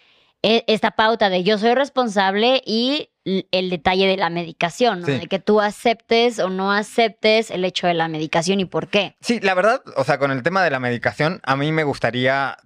esta 0.43 0.91
pauta 0.91 1.29
de 1.29 1.43
yo 1.43 1.57
soy 1.57 1.73
responsable 1.73 2.61
y 2.65 3.09
el 3.25 3.69
detalle 3.69 4.05
de 4.07 4.17
la 4.17 4.29
medicación, 4.29 4.99
¿no? 4.99 5.05
Sí. 5.05 5.13
De 5.17 5.27
que 5.27 5.39
tú 5.39 5.61
aceptes 5.61 6.39
o 6.39 6.49
no 6.49 6.71
aceptes 6.73 7.49
el 7.51 7.63
hecho 7.63 7.87
de 7.87 7.93
la 7.93 8.09
medicación 8.09 8.59
y 8.59 8.65
por 8.65 8.89
qué. 8.89 9.15
Sí, 9.21 9.39
la 9.39 9.53
verdad, 9.53 9.81
o 9.95 10.03
sea, 10.03 10.17
con 10.19 10.31
el 10.31 10.43
tema 10.43 10.61
de 10.63 10.69
la 10.69 10.79
medicación, 10.79 11.39
a 11.43 11.55
mí 11.55 11.71
me 11.71 11.85
gustaría 11.85 12.57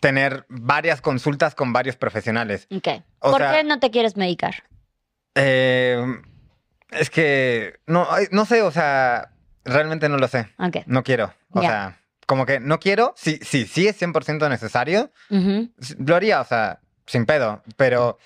tener 0.00 0.44
varias 0.48 1.00
consultas 1.00 1.54
con 1.54 1.72
varios 1.72 1.94
profesionales. 1.96 2.66
Ok. 2.74 2.88
O 3.20 3.30
¿Por 3.30 3.40
sea- 3.40 3.52
qué 3.52 3.64
no 3.64 3.78
te 3.78 3.90
quieres 3.92 4.16
medicar? 4.16 4.64
Eh, 5.36 6.04
es 6.90 7.08
que, 7.10 7.74
no, 7.86 8.06
no 8.32 8.44
sé, 8.44 8.62
o 8.62 8.70
sea, 8.72 9.30
realmente 9.64 10.08
no 10.08 10.16
lo 10.18 10.26
sé. 10.28 10.48
Ok. 10.58 10.78
No 10.86 11.02
quiero. 11.04 11.32
O 11.52 11.60
sea, 11.60 12.00
como 12.26 12.44
que 12.46 12.58
no 12.60 12.80
quiero. 12.80 13.14
Sí, 13.16 13.38
sí, 13.42 13.66
sí 13.66 13.86
es 13.86 13.96
100% 14.02 14.48
necesario. 14.48 15.10
Lo 15.98 16.16
haría, 16.16 16.40
o 16.40 16.44
sea, 16.44 16.80
sin 17.06 17.26
pedo. 17.26 17.62
Pero 17.76 18.18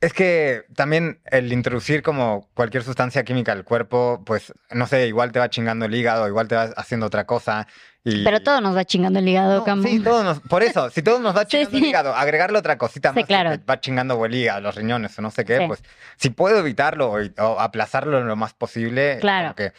es 0.00 0.12
que 0.12 0.64
también 0.74 1.20
el 1.26 1.52
introducir 1.52 2.02
como 2.02 2.48
cualquier 2.54 2.82
sustancia 2.82 3.22
química 3.24 3.52
al 3.52 3.64
cuerpo, 3.64 4.22
pues, 4.26 4.52
no 4.70 4.86
sé, 4.88 5.06
igual 5.06 5.30
te 5.30 5.38
va 5.38 5.48
chingando 5.48 5.84
el 5.86 5.94
hígado, 5.94 6.26
igual 6.26 6.48
te 6.48 6.56
va 6.56 6.64
haciendo 6.76 7.06
otra 7.06 7.24
cosa. 7.24 7.68
Y... 8.04 8.24
Pero 8.24 8.42
todo 8.42 8.60
nos 8.60 8.76
va 8.76 8.84
chingando 8.84 9.20
el 9.20 9.28
hígado, 9.28 9.64
No, 9.64 9.82
sí, 9.84 10.00
todo 10.00 10.24
nos- 10.24 10.40
por 10.40 10.64
eso, 10.64 10.90
si 10.90 11.02
todo 11.02 11.20
nos 11.20 11.36
va 11.36 11.42
Sí, 11.48 11.50
chingando 11.50 11.76
el 11.76 11.82
sí. 11.84 11.88
hígado, 11.88 12.14
agregarle 12.16 12.58
otra 12.58 12.76
cosita 12.78 13.10
Sí, 13.12 13.20
más 13.20 13.26
claro. 13.26 13.50
que 13.52 13.58
va 13.58 13.78
chingando 13.80 14.24
el 14.24 14.34
hígado, 14.34 14.60
los 14.60 14.74
riñones 14.74 15.16
o 15.16 15.22
no 15.22 15.30
sé 15.30 15.44
qué, 15.44 15.58
Sí. 15.58 15.64
pues 15.68 15.84
si 16.16 16.30
puedo 16.30 16.58
evitarlo 16.58 17.12
o, 17.12 17.18
o 17.20 17.60
aplazarlo 17.60 18.20
lo 18.24 18.34
más 18.34 18.54
posible, 18.54 19.18
Claro. 19.20 19.54
que 19.54 19.72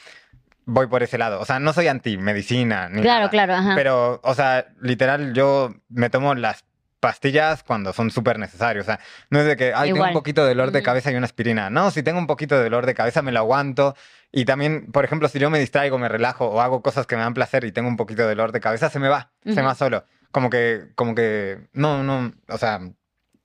voy 0.65 0.88
por 0.88 1.03
ese 1.03 1.17
lado. 1.17 1.41
O 1.41 1.45
sea, 1.45 1.59
no 1.59 1.73
soy 1.73 1.89
anti-medicina 1.89 2.88
ni 2.88 3.01
Claro, 3.01 3.19
nada, 3.25 3.29
claro, 3.29 3.53
ajá. 3.55 3.73
Pero, 3.75 4.21
o 4.23 4.33
sea, 4.36 4.67
literal, 4.79 5.33
yo 5.33 5.75
me 5.89 6.09
tomo 6.09 6.33
las 6.33 6.63
pastillas 7.03 7.63
cuando 7.63 7.91
son 7.91 8.09
súper 8.11 8.39
necesarios. 8.39 8.83
O 8.83 8.87
sea, 8.87 8.99
no 9.29 9.41
es 9.41 9.45
de 9.45 9.57
que, 9.57 9.73
ay, 9.75 9.89
tengo 9.89 9.97
Igual. 9.97 10.11
un 10.11 10.13
poquito 10.13 10.43
de 10.43 10.51
dolor 10.51 10.71
de 10.71 10.81
cabeza 10.81 11.11
y 11.11 11.15
una 11.15 11.25
aspirina. 11.25 11.69
No, 11.69 11.91
si 11.91 12.01
tengo 12.01 12.17
un 12.17 12.27
poquito 12.27 12.55
de 12.55 12.63
dolor 12.63 12.85
de 12.85 12.93
cabeza 12.93 13.21
me 13.21 13.33
lo 13.33 13.39
aguanto. 13.39 13.93
Y 14.31 14.45
también, 14.45 14.89
por 14.93 15.03
ejemplo, 15.03 15.27
si 15.27 15.37
yo 15.37 15.49
me 15.49 15.59
distraigo, 15.59 15.97
me 15.99 16.07
relajo 16.07 16.47
o 16.47 16.61
hago 16.61 16.81
cosas 16.81 17.05
que 17.05 17.17
me 17.17 17.21
dan 17.23 17.33
placer 17.33 17.65
y 17.65 17.73
tengo 17.73 17.89
un 17.89 17.97
poquito 17.97 18.21
de 18.21 18.29
dolor 18.29 18.53
de 18.53 18.61
cabeza, 18.61 18.89
se 18.89 18.99
me 18.99 19.09
va, 19.09 19.31
se 19.43 19.49
Ujú. 19.49 19.57
me 19.57 19.63
va 19.63 19.75
solo. 19.75 20.05
Como 20.31 20.49
que, 20.49 20.85
como 20.95 21.13
que, 21.13 21.67
no, 21.73 22.01
no, 22.03 22.31
o 22.47 22.57
sea, 22.57 22.79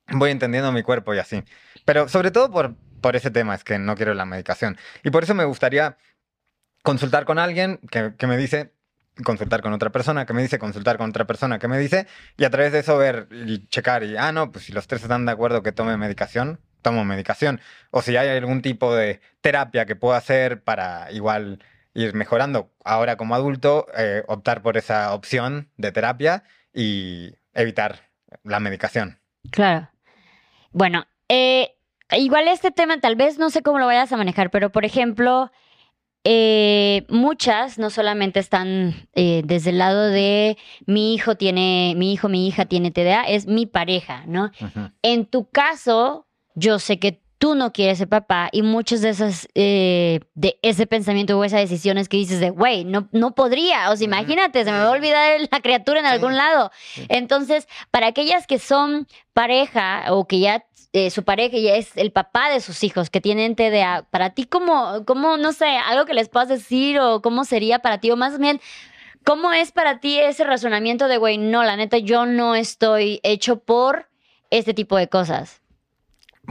voy 0.07 0.31
entendiendo 0.31 0.71
mi 0.71 0.81
cuerpo 0.81 1.13
y 1.13 1.19
así. 1.19 1.43
Pero 1.83 2.07
sobre 2.07 2.31
todo 2.31 2.49
por, 2.49 2.75
por 3.01 3.17
ese 3.17 3.29
tema, 3.29 3.55
es 3.55 3.65
que 3.65 3.77
no 3.77 3.95
quiero 3.97 4.13
la 4.13 4.23
medicación. 4.25 4.77
Y 5.03 5.09
por 5.11 5.23
eso 5.23 5.35
me 5.35 5.43
gustaría 5.43 5.97
consultar 6.81 7.25
con 7.25 7.37
alguien 7.39 7.79
que, 7.91 8.13
que 8.17 8.25
me 8.25 8.37
dice, 8.37 8.71
consultar 9.23 9.61
con 9.61 9.73
otra 9.73 9.91
persona 9.91 10.25
que 10.25 10.33
me 10.33 10.41
dice, 10.41 10.59
consultar 10.59 10.97
con 10.97 11.09
otra 11.09 11.25
persona 11.25 11.59
que 11.59 11.67
me 11.67 11.77
dice, 11.77 12.07
y 12.37 12.43
a 12.43 12.49
través 12.49 12.71
de 12.71 12.79
eso 12.79 12.97
ver 12.97 13.27
y 13.31 13.67
checar 13.67 14.03
y, 14.03 14.17
ah, 14.17 14.31
no, 14.31 14.51
pues 14.51 14.65
si 14.65 14.71
los 14.71 14.87
tres 14.87 15.01
están 15.03 15.25
de 15.25 15.31
acuerdo 15.31 15.63
que 15.63 15.71
tome 15.71 15.97
medicación, 15.97 16.59
tomo 16.81 17.05
medicación. 17.05 17.61
O 17.91 18.01
si 18.01 18.17
hay 18.17 18.29
algún 18.29 18.61
tipo 18.61 18.95
de 18.95 19.21
terapia 19.41 19.85
que 19.85 19.95
puedo 19.95 20.15
hacer 20.15 20.61
para 20.63 21.11
igual 21.11 21.63
ir 21.93 22.13
mejorando 22.13 22.71
ahora 22.83 23.17
como 23.17 23.35
adulto, 23.35 23.87
eh, 23.97 24.23
optar 24.27 24.61
por 24.61 24.77
esa 24.77 25.13
opción 25.13 25.69
de 25.77 25.91
terapia 25.91 26.43
y 26.73 27.35
evitar 27.53 28.09
la 28.43 28.59
medicación. 28.59 29.19
Claro. 29.51 29.89
Bueno, 30.71 31.07
eh, 31.27 31.75
igual 32.11 32.47
este 32.47 32.71
tema, 32.71 32.99
tal 32.99 33.15
vez 33.15 33.37
no 33.37 33.49
sé 33.49 33.61
cómo 33.61 33.79
lo 33.79 33.85
vayas 33.85 34.11
a 34.11 34.17
manejar, 34.17 34.51
pero 34.51 34.71
por 34.71 34.85
ejemplo, 34.85 35.51
eh, 36.23 37.05
muchas 37.09 37.79
no 37.79 37.89
solamente 37.89 38.39
están 38.39 39.07
eh, 39.13 39.41
desde 39.45 39.69
el 39.69 39.77
lado 39.77 40.07
de 40.07 40.57
mi 40.85 41.13
hijo 41.13 41.35
tiene, 41.35 41.93
mi 41.95 42.13
hijo, 42.13 42.27
mi 42.27 42.47
hija 42.47 42.65
tiene 42.65 42.91
TDA, 42.91 43.23
es 43.23 43.47
mi 43.47 43.65
pareja, 43.65 44.23
¿no? 44.27 44.51
En 45.01 45.25
tu 45.25 45.49
caso, 45.49 46.27
yo 46.55 46.79
sé 46.79 46.99
que 46.99 47.21
tú 47.39 47.55
no 47.55 47.71
quieres 47.71 47.97
ser 47.99 48.09
papá 48.09 48.49
y 48.51 48.61
muchas 48.61 49.01
de 49.01 49.09
esas, 49.09 49.47
eh, 49.55 50.19
de 50.35 50.59
ese 50.61 50.85
pensamiento 50.85 51.39
o 51.39 51.43
esas 51.45 51.61
decisiones 51.61 52.09
que 52.09 52.17
dices 52.17 52.41
de, 52.41 52.49
güey, 52.49 52.83
no, 52.83 53.07
no 53.13 53.33
podría, 53.33 53.89
o 53.89 53.95
sea, 53.95 54.05
imagínate, 54.05 54.65
se 54.65 54.71
me 54.71 54.77
va 54.77 54.87
a 54.87 54.91
olvidar 54.91 55.39
la 55.49 55.61
criatura 55.61 56.01
en 56.01 56.05
algún 56.05 56.35
lado. 56.35 56.69
Entonces, 57.07 57.67
para 57.91 58.07
aquellas 58.07 58.45
que 58.45 58.59
son 58.59 59.07
pareja 59.33 60.13
o 60.13 60.27
que 60.27 60.39
ya 60.39 60.65
eh, 60.93 61.09
su 61.11 61.23
pareja 61.23 61.57
ya 61.57 61.75
es 61.75 61.95
el 61.97 62.11
papá 62.11 62.49
de 62.49 62.59
sus 62.61 62.83
hijos 62.83 63.09
que 63.09 63.21
tienen 63.21 63.55
TDA, 63.55 64.07
para 64.09 64.31
ti, 64.31 64.45
¿cómo, 64.45 65.03
cómo, 65.05 65.37
no 65.37 65.53
sé, 65.53 65.65
algo 65.77 66.05
que 66.05 66.13
les 66.13 66.29
puedas 66.29 66.49
decir 66.49 66.99
o 66.99 67.21
cómo 67.21 67.43
sería 67.45 67.79
para 67.79 67.99
ti 67.99 68.11
o 68.11 68.17
más 68.17 68.39
bien... 68.39 68.59
¿Cómo 69.25 69.51
es 69.51 69.73
para 69.73 69.99
ti 69.99 70.17
ese 70.17 70.45
razonamiento 70.45 71.09
de, 71.09 71.17
güey, 71.17 71.37
no, 71.37 71.61
la 71.63 71.75
neta, 71.75 71.97
yo 71.97 72.25
no 72.25 72.55
estoy 72.55 73.19
hecho 73.21 73.59
por 73.59 74.07
este 74.49 74.73
tipo 74.73 74.95
de 74.95 75.09
cosas? 75.09 75.61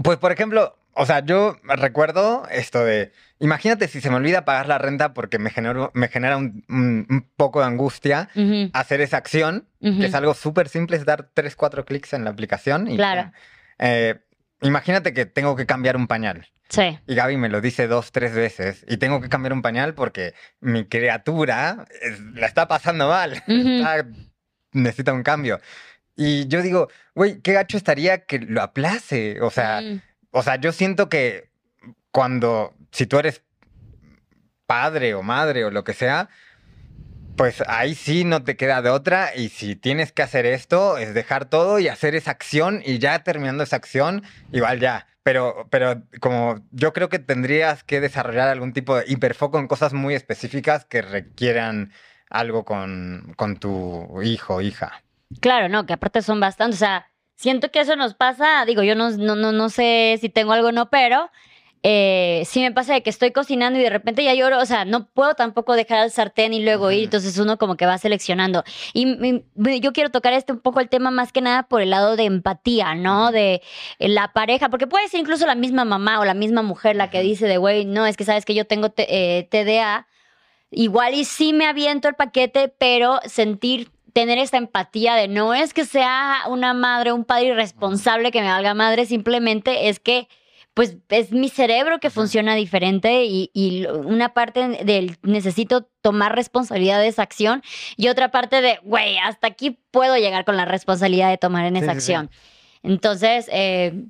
Pues, 0.05 0.19
por 0.19 0.33
ejemplo, 0.33 0.77
o 0.93 1.07
sea, 1.07 1.21
yo 1.25 1.57
recuerdo 1.65 2.47
esto 2.51 2.85
de, 2.85 3.11
imagínate 3.41 3.89
si 3.89 4.03
se 4.03 4.11
me 4.11 4.17
olvida 4.17 4.45
pagar 4.45 4.69
la 4.69 4.77
renta 4.77 5.15
porque 5.15 5.39
me, 5.39 5.49
genero- 5.51 5.91
me 5.95 6.09
genera 6.09 6.37
un, 6.37 6.63
un- 6.69 7.07
un 7.09 7.27
poco 7.37 7.61
de 7.61 7.67
angustia 7.67 8.29
hacer 8.75 9.01
esa 9.01 9.17
acción, 9.17 9.67
que 9.81 10.05
es 10.05 10.15
algo 10.15 10.35
súper 10.35 10.69
simple, 10.69 10.99
es 10.99 11.07
dar 11.07 11.31
3, 11.33 11.57
4 11.57 11.87
clics 11.87 12.13
en 12.13 12.23
la 12.25 12.31
aplicación. 12.31 12.87
Y, 12.89 12.97
Claro. 12.97 13.33
eh, 13.79 14.21
imagínate 14.63 15.13
que 15.13 15.27
tengo 15.27 15.57
que 15.57 15.67
cambiar 15.67 15.97
un 15.97 16.07
pañal. 16.07 16.49
Sí. 16.69 16.99
Y 17.07 17.15
Gaby 17.15 17.37
me 17.39 17.49
lo 17.49 17.61
dice 17.63 17.87
dos, 17.87 18.13
tres 18.13 18.35
veces 18.35 18.85
y 18.89 18.99
tengo 18.99 19.21
que 19.23 19.29
cambiar 19.31 19.53
un 19.55 19.63
pañal 19.63 19.95
porque 19.95 20.35
mi 20.61 20.85
criatura 20.87 21.87
es- 22.03 22.21
la 22.35 22.47
está 22.47 22.69
pasando 22.69 23.09
mal. 23.09 23.33
Está- 23.47 24.07
necesita 24.73 25.13
un 25.15 25.23
cambio. 25.23 25.61
Y 26.15 26.47
yo 26.49 26.61
digo, 26.63 26.89
güey, 27.15 27.41
qué 27.41 27.53
gacho 27.55 27.77
estaría 27.79 28.25
que 28.27 28.39
lo 28.41 28.61
aplace. 28.63 29.41
O 29.41 29.51
sea, 29.51 29.81
Mm. 29.81 30.03
o 30.33 30.43
sea, 30.43 30.57
yo 30.57 30.73
siento 30.73 31.09
que 31.09 31.49
cuando, 32.11 32.75
si 32.93 33.07
tú 33.07 33.19
eres 33.19 33.43
padre 34.67 35.15
o 35.15 35.23
madre 35.23 35.65
o 35.65 35.71
lo 35.71 35.85
que 35.85 35.95
sea, 35.95 36.29
pues 37.39 37.63
ahí 37.69 37.95
sí 37.95 38.25
no 38.25 38.43
te 38.43 38.57
queda 38.57 38.83
de 38.83 38.91
otra 38.91 39.35
y 39.35 39.49
si 39.49 39.77
tienes 39.77 40.11
que 40.11 40.23
hacer 40.23 40.45
esto 40.45 40.99
es 40.99 41.15
dejar 41.15 41.45
todo 41.45 41.79
y 41.79 41.87
hacer 41.87 42.17
esa 42.17 42.33
acción 42.33 42.83
y 42.85 42.99
ya 42.99 43.21
terminando 43.21 43.63
esa 43.63 43.77
acción, 43.77 44.25
igual 44.53 44.81
ya. 44.81 45.07
Pero, 45.23 45.69
pero 45.71 46.03
como 46.21 46.61
yo 46.73 46.93
creo 46.93 47.09
que 47.09 47.21
tendrías 47.21 47.85
que 47.85 48.01
desarrollar 48.01 48.49
algún 48.49 48.73
tipo 48.73 48.97
de 48.97 49.05
hiperfoco 49.07 49.61
en 49.61 49.69
cosas 49.69 49.93
muy 49.93 50.15
específicas 50.15 50.85
que 50.85 51.01
requieran 51.01 51.93
algo 52.29 52.65
con, 52.65 53.35
con 53.37 53.57
tu 53.57 54.21
hijo 54.23 54.57
o 54.57 54.61
hija. 54.61 55.05
Claro, 55.41 55.69
no, 55.69 55.87
que 55.87 55.93
aparte 55.93 56.23
son 56.23 56.41
bastantes. 56.41 56.79
O 56.79 56.81
sea, 56.81 57.07
siento 57.37 57.71
que 57.71 57.81
eso 57.81 57.95
nos 57.95 58.15
pasa. 58.15 58.65
Digo, 58.67 58.83
yo 58.83 58.97
no, 58.97 59.11
no, 59.11 59.37
no, 59.37 59.53
no 59.53 59.69
sé 59.69 60.19
si 60.21 60.29
tengo 60.29 60.53
algo 60.53 60.69
o 60.69 60.73
no, 60.73 60.91
pero 60.91 61.31
eh, 61.83 62.43
sí 62.47 62.61
me 62.61 62.73
pasa 62.73 62.95
de 62.95 63.03
que 63.03 63.11
estoy 63.11 63.31
cocinando 63.31 63.79
y 63.79 63.83
de 63.83 63.91
repente 63.91 64.25
ya 64.25 64.35
lloro. 64.35 64.59
O 64.61 64.67
sea, 64.67 64.85
no 64.85 65.07
puedo 65.07 65.35
tampoco 65.35 65.75
dejar 65.75 66.05
el 66.05 66.11
sartén 66.11 66.53
y 66.53 66.63
luego 66.63 66.91
ir. 66.91 67.05
Entonces 67.05 67.39
uno 67.39 67.57
como 67.59 67.77
que 67.77 67.87
va 67.87 67.99
seleccionando. 67.99 68.65
Y 68.93 69.17
yo 69.81 69.93
quiero 69.93 70.11
tocar 70.11 70.33
este 70.33 70.53
un 70.53 70.61
poco 70.61 70.81
el 70.81 70.89
tema 70.89 71.11
más 71.11 71.33
que 71.33 71.41
nada 71.41 71.65
por 71.65 71.81
el 71.83 71.91
lado 71.91 72.17
de 72.17 72.25
empatía, 72.25 72.95
¿no? 72.95 73.31
De 73.33 73.63
eh, 73.99 74.09
la 74.09 74.33
pareja, 74.33 74.69
porque 74.69 74.87
puede 74.87 75.09
ser 75.09 75.21
incluso 75.21 75.47
la 75.47 75.55
misma 75.55 75.85
mamá 75.85 76.21
o 76.21 76.25
la 76.25 76.35
misma 76.35 76.63
mujer 76.63 76.97
la 76.97 77.11
que 77.11 77.23
dice 77.23 77.47
de, 77.47 77.59
güey, 77.59 77.85
no, 77.85 78.07
es 78.07 78.17
que 78.17 78.25
sabes 78.25 78.45
que 78.45 78.55
yo 78.55 78.67
tengo 78.67 78.91
T- 78.91 79.07
eh, 79.09 79.45
TDA. 79.51 80.07
Igual 80.71 81.15
y 81.15 81.25
sí 81.25 81.53
me 81.53 81.67
aviento 81.67 82.09
el 82.09 82.15
paquete, 82.15 82.69
pero 82.69 83.21
sentir, 83.25 83.91
tener 84.13 84.37
esta 84.39 84.59
empatía 84.59 85.15
de 85.15 85.27
no 85.29 85.55
es 85.55 85.73
que 85.73 85.87
sea 85.87 86.41
una 86.49 86.75
madre, 86.75 87.13
un 87.13 87.25
padre 87.25 87.47
irresponsable 87.47 88.31
que 88.31 88.43
me 88.43 88.49
valga 88.49 88.75
madre, 88.75 89.07
simplemente 89.07 89.89
es 89.89 89.99
que 90.01 90.29
pues 90.79 90.97
es 91.09 91.33
mi 91.33 91.49
cerebro 91.49 91.99
que 91.99 92.09
funciona 92.09 92.55
diferente 92.55 93.25
y, 93.25 93.85
una 94.05 94.33
parte 94.33 94.79
del 94.85 95.19
necesito 95.23 95.91
tomar 96.03 96.37
responsabilidad 96.37 97.01
de 97.01 97.09
esa 97.09 97.23
acción 97.23 97.65
y 97.97 98.07
otra 98.07 98.31
parte 98.31 98.61
de, 98.61 98.79
güey, 98.85 99.19
hasta 99.19 99.49
aquí 99.49 99.81
puedo 99.91 100.17
llegar 100.17 100.45
con 100.45 100.57
la 100.57 100.67
responsabilidad 100.67 101.31
de 101.31 101.37
tomar 101.37 101.65
en 101.65 101.75
esa 101.75 101.95
Sí, 101.95 102.01
sí, 102.01 102.07
sí. 102.07 102.13
acción. 102.13 102.31
Entonces, 102.85 103.49
eh, 103.51 104.05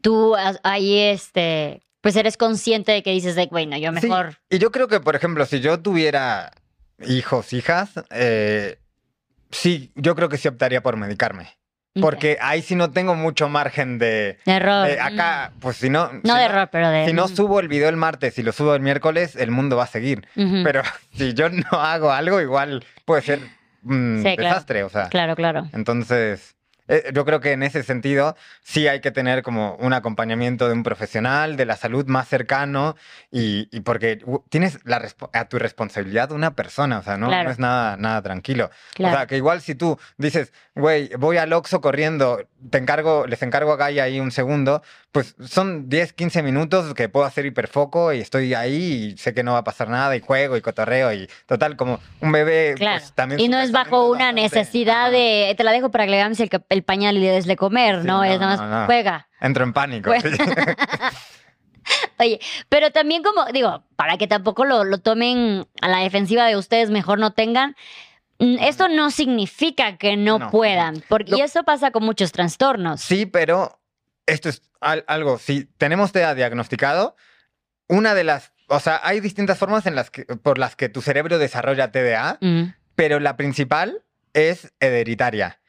tú 0.00 0.34
ahí, 0.62 0.98
este, 0.98 1.82
pues 2.00 2.16
eres 2.16 2.38
consciente 2.38 2.92
de 2.92 3.02
que 3.02 3.10
dices, 3.10 3.34
de, 3.36 3.44
güey, 3.44 3.66
no, 3.66 3.76
yo 3.76 3.92
mejor... 3.92 4.38
Y 4.48 4.58
yo 4.60 4.70
creo 4.70 4.88
que, 4.88 4.98
por 4.98 5.14
ejemplo, 5.14 5.44
si 5.44 5.60
yo 5.60 5.78
tuviera 5.78 6.52
hijos, 7.06 7.52
hijas, 7.52 7.90
eh, 8.08 8.78
sí, 9.50 9.92
yo 9.94 10.14
creo 10.14 10.30
que 10.30 10.38
sí 10.38 10.48
optaría 10.48 10.82
por 10.82 10.96
medicarme. 10.96 11.58
Porque 12.00 12.38
ahí 12.40 12.62
sí 12.62 12.74
no 12.74 12.90
tengo 12.90 13.14
mucho 13.14 13.48
margen 13.48 13.98
de... 13.98 14.38
Error. 14.46 14.86
de 14.86 14.98
acá, 15.00 15.52
pues 15.60 15.76
si 15.76 15.90
no... 15.90 16.06
Mm. 16.06 16.20
si 16.22 16.28
No 16.28 16.34
de 16.36 16.44
error, 16.44 16.68
pero 16.72 16.88
de... 16.88 17.06
Si 17.06 17.12
no 17.12 17.28
subo 17.28 17.60
el 17.60 17.68
video 17.68 17.88
el 17.90 17.96
martes 17.96 18.38
y 18.38 18.42
lo 18.42 18.52
subo 18.52 18.74
el 18.74 18.80
miércoles, 18.80 19.36
el 19.36 19.50
mundo 19.50 19.76
va 19.76 19.84
a 19.84 19.88
seguir. 19.88 20.26
Pero 20.34 20.82
si 21.14 21.34
yo 21.34 21.50
no 21.50 21.64
hago 21.80 22.10
algo, 22.10 22.40
igual 22.40 22.84
puede 23.04 23.20
ser 23.22 23.40
un 23.84 24.22
Sí, 24.24 24.36
claro. 24.36 24.48
desastre. 24.54 24.84
O 24.84 24.88
sea, 24.88 25.08
Claro, 25.10 25.36
claro. 25.36 25.68
entonces, 25.74 26.56
yo 27.12 27.24
creo 27.24 27.40
que 27.40 27.52
en 27.52 27.62
ese 27.62 27.82
sentido 27.82 28.36
sí 28.62 28.88
hay 28.88 29.00
que 29.00 29.10
tener 29.10 29.42
como 29.42 29.76
un 29.76 29.92
acompañamiento 29.92 30.66
de 30.66 30.74
un 30.74 30.82
profesional 30.82 31.56
de 31.56 31.64
la 31.66 31.76
salud 31.76 32.06
más 32.06 32.28
cercano 32.28 32.96
y, 33.30 33.68
y 33.70 33.80
porque 33.80 34.22
tienes 34.48 34.78
la 34.84 35.02
a 35.32 35.44
tu 35.48 35.58
responsabilidad 35.58 36.32
una 36.32 36.54
persona, 36.54 36.98
o 36.98 37.02
sea, 37.02 37.16
no, 37.16 37.28
Claro. 37.28 37.44
no 37.44 37.50
es 37.50 37.58
nada, 37.58 37.96
nada 37.96 38.22
tranquilo. 38.22 38.70
Claro. 38.94 39.14
O 39.14 39.18
sea, 39.18 39.26
que 39.26 39.36
igual 39.36 39.60
si 39.60 39.74
tú 39.74 39.98
dices, 40.18 40.52
güey, 40.74 41.10
voy 41.18 41.36
al 41.38 41.52
Oxxo 41.52 41.80
corriendo, 41.80 42.46
te 42.70 42.78
encargo, 42.78 43.26
les 43.26 43.42
encargo 43.42 43.72
a 43.72 43.76
Gaia 43.76 44.04
ahí 44.04 44.20
un 44.20 44.30
segundo, 44.30 44.82
pues 45.12 45.36
son 45.46 45.90
10, 45.90 46.14
15 46.14 46.42
minutos 46.42 46.94
que 46.94 47.08
puedo 47.10 47.26
hacer 47.26 47.44
hiperfoco 47.44 48.12
y 48.14 48.20
estoy 48.20 48.54
ahí 48.54 49.12
y 49.14 49.18
sé 49.18 49.34
que 49.34 49.42
no 49.42 49.52
va 49.52 49.58
a 49.58 49.64
pasar 49.64 49.88
nada 49.90 50.16
y 50.16 50.20
juego 50.20 50.56
y 50.56 50.62
cotorreo 50.62 51.12
y 51.12 51.28
total, 51.46 51.76
como 51.76 52.00
un 52.20 52.32
bebé, 52.32 52.72
Claro. 52.76 52.98
pues 52.98 53.12
también... 53.12 53.38
y 53.38 53.48
no 53.48 53.60
es 53.60 53.72
bajo 53.72 54.06
una 54.08 54.32
bastante- 54.32 54.40
necesidad 54.42 55.10
de 55.10 55.54
te 55.56 55.64
la 55.64 55.72
dejo 55.72 55.90
para 55.90 56.04
que 56.04 56.10
le 56.12 56.20
hagamos 56.20 56.40
el, 56.40 56.82
pañal 56.82 57.18
y 57.18 57.20
le 57.20 57.28
des 57.30 57.44
de 57.46 57.56
comer, 57.56 58.00
Sí, 58.00 58.06
¿no? 58.06 58.18
no, 58.18 58.24
Es 58.24 58.40
nada 58.40 58.56
más 58.56 58.70
no, 58.80 58.86
juega. 58.86 59.28
Entro 59.40 59.64
en 59.64 59.72
pánico. 59.74 60.10
Oye, 62.18 62.40
pero 62.68 62.90
también 62.92 63.22
como, 63.22 63.44
digo, 63.46 63.82
para 63.96 64.16
que 64.16 64.26
tampoco 64.28 64.64
lo, 64.64 64.84
lo 64.84 64.98
tomen 64.98 65.66
a 65.80 65.88
la 65.88 65.98
defensiva 65.98 66.46
de 66.46 66.56
ustedes, 66.56 66.90
mejor 66.90 67.18
no 67.18 67.32
tengan. 67.32 67.74
mm, 68.38 68.58
Esto 68.60 68.88
no 68.88 69.10
significa 69.10 69.96
que 69.98 70.16
no, 70.16 70.38
No. 70.38 70.50
puedan, 70.50 71.02
porque 71.08 71.32
Lo- 71.32 71.38
y 71.38 71.40
eso 71.40 71.64
pasa 71.64 71.90
con 71.90 72.04
muchos 72.04 72.30
trastornos. 72.32 73.00
Sí, 73.00 73.26
pero 73.26 73.80
esto 74.26 74.48
es 74.48 74.62
al- 74.82 75.04
algo, 75.06 75.38
si 75.38 75.64
tenemos 75.78 76.12
TEA 76.12 76.34
diagnosticado, 76.34 77.16
una 77.88 78.14
de 78.14 78.24
las, 78.24 78.52
o 78.68 78.80
sea, 78.80 79.00
hay 79.02 79.20
distintas 79.20 79.58
formas 79.58 79.86
en 79.86 79.94
las 79.94 80.10
que, 80.10 80.24
por 80.24 80.58
las 80.58 80.76
que 80.76 80.88
tu 80.88 81.02
cerebro 81.02 81.38
desarrolla 81.38 81.90
TDA, 81.92 82.38
Mm, 82.40 82.74
pero 82.94 83.20
la 83.20 83.36
principal 83.36 84.02
es 84.34 84.72
hereditaria. 84.80 85.60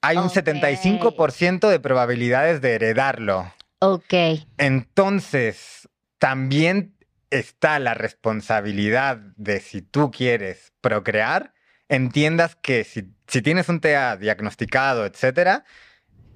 Hay 0.00 0.16
un 0.16 0.24
Ok. 0.26 0.32
75% 0.32 1.68
de 1.68 1.78
probabilidades 1.80 2.60
de 2.60 2.74
heredarlo. 2.74 3.52
ok, 3.80 4.14
Entonces, 4.58 5.88
también 6.18 6.94
está 7.30 7.78
la 7.78 7.94
responsabilidad 7.94 9.16
de 9.36 9.60
si 9.60 9.80
tú 9.82 10.10
quieres 10.10 10.72
procrear, 10.80 11.54
entiendas 11.88 12.56
que 12.56 12.84
si, 12.84 13.12
si 13.26 13.42
tienes 13.42 13.68
un 13.68 13.80
TEA 13.80 14.16
diagnosticado, 14.16 15.06
etcétera, 15.06 15.64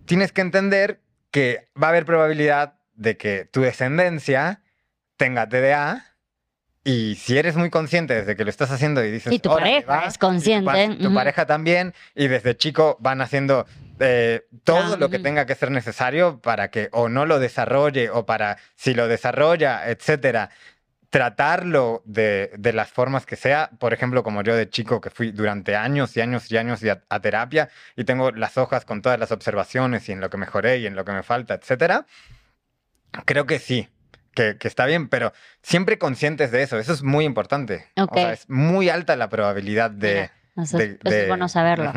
tienes 0.07 0.33
que 0.33 0.41
entender 0.43 1.01
que 1.31 1.69
va 1.81 1.89
a 1.89 1.91
haber 1.91 2.05
probabilidad 2.05 2.75
de 2.95 3.17
que 3.17 3.45
tu 3.45 3.63
descendencia 3.63 4.63
tenga 5.17 5.49
TDA. 5.49 6.05
Y 6.85 7.17
si 7.17 7.37
eres 7.37 7.57
muy 7.57 7.69
consciente 7.69 8.15
desde 8.15 8.37
que 8.37 8.45
lo 8.45 8.51
estás 8.51 8.71
haciendo 8.71 9.05
y 9.05 9.11
dices... 9.11 9.33
Y 9.33 9.41
tu 9.41 9.51
"Órale, 9.51 9.83
pareja 9.83 10.03
va", 10.03 10.07
es 10.07 10.19
consciente, 10.19 10.85
y 10.85 11.03
tu, 11.03 11.13
pareja 11.13 11.45
también, 11.45 11.95
y 12.15 12.29
desde 12.29 12.57
chico 12.57 12.97
van 13.01 13.21
haciendo 13.21 13.67
eh, 13.99 14.47
todo 14.63 14.95
Ah, 14.95 14.97
lo 14.97 15.11
que 15.11 15.17
ujú. 15.17 15.25
tenga 15.25 15.47
que 15.47 15.57
ser 15.57 15.73
necesario 15.73 16.41
para 16.41 16.71
que 16.71 16.89
o 16.93 17.09
no 17.09 17.27
lo 17.27 17.41
desarrolle 17.41 18.09
o 18.11 18.25
para, 18.25 18.59
si 18.77 18.95
lo 18.95 19.09
desarrolla, 19.09 19.89
etcétera, 19.91 20.51
tratarlo 21.17 22.03
de, 22.05 22.51
de 22.59 22.73
las 22.75 22.91
formas 22.91 23.25
que 23.25 23.37
sea. 23.37 23.71
Por 23.79 23.95
ejemplo, 23.95 24.23
como 24.23 24.43
yo 24.43 24.55
de 24.55 24.69
chico 24.69 25.01
que 25.01 25.09
fui 25.09 25.31
durante 25.33 25.75
años 25.75 26.15
y 26.15 26.21
años 26.21 26.53
y 26.53 26.59
años 26.59 26.85
a, 26.85 27.01
a 27.09 27.21
terapia 27.21 27.71
y 27.97 28.05
tengo 28.05 28.33
las 28.33 28.59
hojas 28.59 28.85
con 28.85 29.01
todas 29.01 29.19
las 29.19 29.33
observaciones 29.33 30.07
y 30.11 30.13
en 30.13 30.21
lo 30.21 30.29
que 30.29 30.37
mejoré 30.37 30.77
y 30.79 30.87
en 30.87 30.95
lo 30.95 31.07
que 31.07 31.13
me 31.13 31.23
falta, 31.23 31.55
etcétera. 31.55 32.05
Creo 33.25 33.47
que 33.47 33.59
sí, 33.59 33.89
que, 34.35 34.59
que 34.59 34.69
está 34.69 34.85
bien, 34.85 35.09
pero 35.09 35.33
siempre 35.63 35.97
conscientes 35.99 36.51
de 36.51 36.63
eso. 36.63 36.79
Eso 36.79 36.93
es 36.93 37.03
muy 37.03 37.25
importante. 37.25 37.87
O 37.97 38.07
sea, 38.13 38.33
es 38.35 38.49
muy 38.51 38.91
alta 38.91 39.17
la 39.17 39.31
probabilidad 39.31 39.91
de... 39.91 40.31
Mira, 40.55 40.65
eso, 40.65 40.77
de- 40.77 40.99
es- 41.03 41.29
bueno 41.29 41.49
saberlo. 41.49 41.95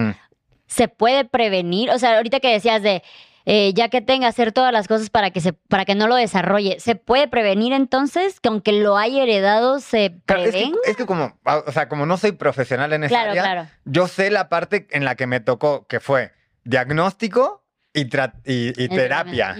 Se 0.68 0.88
puede 0.88 1.26
prevenir? 1.26 1.90
O 1.90 2.00
sea, 2.00 2.16
ahorita 2.16 2.40
que 2.40 2.54
decías 2.54 2.82
de 2.84 3.04
eh, 3.46 3.74
ya 3.74 3.90
que 3.90 4.02
tenga 4.02 4.28
hacer 4.28 4.52
todas 4.52 4.72
las 4.74 4.88
cosas 4.88 5.10
para 5.10 5.32
que 5.32 5.40
se 5.42 5.54
para 5.54 5.86
que 5.86 5.96
no 5.96 6.08
lo 6.08 6.16
desarrolle, 6.16 6.80
¿se 6.80 6.96
puede 6.96 7.28
prevenir 7.28 7.74
entonces 7.74 8.40
que 8.40 8.50
aunque 8.50 8.72
lo 8.74 8.98
haya 8.98 9.24
heredado 9.24 9.80
se 9.80 10.20
Claro, 10.26 10.44
es, 10.44 10.48
que, 10.48 10.52
prevenga? 10.58 10.78
es 10.86 10.96
que 10.98 11.06
como, 11.06 11.38
o 11.66 11.72
sea, 11.72 11.88
como 11.90 12.06
no 12.06 12.18
soy 12.18 12.34
profesional 12.34 12.94
en 12.94 13.04
esa 13.06 13.10
Claro, 13.16 13.32
área, 13.32 13.42
claro. 13.44 13.68
yo 13.86 14.08
sé 14.08 14.30
la 14.32 14.50
parte 14.50 14.88
en 14.92 15.06
la 15.06 15.16
que 15.16 15.26
me 15.28 15.40
tocó, 15.40 15.88
que 15.88 16.00
fue 16.00 16.32
diagnóstico 16.64 17.64
y, 17.94 18.06
tra- 18.06 18.34
y- 18.46 18.74
y 18.82 18.90
terapia. 18.90 19.56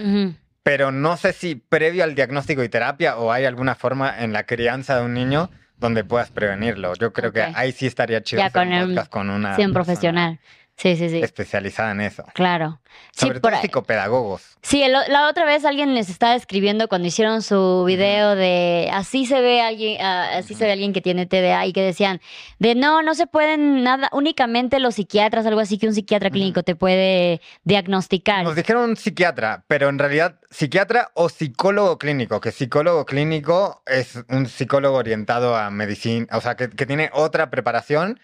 Pero 0.62 0.92
no 0.92 1.16
sé 1.16 1.32
si 1.32 1.54
previo 1.54 2.04
al 2.04 2.14
diagnóstico 2.14 2.62
y 2.62 2.68
terapia 2.68 3.16
o 3.16 3.32
hay 3.32 3.44
alguna 3.46 3.74
forma 3.74 4.22
en 4.22 4.32
la 4.32 4.44
crianza 4.44 4.98
de 4.98 5.04
un 5.04 5.14
niño 5.14 5.50
donde 5.78 6.04
puedas 6.04 6.30
prevenirlo. 6.30 6.92
Yo 6.94 7.12
creo 7.14 7.32
que 7.32 7.40
ahí 7.42 7.72
sí 7.72 7.86
estaría 7.86 8.22
chido 8.22 8.40
Ya 8.40 8.46
hacer 8.46 8.62
con 8.68 8.72
un 8.72 8.88
podcast 8.94 9.10
con 9.10 9.30
una 9.30 9.56
Sí, 9.56 9.62
un 9.64 9.72
persona 9.72 9.84
profesional. 9.84 10.38
Sí, 10.80 10.96
sí, 10.96 11.10
sí. 11.10 11.20
especializada 11.20 11.90
en 11.92 12.00
eso. 12.00 12.24
Claro. 12.32 12.80
Sí, 13.12 13.26
Sobre 13.26 13.40
por 13.40 13.50
todo 13.52 13.60
psicopedagogos. 13.60 14.56
Sí, 14.62 14.82
el- 14.82 14.92
la 14.92 15.28
otra 15.28 15.44
vez 15.44 15.64
alguien 15.66 15.94
les 15.94 16.08
estaba 16.08 16.34
escribiendo 16.34 16.88
cuando 16.88 17.06
hicieron 17.08 17.42
su 17.42 17.84
video 17.86 18.34
de 18.34 18.88
así 18.92 19.26
se 19.26 19.40
ve 19.42 19.60
alguien, 19.60 20.00
ah, 20.00 20.38
así 20.38 20.54
se 20.54 20.64
ve 20.64 20.72
alguien 20.72 20.92
que 20.94 21.00
tiene 21.02 21.26
TDA 21.26 21.66
y 21.66 21.72
que 21.74 21.82
decían 21.82 22.20
de 22.58 22.74
no, 22.74 23.02
no 23.02 23.14
se 23.14 23.26
pueden 23.26 23.82
nada, 23.82 24.08
únicamente 24.12 24.80
los 24.80 24.94
psiquiatras, 24.94 25.44
algo 25.46 25.60
así 25.60 25.76
que 25.78 25.86
un 25.86 25.94
psiquiatra 25.94 26.30
clínico 26.30 26.62
te 26.62 26.74
puede 26.74 27.40
diagnosticar. 27.64 28.44
Nos 28.44 28.56
dijeron 28.56 28.90
un 28.90 28.96
psiquiatra, 28.96 29.64
pero 29.68 29.88
en 29.88 29.98
realidad 29.98 30.36
psiquiatra 30.50 31.10
o 31.14 31.28
psicólogo 31.28 31.98
clínico, 31.98 32.40
que 32.40 32.52
psicólogo 32.52 33.04
clínico 33.06 33.82
es 33.86 34.18
un 34.28 34.46
psicólogo 34.46 34.96
orientado 34.96 35.56
a 35.56 35.70
medicina, 35.70 36.26
o 36.32 36.40
sea, 36.40 36.56
que, 36.56 36.70
que 36.70 36.86
tiene 36.86 37.10
otra 37.12 37.50
preparación 37.50 38.18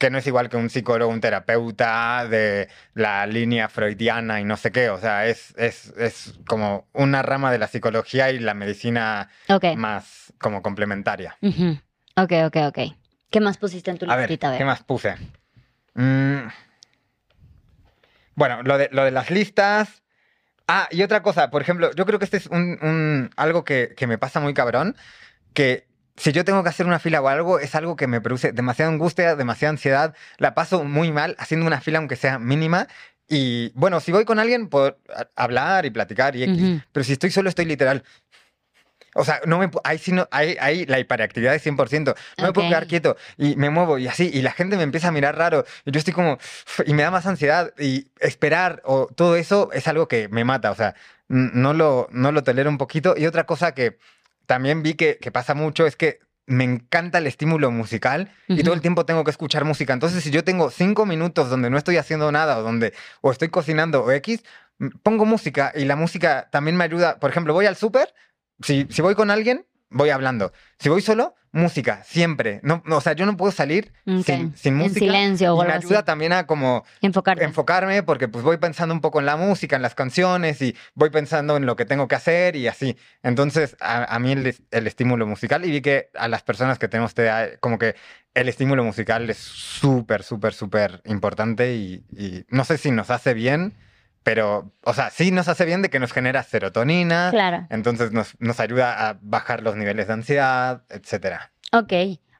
que 0.00 0.10
no 0.10 0.16
es 0.18 0.26
igual 0.26 0.48
que 0.48 0.56
un 0.56 0.70
psicólogo, 0.70 1.12
un 1.12 1.20
terapeuta 1.20 2.26
de 2.26 2.68
la 2.94 3.26
línea 3.26 3.68
freudiana 3.68 4.40
y 4.40 4.44
no 4.44 4.56
sé 4.56 4.72
qué. 4.72 4.88
O 4.88 4.98
sea, 4.98 5.26
es, 5.26 5.54
es, 5.58 5.92
es 5.98 6.34
como 6.46 6.88
una 6.94 7.20
rama 7.22 7.52
de 7.52 7.58
la 7.58 7.68
psicología 7.68 8.30
y 8.30 8.38
la 8.38 8.54
medicina 8.54 9.28
más 9.76 10.32
como 10.40 10.62
complementaria. 10.62 11.36
Ok, 12.16 12.32
ok, 12.46 12.56
ok. 12.68 12.78
¿Qué 13.30 13.40
más 13.40 13.58
pusiste 13.58 13.90
en 13.90 13.98
tu 13.98 14.06
listita? 14.06 14.48
A 14.48 14.50
ver. 14.52 14.58
¿qué 14.58 14.64
más 14.64 14.82
puse? 14.82 15.16
Mm, 15.94 16.48
Bueno, 18.34 18.62
lo 18.62 18.78
de, 18.78 18.88
lo 18.92 19.04
de 19.04 19.10
las 19.10 19.30
listas. 19.30 20.02
Ah, 20.66 20.88
y 20.90 21.02
otra 21.02 21.22
cosa, 21.22 21.50
por 21.50 21.62
ejemplo, 21.62 21.90
yo 21.94 22.06
creo 22.06 22.18
que 22.18 22.24
este 22.24 22.38
es 22.38 22.46
un, 22.46 22.78
un- 22.80 23.30
algo 23.36 23.64
que, 23.64 23.92
que 23.96 24.06
me 24.06 24.18
pasa 24.18 24.40
muy 24.40 24.54
cabrón, 24.54 24.96
que 25.52 25.88
si 26.20 26.32
yo 26.32 26.44
tengo 26.44 26.62
que 26.62 26.68
hacer 26.68 26.84
una 26.86 26.98
fila 26.98 27.22
o 27.22 27.28
algo, 27.28 27.58
es 27.58 27.74
algo 27.74 27.96
que 27.96 28.06
me 28.06 28.20
produce 28.20 28.52
demasiada 28.52 28.92
angustia, 28.92 29.36
demasiada 29.36 29.70
ansiedad, 29.70 30.14
la 30.36 30.54
paso 30.54 30.84
muy 30.84 31.12
mal 31.12 31.34
haciendo 31.38 31.66
una 31.66 31.80
fila 31.80 31.98
aunque 31.98 32.16
sea 32.16 32.38
mínima. 32.38 32.88
Y 33.26 33.72
bueno, 33.74 34.00
si 34.00 34.12
voy 34.12 34.26
con 34.26 34.38
alguien, 34.38 34.68
puedo 34.68 34.98
hablar 35.34 35.86
y 35.86 35.90
platicar 35.90 36.36
y 36.36 36.42
X, 36.42 36.62
Ujú. 36.62 36.82
pero 36.92 37.04
si 37.04 37.12
estoy 37.12 37.30
solo, 37.30 37.48
estoy 37.48 37.64
literal. 37.64 38.04
O 39.14 39.24
sea, 39.24 39.40
no 39.46 39.58
me, 39.58 39.70
ahí 39.82 39.96
sí 39.96 40.12
no, 40.12 40.28
ahí, 40.30 40.56
ahí 40.60 40.84
la 40.84 41.00
hiperactividad 41.00 41.54
es 41.54 41.64
100%. 41.64 42.14
No 42.36 42.46
me 42.46 42.52
puedo 42.52 42.68
quedar 42.68 42.86
quieto 42.86 43.16
y 43.38 43.56
me 43.56 43.70
muevo 43.70 43.98
y 43.98 44.06
así, 44.06 44.30
y 44.32 44.42
la 44.42 44.52
gente 44.52 44.76
me 44.76 44.82
empieza 44.82 45.08
a 45.08 45.12
mirar 45.12 45.38
raro. 45.38 45.64
Y 45.86 45.90
yo 45.90 45.98
estoy 45.98 46.12
como, 46.12 46.38
y 46.84 46.92
me 46.92 47.02
da 47.02 47.10
más 47.10 47.26
ansiedad. 47.26 47.72
Y 47.78 48.08
esperar 48.20 48.82
o 48.84 49.06
todo 49.06 49.36
eso 49.36 49.70
es 49.72 49.88
algo 49.88 50.06
que 50.06 50.28
me 50.28 50.44
mata. 50.44 50.70
O 50.70 50.74
sea, 50.74 50.94
no 51.28 51.72
lo, 51.72 52.08
no 52.12 52.30
lo 52.30 52.44
tolero 52.44 52.68
un 52.68 52.78
poquito. 52.78 53.14
Y 53.16 53.26
otra 53.26 53.44
cosa 53.44 53.74
que 53.74 53.98
también 54.50 54.82
vi 54.82 54.94
que, 54.94 55.18
que 55.18 55.30
pasa 55.30 55.54
mucho 55.54 55.86
es 55.86 55.94
que 55.94 56.18
me 56.44 56.64
encanta 56.64 57.18
el 57.18 57.28
estímulo 57.28 57.70
musical 57.70 58.32
y 58.48 58.64
todo 58.64 58.74
el 58.74 58.80
tiempo 58.80 59.06
tengo 59.06 59.22
que 59.22 59.30
escuchar 59.30 59.64
música. 59.64 59.92
Entonces, 59.92 60.24
si 60.24 60.32
yo 60.32 60.42
tengo 60.42 60.72
cinco 60.72 61.06
minutos 61.06 61.48
donde 61.50 61.70
no 61.70 61.78
estoy 61.78 61.98
haciendo 61.98 62.32
nada 62.32 62.58
o 62.58 62.62
donde 62.64 62.92
o 63.20 63.30
estoy 63.30 63.46
cocinando 63.46 64.02
o 64.02 64.10
X, 64.10 64.42
pongo 65.04 65.24
música 65.24 65.72
y 65.72 65.84
la 65.84 65.94
música 65.94 66.48
también 66.50 66.76
me 66.76 66.82
ayuda. 66.82 67.20
Por 67.20 67.30
ejemplo, 67.30 67.54
voy 67.54 67.66
al 67.66 67.76
súper, 67.76 68.12
si, 68.60 68.88
si 68.90 69.02
voy 69.02 69.14
con 69.14 69.30
alguien, 69.30 69.66
voy 69.90 70.10
hablando. 70.10 70.52
Si 70.78 70.88
voy 70.88 71.02
solo, 71.02 71.34
música, 71.52 72.02
siempre. 72.04 72.60
No, 72.62 72.80
no, 72.86 72.98
o 72.98 73.00
sea, 73.00 73.12
yo 73.14 73.26
no 73.26 73.36
puedo 73.36 73.50
salir 73.50 73.92
Ok. 74.06 74.24
sin, 74.24 74.56
sin 74.56 74.74
En 74.74 74.78
música. 74.78 75.00
silencio 75.00 75.54
o 75.56 75.62
y 75.64 75.66
me 75.66 75.72
ayuda 75.72 75.98
así. 75.98 76.06
también 76.06 76.32
a 76.32 76.46
como 76.46 76.84
Enfocarte. 77.00 77.42
enfocarme 77.44 78.02
porque 78.04 78.28
pues 78.28 78.44
voy 78.44 78.56
pensando 78.58 78.94
un 78.94 79.00
poco 79.00 79.18
en 79.18 79.26
la 79.26 79.36
música, 79.36 79.74
en 79.74 79.82
las 79.82 79.94
canciones 79.96 80.62
y 80.62 80.76
voy 80.94 81.10
pensando 81.10 81.56
en 81.56 81.66
lo 81.66 81.74
que 81.76 81.84
tengo 81.84 82.06
que 82.06 82.14
hacer 82.14 82.54
y 82.54 82.68
así. 82.68 82.96
Entonces, 83.24 83.76
a, 83.80 84.14
a 84.14 84.18
mí 84.20 84.32
el, 84.32 84.54
el 84.70 84.86
estímulo 84.86 85.26
musical 85.26 85.64
y 85.64 85.70
vi 85.72 85.80
que 85.80 86.10
a 86.14 86.28
las 86.28 86.42
personas 86.42 86.78
que 86.78 86.86
tenemos 86.88 87.14
TDA, 87.14 87.58
como 87.58 87.78
que 87.78 87.96
el 88.34 88.48
estímulo 88.48 88.84
musical 88.84 89.28
es 89.28 89.38
súper, 89.38 90.22
súper, 90.22 90.54
súper 90.54 91.02
importante 91.04 91.74
y, 91.74 92.04
y 92.16 92.44
no 92.48 92.64
sé 92.64 92.78
si 92.78 92.92
nos 92.92 93.10
hace 93.10 93.34
bien, 93.34 93.74
pero, 94.22 94.72
o 94.84 94.94
sea, 94.94 95.10
sí 95.10 95.30
nos 95.30 95.48
hace 95.48 95.64
bien 95.64 95.82
de 95.82 95.90
que 95.90 95.98
nos 95.98 96.12
genera 96.12 96.42
serotonina, 96.42 97.30
Claro. 97.30 97.66
entonces 97.70 98.12
nos, 98.12 98.34
nos 98.40 98.60
ayuda 98.60 99.08
a 99.08 99.18
bajar 99.22 99.62
los 99.62 99.76
niveles 99.76 100.06
de 100.08 100.12
ansiedad, 100.12 100.82
etcétera. 100.90 101.52
Ok. 101.72 101.92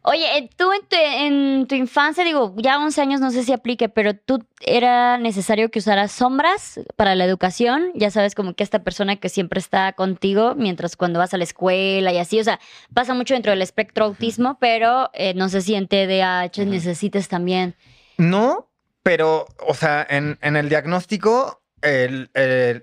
Oye, 0.03 0.39
eh, 0.39 0.49
tú 0.57 0.73
en 0.73 0.81
tu, 0.89 0.97
en 0.97 1.67
tu 1.67 1.75
infancia, 1.75 2.25
digo, 2.25 2.55
ya 2.57 2.79
11 2.79 3.03
años 3.03 3.21
no 3.21 3.31
sé 3.31 3.43
si 3.45 3.53
aplique, 3.53 3.91
pero 3.91 4.15
tú 4.17 4.43
era 4.63 5.19
necesario 5.19 5.71
que 5.71 5.79
usaras 5.79 6.11
sombras 6.11 6.81
para 6.97 7.15
la 7.15 7.27
educación. 7.27 7.91
Ya 7.95 8.11
sabes, 8.11 8.35
como 8.35 8.55
que 8.55 8.63
esta 8.63 8.79
persona 8.83 9.17
que 9.17 9.29
siempre 9.29 9.61
está 9.61 9.93
contigo 9.93 10.55
mientras 10.57 10.97
cuando 10.97 11.19
vas 11.19 11.35
a 11.35 11.37
la 11.37 11.45
escuela 11.45 12.15
y 12.15 12.17
así. 12.19 12.41
O 12.41 12.45
sea, 12.45 12.61
pasa 12.95 13.13
mucho 13.13 13.35
dentro 13.35 13.51
del 13.53 13.61
espectro 13.61 14.07
autismo, 14.07 14.57
pero 14.59 15.11
eh, 15.13 15.35
no 15.35 15.51
sé 15.51 15.61
si 15.61 15.75
en 15.75 15.87
TDAH 15.87 16.65
necesites 16.65 17.29
también. 17.29 17.77
No, 18.17 18.71
pero, 19.03 19.47
o 19.67 19.75
sea, 19.75 20.07
en, 20.09 20.39
en 20.41 20.57
el 20.57 20.71
diagnóstico 20.71 21.60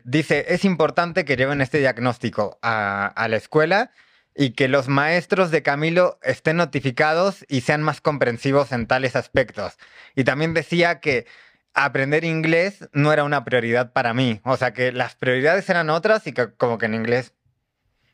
dice, 0.03 0.45
es 0.49 0.65
importante 0.65 1.25
que 1.25 1.35
lleven 1.35 1.61
este 1.61 1.79
diagnóstico 1.79 2.57
a, 2.61 3.07
a 3.07 3.27
la 3.27 3.37
escuela 3.37 3.91
y 4.35 4.51
que 4.51 4.67
los 4.67 4.87
maestros 4.87 5.49
de 5.51 5.63
Camilo 5.63 6.19
estén 6.21 6.57
notificados 6.57 7.43
y 7.47 7.61
sean 7.61 7.81
más 7.81 8.01
comprensivos 8.01 8.71
en 8.71 8.85
tales 8.85 9.15
aspectos. 9.15 9.77
Y 10.15 10.23
también 10.23 10.53
decía 10.53 10.99
que 10.99 11.25
aprender 11.73 12.23
inglés 12.23 12.87
no 12.91 13.13
era 13.13 13.23
una 13.23 13.43
prioridad 13.43 13.93
para 13.93 14.13
mí, 14.13 14.41
o 14.43 14.57
sea, 14.57 14.73
que 14.73 14.91
las 14.91 15.15
prioridades 15.15 15.69
eran 15.69 15.89
otras 15.89 16.25
y 16.27 16.33
que 16.33 16.53
como 16.55 16.77
que 16.77 16.87
en 16.87 16.95
inglés 16.95 17.33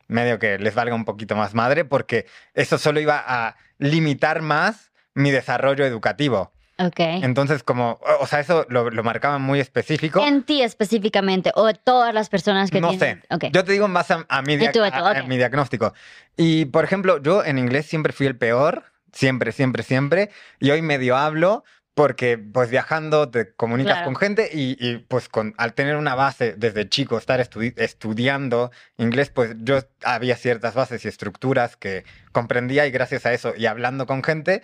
medio 0.07 0.39
que 0.39 0.59
les 0.59 0.75
valga 0.75 0.95
un 0.95 1.05
poquito 1.05 1.35
más 1.35 1.53
madre 1.53 1.85
porque 1.85 2.25
eso 2.53 2.77
solo 2.77 2.99
iba 2.99 3.23
a 3.25 3.55
limitar 3.77 4.41
más 4.41 4.91
mi 5.13 5.31
desarrollo 5.31 5.85
educativo. 5.85 6.53
Ok. 6.79 6.99
Entonces, 6.99 7.61
como, 7.63 7.99
o 8.19 8.25
sea, 8.27 8.39
eso 8.39 8.65
lo, 8.69 8.89
lo 8.89 9.03
marcaban 9.03 9.41
muy 9.41 9.59
específico. 9.59 10.25
En 10.25 10.43
ti 10.43 10.61
específicamente, 10.63 11.51
o 11.55 11.71
todas 11.73 12.13
las 12.13 12.29
personas 12.29 12.71
que 12.71 12.81
no 12.81 12.89
tienen. 12.89 13.21
sé. 13.21 13.27
Ok. 13.35 13.45
Yo 13.53 13.63
te 13.63 13.71
digo 13.73 13.85
en 13.85 13.93
base 13.93 14.13
a, 14.13 14.25
a 14.27 14.41
mi, 14.41 14.57
dia- 14.57 14.71
tú, 14.71 14.83
a- 14.83 14.89
tú, 14.91 14.97
a- 15.05 15.23
mi 15.23 15.37
diagnóstico. 15.37 15.93
Y, 16.35 16.65
por 16.65 16.83
ejemplo, 16.83 17.21
yo 17.21 17.43
en 17.45 17.59
inglés 17.59 17.85
siempre 17.85 18.11
fui 18.13 18.25
el 18.25 18.35
peor. 18.35 18.83
Siempre, 19.11 19.51
siempre, 19.51 19.83
siempre. 19.83 20.31
Y 20.59 20.71
hoy 20.71 20.81
medio 20.81 21.15
hablo 21.15 21.63
porque, 21.93 22.39
pues, 22.39 22.71
viajando 22.71 23.29
te 23.29 23.53
comunicas 23.53 23.93
Claro. 23.97 24.05
con 24.05 24.15
gente 24.15 24.49
y, 24.51 24.75
y, 24.79 24.97
pues, 24.97 25.29
con, 25.29 25.53
al 25.59 25.75
tener 25.75 25.95
una 25.97 26.15
base 26.15 26.55
desde 26.57 26.89
chico, 26.89 27.19
estar 27.19 27.39
estudi- 27.39 27.75
estudiando 27.77 28.71
inglés, 28.97 29.29
pues, 29.29 29.53
yo 29.59 29.77
había 30.03 30.35
ciertas 30.35 30.73
bases 30.73 31.05
y 31.05 31.07
estructuras 31.07 31.77
que 31.77 32.03
comprendía 32.31 32.87
y 32.87 32.91
gracias 32.91 33.27
a 33.27 33.33
eso 33.33 33.53
y 33.55 33.67
hablando 33.67 34.07
con 34.07 34.23
gente, 34.23 34.63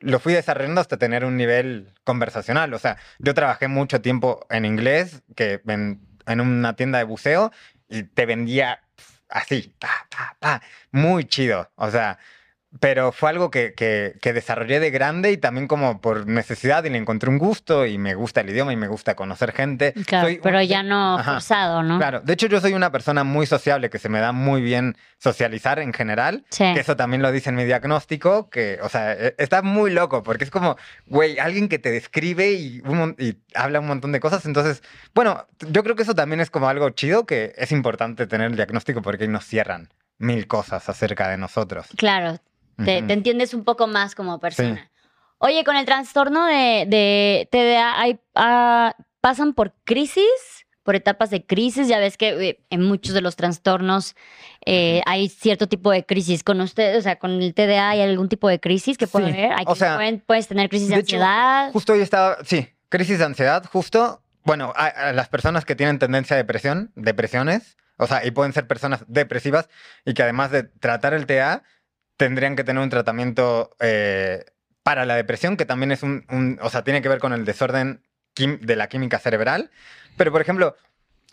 lo 0.00 0.18
fui 0.18 0.32
desarrollando 0.32 0.80
hasta 0.80 0.96
tener 0.96 1.24
un 1.24 1.36
nivel 1.36 1.92
conversacional. 2.04 2.72
O 2.74 2.78
sea, 2.78 2.96
yo 3.18 3.34
trabajé 3.34 3.68
mucho 3.68 4.00
tiempo 4.00 4.46
en 4.50 4.64
inglés, 4.64 5.22
que 5.36 5.60
en, 5.66 6.00
en 6.26 6.40
una 6.40 6.74
tienda 6.76 6.98
de 6.98 7.04
buceo, 7.04 7.52
y 7.88 8.02
te 8.04 8.26
vendía 8.26 8.80
así, 9.28 9.74
pa, 9.78 10.06
pa, 10.10 10.36
pa, 10.38 10.62
muy 10.90 11.24
chido. 11.24 11.70
O 11.76 11.90
sea, 11.90 12.18
pero 12.80 13.12
fue 13.12 13.30
algo 13.30 13.50
que, 13.50 13.72
que, 13.74 14.16
que 14.20 14.32
desarrollé 14.34 14.78
de 14.78 14.90
grande 14.90 15.32
y 15.32 15.38
también 15.38 15.66
como 15.66 16.00
por 16.02 16.26
necesidad 16.26 16.84
y 16.84 16.90
le 16.90 16.98
encontré 16.98 17.30
un 17.30 17.38
gusto 17.38 17.86
y 17.86 17.96
me 17.96 18.14
gusta 18.14 18.42
el 18.42 18.50
idioma 18.50 18.72
y 18.72 18.76
me 18.76 18.88
gusta 18.88 19.14
conocer 19.16 19.52
gente. 19.52 19.94
Claro, 20.06 20.26
Soy 20.26 20.34
un- 20.36 20.40
pero 20.42 20.60
ya 20.62 20.82
no 20.82 21.18
Ajá. 21.18 21.32
forzado, 21.34 21.82
¿no? 21.82 21.96
Claro, 21.98 22.20
de 22.20 22.32
hecho 22.34 22.46
yo 22.46 22.60
soy 22.60 22.74
una 22.74 22.92
persona 22.92 23.24
muy 23.24 23.46
sociable, 23.46 23.88
que 23.88 23.98
se 23.98 24.10
me 24.10 24.20
da 24.20 24.32
muy 24.32 24.60
bien 24.60 24.96
socializar 25.18 25.78
en 25.78 25.92
general. 25.94 26.44
Sí. 26.50 26.64
Que 26.74 26.80
eso 26.80 26.94
también 26.94 27.22
lo 27.22 27.32
dice 27.32 27.48
en 27.50 27.56
mi 27.56 27.64
diagnóstico, 27.64 28.50
que, 28.50 28.78
o 28.82 28.88
sea, 28.90 29.14
e- 29.14 29.34
está 29.38 29.62
muy 29.62 29.90
loco, 29.90 30.22
porque 30.22 30.44
es 30.44 30.50
como, 30.50 30.76
güey, 31.06 31.38
alguien 31.38 31.68
que 31.68 31.78
te 31.78 31.90
describe 31.90 32.52
y, 32.52 32.80
un 32.84 33.16
y 33.18 33.38
habla 33.54 33.80
un 33.80 33.86
montón 33.86 34.12
de 34.12 34.20
cosas. 34.20 34.44
Entonces, 34.44 34.82
bueno, 35.14 35.46
yo 35.70 35.82
creo 35.82 35.96
que 35.96 36.02
eso 36.02 36.14
también 36.14 36.40
es 36.40 36.50
como 36.50 36.68
algo 36.68 36.90
chido, 36.90 37.24
que 37.24 37.54
es 37.56 37.72
importante 37.72 38.26
tener 38.26 38.48
el 38.50 38.56
diagnóstico 38.56 39.00
porque 39.00 39.24
ahí 39.24 39.30
nos 39.30 39.46
cierran 39.46 39.88
mil 40.18 40.46
cosas 40.48 40.88
acerca 40.88 41.28
de 41.28 41.38
nosotros. 41.38 41.86
Claro, 41.96 42.38
te, 42.84 42.98
entiendes 43.12 43.54
un 43.54 43.64
poco 43.64 43.86
más 43.86 44.14
como 44.14 44.38
persona. 44.40 44.90
Oye, 45.38 45.62
con 45.64 45.76
el 45.76 45.84
trastorno 45.86 46.46
de, 46.46 46.84
de 46.88 47.48
TDA, 47.52 48.00
hay, 48.00 48.18
ah, 48.34 48.94
¿pasan 49.20 49.52
por 49.54 49.74
crisis? 49.84 50.24
Por 50.82 50.96
etapas 50.96 51.28
de 51.30 51.44
crisis, 51.44 51.86
ya 51.86 51.98
ves 51.98 52.16
que 52.16 52.28
eh, 52.48 52.60
en 52.70 52.82
muchos 52.82 53.12
de 53.14 53.20
los 53.20 53.36
trastornos 53.36 54.16
eh, 54.64 55.02
hay 55.06 55.28
cierto 55.28 55.68
tipo 55.68 55.90
de 55.90 56.04
crisis. 56.06 56.42
Con 56.42 56.60
usted, 56.62 56.96
o 56.96 57.02
sea, 57.02 57.18
con 57.18 57.42
el 57.42 57.52
TDA 57.54 57.90
hay 57.90 58.00
algún 58.00 58.28
tipo 58.28 58.48
de 58.48 58.58
crisis 58.58 58.96
que 58.96 59.06
puede 59.06 59.26
Sí, 59.26 59.32
haber. 59.38 59.52
Hay 59.52 59.64
o 59.66 59.74
que- 59.74 59.78
sea, 59.78 59.96
pueden- 59.96 60.20
puedes 60.26 60.48
tener 60.48 60.68
crisis 60.70 60.88
de, 60.88 60.94
de 60.96 61.00
hecho, 61.02 61.16
ansiedad. 61.16 61.72
Justo 61.72 61.92
hoy 61.92 62.00
estaba, 62.00 62.38
sí, 62.44 62.68
crisis 62.88 63.18
de 63.18 63.24
ansiedad, 63.26 63.64
justo, 63.70 64.22
bueno, 64.44 64.72
a, 64.76 64.86
a 64.86 65.12
las 65.12 65.28
personas 65.28 65.64
que 65.66 65.76
tienen 65.76 65.98
tendencia 65.98 66.34
a 66.34 66.38
depresión, 66.38 66.90
depresiones, 66.96 67.76
o 67.98 68.06
sea, 68.06 68.24
y 68.24 68.30
pueden 68.30 68.52
ser 68.54 68.66
personas 68.66 69.04
depresivas 69.08 69.68
y 70.06 70.14
que 70.14 70.22
además 70.22 70.50
de 70.52 70.62
tratar 70.62 71.12
el 71.12 71.26
TDA, 71.26 71.64
tendrían 72.18 72.54
que 72.54 72.64
tener 72.64 72.82
un 72.82 72.90
tratamiento 72.90 73.74
eh, 73.80 74.44
para 74.82 75.06
la 75.06 75.16
depresión, 75.16 75.56
que 75.56 75.64
también 75.64 75.92
es 75.92 76.02
un, 76.02 76.26
un- 76.28 76.58
o 76.60 76.68
sea, 76.68 76.84
tiene 76.84 77.00
que 77.00 77.08
ver 77.08 77.18
con 77.20 77.32
el 77.32 77.46
desorden 77.46 78.02
de 78.36 78.76
la 78.76 78.88
química 78.88 79.18
cerebral. 79.18 79.70
Pero, 80.16 80.30
por 80.30 80.40
ejemplo, 80.40 80.76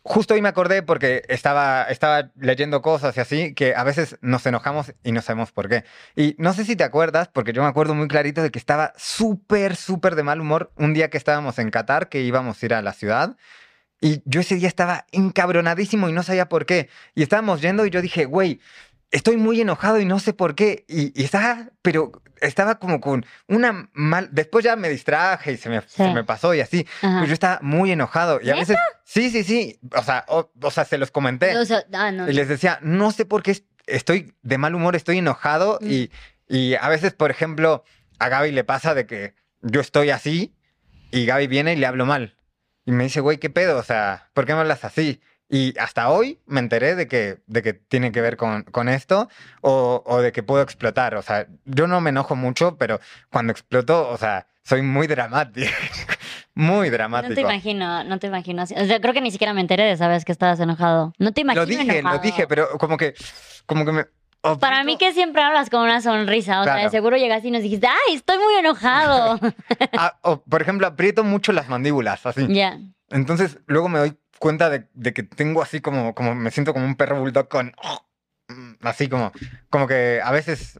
justo 0.03 0.33
hoy 0.35 0.41
me 0.41 0.49
acordé 0.49 0.81
porque 0.83 1.23
estaba, 1.27 1.83
estaba 1.83 2.31
leyendo 2.39 2.81
cosas 2.81 3.17
y 3.17 3.19
así, 3.19 3.53
que 3.53 3.75
a 3.75 3.83
veces 3.83 4.17
nos 4.21 4.45
enojamos 4.45 4.93
y 5.03 5.11
no 5.11 5.21
sabemos 5.21 5.51
por 5.51 5.67
qué. 5.67 5.83
Y 6.15 6.35
no 6.37 6.53
sé 6.53 6.63
si 6.65 6.75
te 6.75 6.83
acuerdas, 6.83 7.27
porque 7.27 7.53
yo 7.53 7.61
me 7.63 7.67
acuerdo 7.67 7.93
muy 7.95 8.07
clarito 8.07 8.41
de 8.41 8.51
que 8.51 8.59
estaba 8.59 8.93
súper, 8.97 9.75
súper 9.75 10.15
de 10.15 10.23
mal 10.23 10.39
humor 10.41 10.71
un 10.77 10.93
día 10.93 11.09
que 11.09 11.17
estábamos 11.17 11.59
en 11.59 11.69
Qatar, 11.71 12.09
que 12.09 12.21
íbamos 12.21 12.61
a 12.61 12.65
ir 12.65 12.73
a 12.73 12.81
la 12.81 12.93
ciudad. 12.93 13.35
Y 14.01 14.21
yo 14.25 14.41
ese 14.41 14.55
día 14.55 14.67
estaba 14.67 15.05
encabronadísimo 15.11 16.09
y 16.09 16.13
no 16.13 16.21
sabía 16.23 16.49
por 16.49 16.65
qué. 16.65 16.89
Y 17.15 17.23
estábamos 17.23 17.61
yendo 17.61 17.85
y 17.85 17.89
yo 17.89 18.01
dije, 18.01 18.25
güey, 18.25 18.59
estoy 19.15 19.37
muy 19.37 19.61
enojado 19.61 19.99
y 19.99 20.05
no 20.05 20.19
sé 20.19 20.33
por 20.33 20.55
qué. 20.55 20.85
Y, 20.87 21.19
y 21.19 21.23
estaba, 21.25 21.69
pero 21.81 22.11
estaba 22.41 22.79
como 22.79 22.99
con 23.01 23.25
una 23.47 23.89
mal... 23.93 24.29
Después 24.31 24.63
ya 24.65 24.75
me 24.75 24.89
distraje 24.89 25.53
y 25.53 25.57
se 25.57 25.69
me, 25.69 25.81
se 25.81 26.05
Sí. 26.07 26.13
me 26.13 26.23
pasó 26.23 26.53
y 26.53 26.61
así. 26.61 26.85
Ajá. 27.01 27.15
Pero 27.19 27.25
yo 27.27 27.33
estaba 27.33 27.59
muy 27.61 27.91
enojado. 27.91 28.39
Y 28.41 28.49
a 28.49 28.55
veces, 28.55 28.77
sí, 29.03 29.29
sí, 29.29 29.43
sí. 29.43 29.79
O 29.95 30.03
sea, 30.03 30.25
o, 30.27 30.51
o 30.61 30.71
sea 30.71 30.85
se 30.85 30.97
los 30.97 31.11
comenté. 31.11 31.57
O 31.57 31.65
sea, 31.65 31.85
ah, 31.93 32.11
no. 32.11 32.29
Y 32.29 32.33
les 32.33 32.47
decía, 32.47 32.79
no 32.81 33.11
sé 33.11 33.25
por 33.25 33.41
qué 33.41 33.51
est- 33.51 33.65
estoy 33.87 34.33
de 34.41 34.57
mal 34.57 34.75
humor, 34.75 34.95
estoy 34.95 35.17
enojado. 35.19 35.79
Mm. 35.81 35.87
Y, 35.91 36.11
y 36.47 36.75
a 36.75 36.89
veces, 36.89 37.13
por 37.13 37.31
ejemplo, 37.31 37.83
a 38.19 38.29
Gaby 38.29 38.51
le 38.51 38.63
pasa 38.63 38.93
de 38.93 39.05
que 39.05 39.33
yo 39.61 39.81
estoy 39.81 40.09
así 40.09 40.53
y 41.11 41.25
Gaby 41.25 41.47
viene 41.47 41.73
y 41.73 41.77
le 41.77 41.85
hablo 41.85 42.05
mal. 42.05 42.37
Y 42.85 42.91
me 42.91 43.05
dice, 43.05 43.19
güey, 43.21 43.37
¿qué 43.39 43.49
pedo? 43.49 43.77
O 43.79 43.83
sea, 43.83 44.29
¿por 44.33 44.45
qué 44.45 44.53
me 44.53 44.59
hablas 44.59 44.83
así? 44.85 45.21
Y 45.49 45.77
hasta 45.77 46.09
hoy 46.09 46.39
me 46.47 46.59
enteré 46.59 46.95
de 46.95 47.07
que, 47.07 47.37
de 47.45 47.61
que 47.61 47.73
tiene 47.73 48.11
que 48.11 48.19
ver 48.21 48.35
con, 48.35 48.63
con 48.63 48.89
esto 48.89 49.29
o, 49.61 50.01
o 50.05 50.21
de 50.21 50.31
que 50.31 50.41
puedo 50.43 50.63
explotar. 50.63 51.15
O 51.15 51.21
sea, 51.21 51.47
yo 51.65 51.85
no 51.87 52.01
me 52.01 52.09
enojo 52.09 52.35
mucho, 52.35 52.77
pero 52.77 52.99
cuando 53.31 53.51
exploto, 53.51 54.09
o 54.09 54.17
sea, 54.17 54.47
soy 54.63 54.81
muy 54.81 55.05
dramático. 55.07 55.69
muy 56.55 56.89
dramático. 56.89 57.29
No 57.29 57.35
te 57.35 57.41
imagino, 57.41 58.03
no 58.03 58.17
te 58.19 58.27
imagino 58.27 58.63
así. 58.63 58.73
O 58.75 58.85
sea, 58.85 58.99
creo 58.99 59.13
que 59.13 59.21
ni 59.21 59.29
siquiera 59.31 59.53
me 59.53 59.61
enteré 59.61 59.83
de 59.83 59.97
saber 59.97 60.23
que 60.23 60.31
estabas 60.31 60.59
enojado. 60.59 61.13
No 61.19 61.31
te 61.31 61.41
imagino 61.41 61.61
Lo 61.61 61.67
dije, 61.67 61.99
enojado. 61.99 62.17
lo 62.17 62.21
dije, 62.23 62.47
pero 62.47 62.69
como 62.79 62.97
que, 62.97 63.13
como 63.67 63.85
que 63.85 63.91
me... 63.91 64.05
oh, 64.41 64.57
Para 64.57 64.83
mí 64.83 64.97
que 64.97 65.13
siempre 65.13 65.43
hablas 65.43 65.69
con 65.69 65.81
una 65.81 66.01
sonrisa, 66.01 66.61
o 66.61 66.63
sea, 66.63 66.73
Claro. 66.73 66.89
seguro 66.89 67.17
llegaste 67.17 67.49
y 67.49 67.51
nos 67.51 67.61
dijiste, 67.61 67.85
¡ay, 67.87 68.15
estoy 68.15 68.37
muy 68.39 68.55
enojado! 68.55 69.39
Ah, 69.97 70.17
o, 70.23 70.41
por 70.41 70.61
ejemplo, 70.63 70.87
aprieto 70.87 71.23
mucho 71.23 71.51
las 71.51 71.69
mandíbulas, 71.69 72.25
así. 72.25 72.47
ya. 72.51 72.79
Entonces, 73.11 73.59
luego 73.67 73.87
me 73.87 73.99
doy 73.99 74.17
cuenta 74.39 74.69
de, 74.69 74.87
de 74.93 75.13
que 75.13 75.23
tengo 75.23 75.61
así 75.61 75.81
como, 75.81 76.13
como, 76.15 76.35
me 76.35 76.51
siento 76.51 76.73
como 76.73 76.85
un 76.85 76.95
perro 76.95 77.19
bulldog 77.19 77.47
con, 77.47 77.73
mm, 78.47 78.73
así 78.81 79.09
como, 79.09 79.31
como 79.69 79.87
que 79.87 80.21
a 80.23 80.31
veces, 80.31 80.79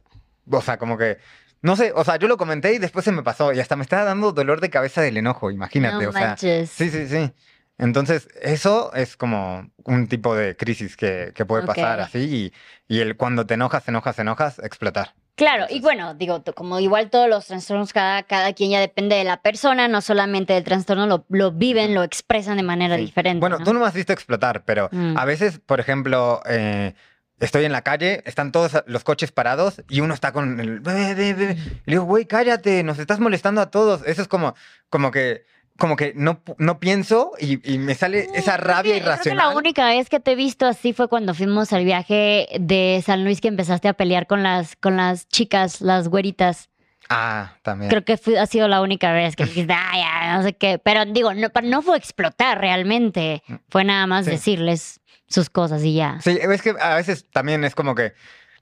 o 0.50 0.60
sea, 0.60 0.78
como 0.78 0.98
que, 0.98 1.18
no 1.62 1.76
sé, 1.76 1.92
o 1.94 2.04
sea, 2.04 2.16
yo 2.16 2.28
lo 2.28 2.36
comenté 2.36 2.74
y 2.74 2.78
después 2.78 3.04
se 3.04 3.12
me 3.12 3.22
pasó 3.22 3.52
y 3.52 3.60
hasta 3.60 3.76
me 3.76 3.82
estaba 3.82 4.04
dando 4.04 4.32
dolor 4.32 4.60
de 4.60 4.70
cabeza 4.70 5.00
del 5.02 5.16
enojo, 5.16 5.50
imagínate, 5.50 6.04
no 6.04 6.10
o 6.10 6.12
sea, 6.12 6.28
manches. 6.28 6.70
sí, 6.70 6.90
sí, 6.90 7.08
sí. 7.08 7.32
Entonces, 7.78 8.28
eso 8.40 8.92
es 8.94 9.16
como 9.16 9.70
un 9.84 10.06
tipo 10.06 10.34
de 10.34 10.56
crisis 10.56 10.96
que, 10.96 11.32
que 11.34 11.44
puede 11.44 11.66
pasar 11.66 12.00
así 12.00 12.52
y, 12.88 12.94
y 12.94 13.00
el 13.00 13.16
cuando 13.16 13.44
te 13.44 13.54
enojas, 13.54 13.86
enojas, 13.88 14.18
enojas, 14.18 14.58
explotar. 14.60 15.14
Claro, 15.36 15.66
y 15.68 15.80
bueno, 15.80 16.14
digo, 16.14 16.42
como 16.54 16.80
igual 16.80 17.10
todos 17.10 17.28
los 17.28 17.46
trastornos, 17.46 17.92
cada, 17.92 18.22
cada 18.22 18.54
quien 18.54 18.70
ya 18.70 18.80
depende 18.80 19.16
de 19.16 19.24
la 19.24 19.42
persona, 19.42 19.86
no 19.86 20.00
solamente 20.00 20.54
del 20.54 20.64
trastorno, 20.64 21.06
lo, 21.06 21.26
lo 21.28 21.52
viven, 21.52 21.94
lo 21.94 22.02
expresan 22.02 22.56
de 22.56 22.62
manera 22.62 22.96
Sí. 22.96 23.02
diferente. 23.02 23.40
Bueno, 23.40 23.58
¿no? 23.58 23.64
tú 23.64 23.74
no 23.74 23.80
me 23.80 23.86
has 23.86 23.92
visto 23.94 24.12
explotar, 24.14 24.64
pero 24.64 24.88
Mm. 24.90 25.16
a 25.18 25.24
veces, 25.26 25.60
por 25.64 25.78
ejemplo, 25.78 26.40
eh, 26.48 26.94
estoy 27.38 27.66
en 27.66 27.72
la 27.72 27.82
calle, 27.82 28.22
están 28.24 28.50
todos 28.50 28.82
los 28.86 29.04
coches 29.04 29.30
parados 29.30 29.82
y 29.90 30.00
uno 30.00 30.14
está 30.14 30.32
con 30.32 30.58
el... 30.58 30.80
Y 30.80 31.34
le 31.34 31.56
digo, 31.84 32.04
güey, 32.04 32.24
cállate, 32.24 32.82
nos 32.82 32.98
estás 32.98 33.20
molestando 33.20 33.60
a 33.60 33.70
todos. 33.70 34.02
Eso 34.06 34.22
es 34.22 34.28
como, 34.28 34.54
como 34.88 35.10
que, 35.10 35.44
como 35.78 35.96
que 35.96 36.12
no, 36.16 36.40
no 36.58 36.78
pienso 36.80 37.32
y, 37.38 37.60
y 37.72 37.78
me 37.78 37.94
sale 37.94 38.28
esa 38.34 38.56
rabia 38.56 38.94
que- 38.94 39.00
Creo 39.00 39.12
que 39.12 39.14
irracional. 39.14 39.50
la 39.50 39.56
única 39.56 39.86
vez 39.86 40.08
que 40.08 40.20
te 40.20 40.32
he 40.32 40.34
visto 40.34 40.66
así 40.66 40.92
fue 40.92 41.08
cuando 41.08 41.34
fuimos 41.34 41.72
al 41.72 41.84
viaje 41.84 42.48
de 42.60 43.02
San 43.04 43.24
Luis 43.24 43.40
que 43.40 43.48
empezaste 43.48 43.88
a 43.88 43.92
pelear 43.94 44.26
con 44.26 44.42
las, 44.42 44.76
con 44.76 44.96
las 44.96 45.28
chicas, 45.28 45.80
las 45.80 46.08
güeritas. 46.08 46.70
Ah, 47.08 47.54
también. 47.62 47.88
Creo 47.88 48.04
que 48.04 48.18
ha 48.38 48.46
sido 48.46 48.66
la 48.68 48.80
única 48.80 49.12
vez 49.12 49.36
que 49.36 49.44
dijiste, 49.44 49.72
ay, 49.72 50.00
ya, 50.00 50.36
no 50.36 50.42
sé 50.42 50.54
qué. 50.54 50.78
Pero 50.82 51.04
digo, 51.04 51.32
no, 51.34 51.48
no 51.62 51.82
fue 51.82 51.96
explotar 51.96 52.60
realmente. 52.60 53.42
Fue 53.68 53.84
nada 53.84 54.06
más 54.08 54.24
Sí. 54.24 54.32
decirles 54.32 55.00
sus 55.28 55.48
cosas 55.48 55.84
y 55.84 55.94
ya. 55.94 56.18
Sí, 56.20 56.36
es 56.40 56.62
que 56.62 56.74
a 56.80 56.96
veces 56.96 57.26
también 57.30 57.62
es 57.64 57.74
como 57.76 57.94
que 57.94 58.12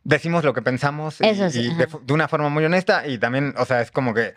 decimos 0.03 0.45
lo 0.45 0.53
que 0.53 0.61
pensamos 0.61 1.21
y, 1.23 1.27
Eso 1.27 1.49
sí, 1.49 1.61
y 1.61 1.75
de, 1.75 1.87
de 2.03 2.13
una 2.13 2.29
forma 2.29 2.51
muy 2.51 2.65
honesta 2.65 3.07
y 3.07 3.17
también, 3.17 3.55
o 3.57 3.65
sea, 3.65 3.81
es 3.81 3.91
como 3.91 4.13
que, 4.13 4.35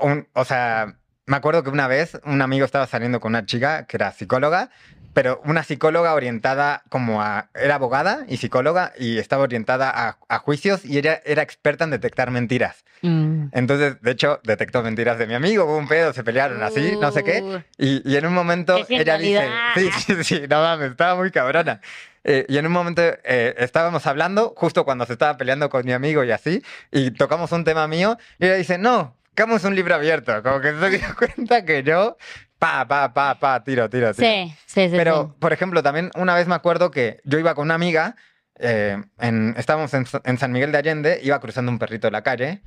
un- 0.00 0.28
o 0.34 0.44
sea, 0.44 0.99
me 1.30 1.36
acuerdo 1.36 1.62
que 1.62 1.70
una 1.70 1.86
vez 1.86 2.20
un 2.24 2.42
amigo 2.42 2.64
estaba 2.64 2.88
saliendo 2.88 3.20
con 3.20 3.30
una 3.30 3.46
chica 3.46 3.86
que 3.86 3.96
era 3.96 4.10
psicóloga, 4.10 4.70
pero 5.14 5.40
una 5.44 5.62
psicóloga 5.62 6.14
orientada 6.14 6.82
como 6.88 7.22
a, 7.22 7.50
era 7.54 7.76
abogada 7.76 8.24
y 8.26 8.38
psicóloga 8.38 8.92
y 8.98 9.18
estaba 9.18 9.44
orientada 9.44 9.92
a, 9.94 10.18
a 10.28 10.38
juicios 10.40 10.84
y 10.84 10.98
ella 10.98 11.22
era 11.24 11.42
experta 11.42 11.84
en 11.84 11.90
detectar 11.90 12.32
mentiras. 12.32 12.84
Mm. 13.02 13.44
Entonces, 13.52 14.02
de 14.02 14.10
hecho, 14.10 14.40
detectó 14.42 14.82
mentiras 14.82 15.18
de 15.18 15.28
mi 15.28 15.34
amigo, 15.34 15.66
hubo 15.66 15.76
un 15.76 15.86
pedo, 15.86 16.12
se 16.12 16.24
pelearon 16.24 16.64
así, 16.64 16.96
no 17.00 17.12
sé 17.12 17.22
qué. 17.22 17.62
Y, 17.78 18.02
y 18.10 18.16
en 18.16 18.26
un 18.26 18.34
momento 18.34 18.84
¡Qué 18.88 18.96
ella 18.96 19.16
dice, 19.16 19.48
sí, 19.76 19.90
sí, 19.92 20.24
sí, 20.24 20.42
no 20.50 20.60
mames, 20.60 20.90
estaba 20.90 21.14
muy 21.14 21.30
cabrona. 21.30 21.80
Eh, 22.24 22.44
y 22.48 22.58
en 22.58 22.66
un 22.66 22.72
momento 22.72 23.02
eh, 23.02 23.54
estábamos 23.58 24.04
hablando, 24.08 24.52
justo 24.56 24.84
cuando 24.84 25.06
se 25.06 25.12
estaba 25.12 25.36
peleando 25.36 25.70
con 25.70 25.86
mi 25.86 25.92
amigo 25.92 26.24
y 26.24 26.32
así, 26.32 26.64
y 26.90 27.12
tocamos 27.12 27.52
un 27.52 27.62
tema 27.62 27.86
mío, 27.86 28.18
y 28.40 28.46
ella 28.46 28.56
dice, 28.56 28.78
no, 28.78 29.14
es 29.48 29.64
un 29.64 29.74
libro 29.74 29.94
abierto, 29.94 30.42
como 30.42 30.60
que 30.60 30.72
se 30.72 30.90
dio 30.90 31.16
cuenta 31.16 31.64
que 31.64 31.82
yo, 31.82 32.16
pa, 32.58 32.86
pa, 32.86 33.12
pa, 33.12 33.38
pa, 33.38 33.64
tiro, 33.64 33.88
tiro, 33.88 34.14
tiro. 34.14 34.28
Sí, 34.28 34.54
sí, 34.66 34.88
sí. 34.88 34.96
Pero, 34.96 35.28
sí. 35.28 35.36
por 35.38 35.52
ejemplo, 35.52 35.82
también 35.82 36.10
una 36.16 36.34
vez 36.34 36.46
me 36.46 36.54
acuerdo 36.54 36.90
que 36.90 37.20
yo 37.24 37.38
iba 37.38 37.54
con 37.54 37.64
una 37.64 37.74
amiga, 37.74 38.16
eh, 38.58 39.02
en, 39.18 39.54
estábamos 39.56 39.92
en, 39.94 40.06
en 40.24 40.38
San 40.38 40.52
Miguel 40.52 40.72
de 40.72 40.78
Allende, 40.78 41.20
iba 41.22 41.40
cruzando 41.40 41.72
un 41.72 41.78
perrito 41.78 42.06
de 42.06 42.12
la 42.12 42.22
calle 42.22 42.62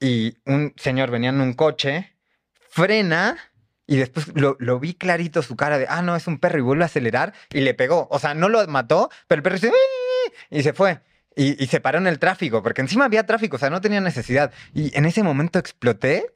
y 0.00 0.36
un 0.46 0.74
señor 0.76 1.10
venía 1.10 1.30
en 1.30 1.40
un 1.40 1.54
coche, 1.54 2.14
frena 2.70 3.36
y 3.86 3.96
después 3.96 4.28
lo, 4.34 4.56
lo 4.60 4.78
vi 4.78 4.94
clarito 4.94 5.42
su 5.42 5.56
cara 5.56 5.78
de, 5.78 5.86
ah, 5.88 6.02
no, 6.02 6.14
es 6.14 6.26
un 6.26 6.38
perro 6.38 6.58
y 6.58 6.62
vuelve 6.62 6.84
a 6.84 6.86
acelerar 6.86 7.32
y 7.50 7.60
le 7.60 7.74
pegó. 7.74 8.06
O 8.10 8.18
sea, 8.18 8.34
no 8.34 8.48
lo 8.48 8.64
mató, 8.66 9.10
pero 9.26 9.38
el 9.38 9.42
perro 9.42 9.54
dice, 9.54 9.72
y 10.50 10.62
se 10.62 10.72
fue. 10.74 11.00
Y, 11.38 11.62
y 11.62 11.68
se 11.68 11.80
paró 11.80 11.98
en 11.98 12.06
el 12.08 12.18
tráfico, 12.18 12.62
porque 12.62 12.80
encima 12.82 13.04
había 13.06 13.24
tráfico, 13.24 13.56
o 13.56 13.58
sea, 13.58 13.70
no 13.70 13.80
tenía 13.80 14.00
necesidad. 14.00 14.52
Y 14.74 14.94
en 14.98 15.04
ese 15.06 15.22
momento 15.22 15.58
exploté, 15.58 16.26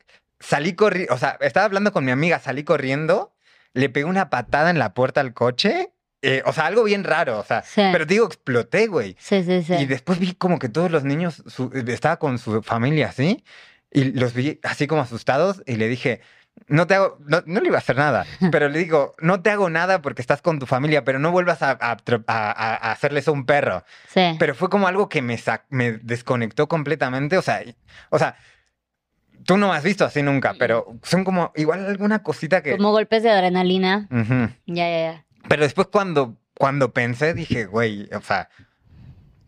salí 0.40 0.74
corriendo, 0.74 1.12
o 1.14 1.18
sea, 1.18 1.36
estaba 1.40 1.66
hablando 1.66 1.92
con 1.92 2.04
mi 2.04 2.12
amiga, 2.12 2.38
salí 2.38 2.62
corriendo, 2.64 3.34
le 3.74 3.88
pegué 3.88 4.04
una 4.06 4.30
patada 4.30 4.70
en 4.70 4.78
la 4.78 4.94
puerta 4.94 5.20
al 5.20 5.34
coche, 5.34 5.92
eh, 6.22 6.42
o 6.46 6.52
sea, 6.52 6.66
algo 6.66 6.84
bien 6.84 7.02
raro, 7.04 7.40
o 7.40 7.44
sea, 7.44 7.62
Sí. 7.62 7.82
pero 7.92 8.06
te 8.06 8.14
digo, 8.14 8.26
exploté, 8.26 8.86
güey. 8.86 9.16
Sí, 9.18 9.42
sí, 9.42 9.64
sí. 9.64 9.74
Y 9.74 9.86
después 9.86 10.20
vi 10.20 10.34
como 10.34 10.60
que 10.60 10.68
todos 10.68 10.90
los 10.90 11.02
niños, 11.02 11.42
su- 11.48 11.72
estaba 11.88 12.18
con 12.18 12.38
su 12.38 12.62
familia 12.62 13.08
así, 13.08 13.42
y 13.90 14.04
los 14.12 14.32
vi 14.34 14.60
así 14.62 14.86
como 14.86 15.02
asustados, 15.02 15.62
y 15.66 15.76
le 15.76 15.88
dije, 15.88 16.20
no 16.68 16.86
te 16.86 16.94
hago, 16.94 17.18
no, 17.26 17.42
no 17.46 17.60
le 17.60 17.66
iba 17.66 17.76
a 17.76 17.80
hacer 17.80 17.96
nada, 17.96 18.24
pero 18.52 18.68
le 18.68 18.78
digo, 18.78 19.14
no 19.20 19.42
te 19.42 19.50
hago 19.50 19.68
nada 19.70 20.00
porque 20.02 20.22
estás 20.22 20.42
con 20.42 20.58
tu 20.58 20.66
familia, 20.66 21.04
pero 21.04 21.18
no 21.18 21.30
vuelvas 21.32 21.62
a, 21.62 21.72
a, 21.72 21.96
tro- 21.98 22.24
a- 22.26 22.50
a- 22.50 22.92
un 23.32 23.44
perro. 23.46 23.84
Sí. 24.08 24.36
Pero 24.38 24.54
fue 24.54 24.68
como 24.70 24.86
algo 24.88 25.08
que 25.08 25.22
me, 25.22 25.38
me 25.70 25.92
desconectó 25.92 26.68
completamente, 26.68 27.36
o 27.36 27.42
sea, 27.42 27.62
o 28.10 28.18
sea, 28.18 28.36
tú 29.44 29.56
no 29.56 29.72
has 29.72 29.82
visto 29.82 30.04
así 30.04 30.22
nunca, 30.22 30.54
pero 30.58 30.86
son 31.02 31.24
como 31.24 31.52
igual 31.56 31.84
alguna 31.86 32.22
cosita 32.22 32.62
que... 32.62 32.76
Como 32.76 32.92
golpes 32.92 33.22
de 33.22 33.30
adrenalina. 33.30 34.08
Ya, 34.66 34.88
ya, 34.88 35.12
ya. 35.12 35.24
Pero 35.48 35.62
después 35.62 35.88
cuando, 35.88 36.36
cuando 36.54 36.92
pensé, 36.92 37.34
dije, 37.34 37.66
güey, 37.66 38.08
o 38.14 38.20
sea, 38.20 38.48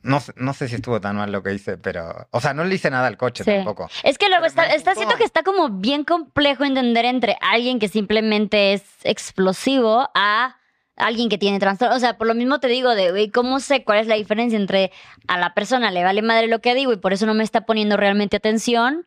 no, 0.05 0.21
sé- 0.21 0.33
no 0.37 0.53
sé 0.55 0.69
si 0.69 0.77
estuvo 0.77 1.01
tan 1.01 1.17
mal 1.17 1.33
lo 1.33 1.43
que 1.43 1.53
hice, 1.55 1.77
pero, 1.79 2.29
o 2.31 2.41
sea, 2.41 2.55
no 2.55 2.63
le 2.65 2.75
hice 2.77 2.91
nada 2.91 3.07
al 3.09 3.17
coche 3.17 3.43
Sí. 3.43 3.51
tampoco. 3.51 3.89
Es 4.05 4.17
que 4.19 4.29
luego 4.29 4.45
está, 4.47 4.67
está 4.67 4.95
siento 4.95 5.17
que 5.17 5.25
está 5.25 5.43
como 5.43 5.69
bien 5.69 6.05
complejo 6.05 6.65
entender 6.65 7.05
entre 7.05 7.37
alguien 7.41 7.79
que 7.79 7.89
simplemente 7.89 8.73
es 8.75 8.83
explosivo 9.03 10.09
a 10.15 10.57
alguien 10.97 11.29
que 11.29 11.39
tiene 11.39 11.59
trastorno. 11.59 11.97
O 11.97 11.99
sea, 11.99 12.17
por 12.19 12.27
lo 12.29 12.35
mismo 12.35 12.61
te 12.61 12.69
digo 12.69 12.95
de, 12.95 13.11
güey, 13.11 13.29
¿cómo 13.31 13.59
sé 13.59 13.83
cuál 13.83 13.99
es 13.99 14.07
la 14.07 14.15
diferencia 14.15 14.57
entre 14.57 14.93
a 15.27 15.39
la 15.39 15.53
persona 15.53 15.91
le 15.91 16.05
vale 16.05 16.23
madre 16.23 16.47
lo 16.47 16.61
que 16.61 16.75
digo 16.75 16.93
y 16.93 16.97
por 16.99 17.13
eso 17.13 17.27
no 17.27 17.35
me 17.35 17.43
está 17.43 17.63
poniendo 17.63 17.97
realmente 17.97 18.37
atención 18.37 19.05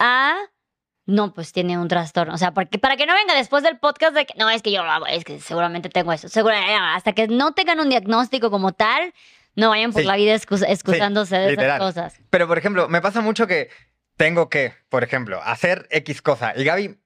a 0.00 0.34
no, 1.06 1.32
pues 1.34 1.52
tiene 1.52 1.76
un 1.78 1.88
trastorno. 1.88 2.34
O 2.34 2.38
sea, 2.38 2.52
porque 2.52 2.78
para 2.78 2.96
que 2.96 3.04
no 3.06 3.14
venga 3.14 3.34
después 3.34 3.62
del 3.64 3.78
podcast 3.78 4.14
de 4.14 4.26
que 4.26 4.34
no, 4.38 4.48
es 4.48 4.62
que 4.62 4.70
yo 4.70 4.82
es 5.08 5.24
que 5.24 5.40
seguramente 5.40 5.88
tengo 5.88 6.12
eso. 6.12 6.28
Seguro, 6.28 6.54
hasta 6.94 7.12
que 7.12 7.26
no 7.26 7.52
tengan 7.52 7.80
un 7.80 7.88
diagnóstico 7.90 8.50
como 8.50 8.72
tal, 8.72 9.12
no 9.56 9.68
vayan 9.70 9.92
por 9.92 10.02
Sí. 10.02 10.06
la 10.08 10.16
vida 10.16 10.34
excus- 10.34 10.64
excusándose 10.68 11.36
de 11.36 11.52
esas 11.52 11.78
cosas. 11.78 12.14
Pero, 12.30 12.46
por 12.48 12.58
ejemplo, 12.58 12.88
me 12.88 13.00
pasa 13.00 13.20
mucho 13.20 13.46
que 13.46 13.68
tengo 14.16 14.48
que, 14.48 14.72
por 14.88 15.02
ejemplo, 15.04 15.40
hacer 15.42 15.86
X 15.90 16.22
cosa. 16.22 16.52
Y 16.56 16.64
Gaby, 16.64 16.96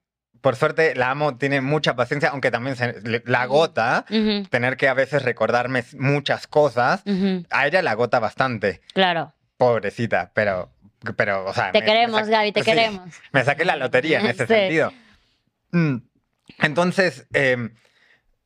por 0.40 0.56
suerte, 0.56 0.94
la 0.94 1.10
amo, 1.10 1.36
tiene 1.38 1.60
mucha 1.60 1.96
paciencia, 1.96 2.28
aunque 2.30 2.50
también 2.50 2.76
se, 2.76 3.00
le- 3.02 3.22
la 3.26 3.42
agota 3.42 4.04
tener 4.50 4.76
que 4.76 4.88
a 4.88 4.94
veces 4.94 5.22
recordarme 5.22 5.84
muchas 5.98 6.46
cosas. 6.46 7.02
ujú, 7.06 7.44
A 7.50 7.66
ella 7.66 7.80
la 7.82 7.92
agota 7.92 8.18
bastante, 8.20 8.82
Claro. 8.92 9.32
pobrecita, 9.56 10.32
pero, 10.34 10.70
pero, 11.16 11.46
o 11.46 11.54
sea... 11.54 11.72
Te 11.72 11.80
me- 11.80 11.86
me 11.86 11.92
queremos, 11.92 12.20
sac- 12.22 12.30
Gaby, 12.30 12.52
te 12.52 12.60
sí. 12.60 12.66
queremos. 12.66 13.08
Me 13.32 13.42
saqué 13.44 13.64
la 13.64 13.76
lotería 13.76 14.20
en 14.20 14.26
ese 14.26 14.46
sentido. 14.46 14.92
Mm. 15.72 15.96
Entonces, 16.58 17.26
em, 17.32 17.74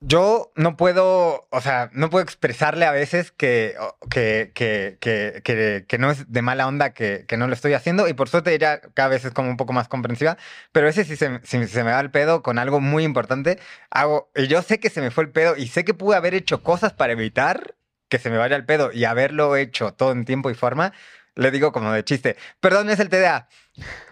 yo 0.00 0.52
no 0.54 0.76
puedo, 0.76 1.48
o 1.50 1.60
sea, 1.60 1.90
no 1.92 2.08
puedo 2.08 2.22
expresarle 2.22 2.86
a 2.86 2.92
veces 2.92 3.32
que, 3.32 3.74
que, 4.10 4.52
que, 4.54 4.96
que, 5.00 5.98
no 5.98 6.10
es 6.12 6.30
de 6.30 6.42
mala 6.42 6.68
onda 6.68 6.94
que, 6.94 7.24
que 7.26 7.36
no 7.36 7.48
lo 7.48 7.54
estoy 7.54 7.72
haciendo. 7.72 8.06
Y 8.06 8.14
por 8.14 8.28
suerte 8.28 8.54
ella 8.54 8.80
cada 8.94 9.08
vez 9.08 9.24
es 9.24 9.32
como 9.32 9.50
un 9.50 9.56
poco 9.56 9.72
más 9.72 9.88
comprensiva. 9.88 10.36
Pero 10.70 10.86
a 10.86 10.90
veces 10.90 11.08
si 11.08 11.16
se, 11.16 11.40
si 11.42 11.66
se 11.66 11.84
me 11.84 11.90
va 11.90 12.00
el 12.00 12.12
pedo 12.12 12.42
con 12.42 12.58
algo 12.58 12.80
muy 12.80 13.02
importante, 13.02 13.58
hago, 13.90 14.30
y 14.36 14.46
yo 14.46 14.62
sé 14.62 14.78
que 14.78 14.90
se 14.90 15.00
me 15.00 15.10
fue 15.10 15.24
el 15.24 15.30
pedo 15.30 15.56
y 15.56 15.66
sé 15.66 15.84
que 15.84 15.94
pude 15.94 16.16
haber 16.16 16.34
hecho 16.34 16.62
cosas 16.62 16.92
para 16.92 17.12
evitar 17.14 17.74
que 18.08 18.18
se 18.18 18.30
me 18.30 18.38
vaya 18.38 18.56
el 18.56 18.64
pedo 18.64 18.92
y 18.92 19.04
haberlo 19.04 19.56
hecho 19.56 19.92
todo 19.94 20.12
en 20.12 20.24
tiempo 20.24 20.50
y 20.50 20.54
forma. 20.54 20.92
Le 21.34 21.50
digo 21.50 21.72
como 21.72 21.92
de 21.92 22.04
chiste, 22.04 22.36
perdón, 22.60 22.90
es 22.90 23.00
el 23.00 23.08
TDA. 23.08 23.48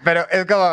Pero 0.05 0.28
es 0.30 0.47
como. 0.47 0.68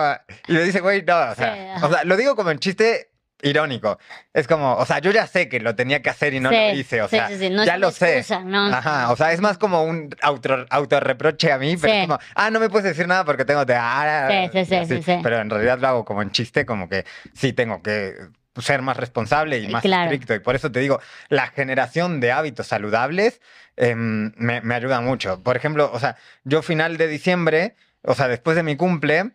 Y 0.47 0.53
me 0.53 0.64
dice, 0.64 0.82
güey, 0.82 1.03
no, 1.03 1.32
o 1.32 1.36
sea, 1.36 1.78
o 1.84 1.89
sea, 1.91 2.03
lo 2.03 2.18
digo 2.18 2.36
como 2.36 2.51
en 2.51 2.59
chiste 2.59 3.12
irónico. 3.44 4.00
Es 4.34 4.48
como, 4.48 4.76
o 4.76 4.86
sea, 4.86 5.00
yo 5.00 5.12
ya 5.12 5.28
sé 5.28 5.48
que 5.50 5.60
lo 5.60 5.76
tenía 5.76 6.02
que 6.02 6.10
hacer 6.10 6.34
y 6.34 6.39
no 6.39 6.50
Sí, 6.50 6.56
lo 6.56 6.74
hice, 6.74 7.02
o 7.02 7.08
sí, 7.08 7.18
sea, 7.18 7.30
sí, 7.30 7.50
no 7.50 7.64
ya 7.66 7.78
lo 7.78 7.91
sé. 7.91 8.20
excusa, 8.20 8.39
no. 8.44 8.66
Ajá, 8.68 9.12
o 9.12 9.16
sea, 9.16 9.32
es 9.34 9.41
más 9.41 9.58
como 9.58 9.84
un 9.84 10.10
auto, 10.22 10.66
autorreproche 10.70 11.52
a 11.52 11.58
mí, 11.58 11.76
pero 11.78 11.94
es 11.94 12.02
como, 12.08 12.20
ah, 12.36 12.50
no 12.50 12.60
me 12.60 12.70
puedes 12.70 12.86
decir 12.86 13.08
nada 13.08 13.26
porque 13.26 13.46
tengo 13.46 13.66
te 13.66 13.76
ah, 13.78 14.50
Sí, 14.52 14.86
sí, 14.86 15.02
sí. 15.04 15.20
Pero 15.22 15.39
en 15.39 15.50
realidad 15.50 15.80
lo 15.80 15.88
hago 15.88 16.06
como 16.06 16.22
en 16.22 16.32
chiste, 16.32 16.66
como 16.66 16.89
que 16.89 17.06
sí 17.34 17.54
tengo 17.54 17.82
que 17.84 18.16
ser 18.60 18.82
más 18.82 18.98
responsable 18.98 19.58
y 19.60 19.68
más 19.68 19.82
Claro. 19.82 20.12
estricto. 20.12 20.36
Y 20.36 20.39
por 20.39 20.56
eso 20.56 20.72
te 20.72 20.80
digo, 20.80 21.00
la 21.30 21.48
generación 21.48 22.20
de 22.20 22.32
hábitos 22.32 22.68
saludables 22.68 23.41
em, 23.76 24.32
me, 24.38 24.62
me 24.62 24.76
ayuda 24.76 25.02
mucho. 25.02 25.41
Por 25.41 25.58
ejemplo, 25.58 25.89
o 25.91 26.00
sea, 26.00 26.16
yo 26.44 26.62
final 26.62 26.98
de 26.98 27.08
diciembre, 27.08 27.76
o 28.04 28.14
sea, 28.14 28.28
después 28.28 28.56
de 28.56 28.62
mi 28.64 28.76
cumple, 28.76 29.32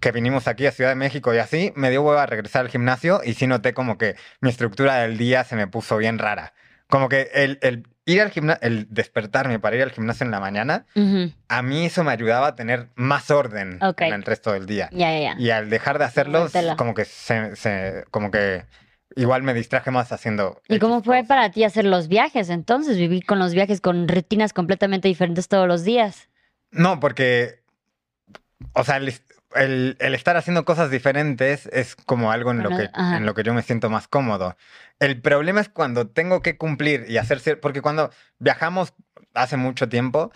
que 0.00 0.12
vinimos 0.12 0.48
aquí 0.48 0.66
a 0.66 0.72
Ciudad 0.72 0.90
de 0.90 0.96
México 0.96 1.34
y 1.34 1.38
así, 1.38 1.72
me 1.76 1.90
dio 1.90 2.02
hueva 2.02 2.26
regresar 2.26 2.62
al 2.62 2.70
gimnasio 2.70 3.20
y 3.24 3.34
sí 3.34 3.46
noté 3.46 3.74
como 3.74 3.98
que 3.98 4.16
mi 4.40 4.50
estructura 4.50 4.96
del 4.96 5.18
día 5.18 5.44
se 5.44 5.56
me 5.56 5.66
puso 5.66 5.96
bien 5.98 6.18
rara. 6.18 6.52
Como 6.88 7.08
que 7.08 7.30
el, 7.34 7.58
el 7.62 7.86
ir 8.04 8.22
al 8.22 8.30
gimnasio, 8.30 8.62
el 8.62 8.86
despertarme 8.90 9.58
para 9.58 9.74
ir 9.76 9.82
al 9.82 9.90
gimnasio 9.90 10.24
en 10.24 10.30
la 10.30 10.38
mañana, 10.40 10.86
Ujú. 10.94 11.32
a 11.48 11.62
mí 11.62 11.86
eso 11.86 12.04
me 12.04 12.12
ayudaba 12.12 12.46
a 12.48 12.54
tener 12.54 12.88
más 12.94 13.30
orden 13.30 13.82
Ok. 13.82 14.02
en 14.02 14.12
el 14.14 14.22
resto 14.22 14.52
del 14.52 14.66
día. 14.66 14.88
Ya, 14.92 15.12
ya, 15.12 15.34
ya. 15.34 15.40
Y 15.40 15.50
al 15.50 15.68
dejar 15.68 15.98
de 15.98 16.04
hacerlo, 16.04 16.48
como 16.76 16.94
que 16.94 17.04
se, 17.04 17.56
se- 17.56 18.04
como 18.12 18.30
que 18.30 18.64
igual 19.16 19.42
me 19.42 19.52
distraje 19.52 19.90
más 19.90 20.12
haciendo. 20.12 20.62
¿Y 20.68 20.78
cómo 20.78 21.02
fue 21.02 21.16
cosas. 21.16 21.28
para 21.28 21.50
ti 21.50 21.64
hacer 21.64 21.84
los 21.84 22.06
viajes 22.06 22.50
entonces? 22.50 22.96
Vivir 22.96 23.26
con 23.26 23.40
los 23.40 23.52
viajes 23.52 23.80
con 23.80 24.06
rutinas 24.06 24.52
completamente 24.52 25.08
diferentes 25.08 25.48
todos 25.48 25.66
los 25.66 25.82
días. 25.84 26.28
No, 26.70 27.00
porque, 27.00 27.62
o 28.74 28.84
sea, 28.84 28.98
el, 28.98 29.12
el- 29.54 29.96
el 30.00 30.14
estar 30.14 30.36
haciendo 30.36 30.64
cosas 30.64 30.90
diferentes 30.90 31.66
es 31.72 31.94
como 31.96 32.32
algo 32.32 32.50
en 32.50 32.62
lo, 32.62 32.70
que, 32.70 32.90
ajá. 32.92 33.16
en 33.16 33.26
lo 33.26 33.34
que 33.34 33.42
yo 33.42 33.54
me 33.54 33.62
siento 33.62 33.88
más 33.90 34.08
cómodo. 34.08 34.56
El 34.98 35.20
problema 35.20 35.60
es 35.60 35.68
cuando 35.68 36.08
tengo 36.08 36.42
que 36.42 36.56
cumplir 36.56 37.04
y 37.08 37.18
hacer, 37.18 37.60
porque 37.60 37.82
cuando 37.82 38.10
viajamos 38.38 38.94
hace 39.34 39.56
mucho 39.58 39.88
tiempo, 39.88 40.32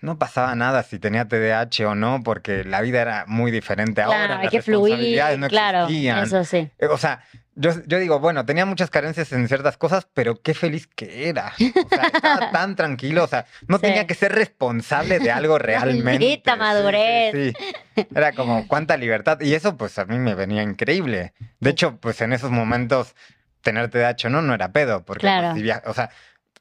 no 0.00 0.18
pasaba 0.18 0.54
nada 0.56 0.82
si 0.82 0.98
tenía 0.98 1.28
TDAH 1.28 1.86
o 1.86 1.94
no, 1.94 2.22
porque 2.24 2.64
la 2.64 2.80
vida 2.80 3.00
era 3.00 3.24
muy 3.28 3.50
diferente 3.52 4.02
ahora. 4.02 4.18
Claro, 4.26 4.34
hay 4.40 4.42
las 4.44 4.50
que 4.50 4.62
fluir, 4.62 5.20
no 5.38 5.48
claro, 5.48 5.78
existían. 5.84 6.18
eso 6.24 6.44
sí. 6.44 6.68
Eh, 6.78 6.86
O 6.86 6.98
sea, 6.98 7.22
yo, 7.54 7.72
yo 7.86 7.98
digo, 7.98 8.20
bueno, 8.20 8.46
tenía 8.46 8.64
muchas 8.64 8.90
carencias 8.90 9.32
en 9.32 9.46
ciertas 9.48 9.76
cosas, 9.76 10.06
pero 10.14 10.40
qué 10.40 10.54
feliz 10.54 10.86
que 10.86 11.28
era. 11.28 11.52
O 11.58 11.88
sea, 11.88 12.04
estaba 12.12 12.50
tan 12.52 12.76
tranquilo, 12.76 13.24
o 13.24 13.26
sea, 13.26 13.46
no 13.68 13.76
Sí. 13.78 13.82
tenía 13.82 14.06
que 14.06 14.14
ser 14.14 14.32
responsable 14.32 15.18
de 15.18 15.30
algo 15.30 15.58
realmente. 15.58 16.02
Maldita 16.04 16.56
madurez. 16.56 17.32
Sí, 17.34 17.52
sí. 17.96 18.06
Era 18.14 18.32
como 18.32 18.66
cuánta 18.68 18.96
libertad. 18.96 19.40
Y 19.40 19.54
eso, 19.54 19.76
pues 19.76 19.98
a 19.98 20.04
mí 20.04 20.18
me 20.18 20.34
venía 20.34 20.62
increíble. 20.62 21.32
De 21.58 21.70
hecho, 21.70 21.96
pues 21.98 22.20
en 22.20 22.32
esos 22.32 22.50
momentos, 22.50 23.14
tener 23.62 23.90
TDAH 23.90 24.30
no, 24.30 24.40
no 24.42 24.54
era 24.54 24.72
pedo. 24.72 25.04
Porque, 25.04 25.26
pues, 25.26 25.32
Claro. 25.32 25.54
si 25.56 25.88
o 25.90 25.94
sea, 25.94 26.10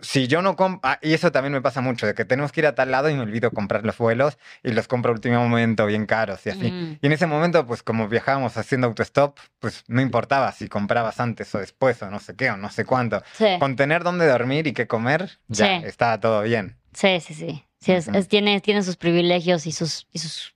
si 0.02 0.28
yo 0.28 0.42
no 0.42 0.56
compro, 0.56 0.90
y 1.02 1.14
eso 1.14 1.32
también 1.32 1.54
me 1.54 1.62
pasa 1.62 1.82
mucho, 1.82 2.06
de 2.08 2.14
que 2.14 2.24
tenemos 2.26 2.52
que 2.52 2.62
ir 2.62 2.68
a 2.68 2.76
tal 2.76 2.92
lado 2.92 3.10
y 3.10 3.14
me 3.16 3.22
olvido 3.22 3.52
comprar 3.52 3.86
los 3.86 3.98
vuelos 3.98 4.38
y 4.64 4.72
los 4.72 4.88
compro 4.88 5.12
a 5.12 5.16
último 5.16 5.40
momento 5.48 5.86
bien 5.86 6.06
caros 6.06 6.46
y 6.46 6.50
así. 6.52 6.68
Ujú. 6.68 6.98
Y 7.02 7.06
en 7.06 7.12
ese 7.12 7.28
momento, 7.28 7.66
pues 7.66 7.84
como 7.84 8.08
viajábamos 8.08 8.56
haciendo 8.58 8.88
autostop, 8.88 9.38
pues 9.60 9.84
no 9.88 10.02
importaba 10.02 10.52
si 10.54 10.68
comprabas 10.70 11.20
antes 11.20 11.54
o 11.54 11.60
después 11.60 12.02
o 12.02 12.10
no 12.10 12.20
sé 12.20 12.36
qué 12.36 12.50
o 12.52 12.58
no 12.58 12.70
sé 12.70 12.86
cuánto. 12.86 13.22
Sí, 13.34 13.46
Con 13.60 13.76
tener 13.76 14.04
dónde 14.04 14.26
dormir 14.28 14.68
y 14.68 14.74
qué 14.74 14.88
comer, 14.88 15.40
ya 15.48 15.66
Sí. 15.80 15.86
estaba 15.86 16.20
todo 16.20 16.42
bien. 16.44 16.78
sí, 16.94 17.20
sí, 17.20 17.34
sí. 17.34 17.66
Sí, 17.82 17.94
es- 17.94 18.08
Ujú. 18.10 18.18
es- 18.18 18.28
tiene, 18.28 18.60
tiene 18.62 18.84
sus 18.84 18.98
privilegios 18.98 19.66
y 19.68 19.72
sus, 19.72 20.08
y 20.12 20.20
sus 20.20 20.54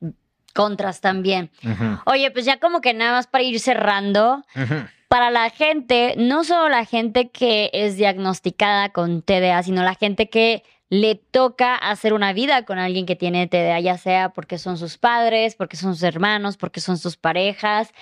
contras 0.53 1.01
también. 1.01 1.51
Ujú, 1.63 1.99
Oye, 2.05 2.31
pues 2.31 2.45
ya 2.45 2.59
como 2.59 2.81
que 2.81 2.93
nada 2.93 3.13
más 3.13 3.27
para 3.27 3.43
ir 3.43 3.59
cerrando, 3.59 4.43
ujú. 4.55 4.75
Para 5.13 5.29
la 5.29 5.51
gente, 5.51 6.15
no 6.17 6.43
solo 6.43 6.69
la 6.69 6.85
gente 6.85 7.29
que 7.29 7.69
es 7.71 7.97
diagnosticada 7.97 8.89
con 8.89 9.21
TDA, 9.21 9.61
sino 9.61 9.83
la 9.83 9.93
gente 9.93 10.27
que 10.27 10.63
le 10.89 11.13
toca 11.13 11.75
hacer 11.75 12.13
una 12.13 12.33
vida 12.33 12.65
con 12.65 12.79
alguien 12.79 13.05
que 13.05 13.15
tiene 13.15 13.45
TDA, 13.45 13.79
ya 13.79 13.99
sea 13.99 14.29
porque 14.29 14.57
son 14.57 14.75
sus 14.75 14.97
padres, 14.97 15.53
porque 15.53 15.77
son 15.77 15.93
sus 15.93 16.01
hermanos, 16.01 16.57
porque 16.57 16.81
son 16.81 16.97
sus 16.97 17.15
parejas. 17.15 17.93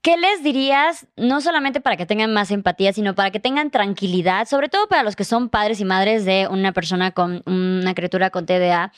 ¿Qué 0.00 0.16
les 0.16 0.42
dirías, 0.42 1.08
no 1.18 1.42
solamente 1.42 1.82
para 1.82 1.98
que 1.98 2.06
tengan 2.06 2.32
más 2.32 2.50
empatía, 2.50 2.94
sino 2.94 3.14
para 3.14 3.30
que 3.30 3.38
tengan 3.38 3.70
tranquilidad, 3.70 4.48
sobre 4.48 4.70
todo 4.70 4.88
para 4.88 5.02
los 5.02 5.14
que 5.14 5.24
son 5.24 5.50
padres 5.50 5.78
y 5.78 5.84
madres 5.84 6.24
de 6.24 6.48
una 6.50 6.72
persona 6.72 7.10
con 7.10 7.42
una 7.44 7.92
criatura 7.92 8.30
con 8.30 8.46
TDA? 8.46 8.92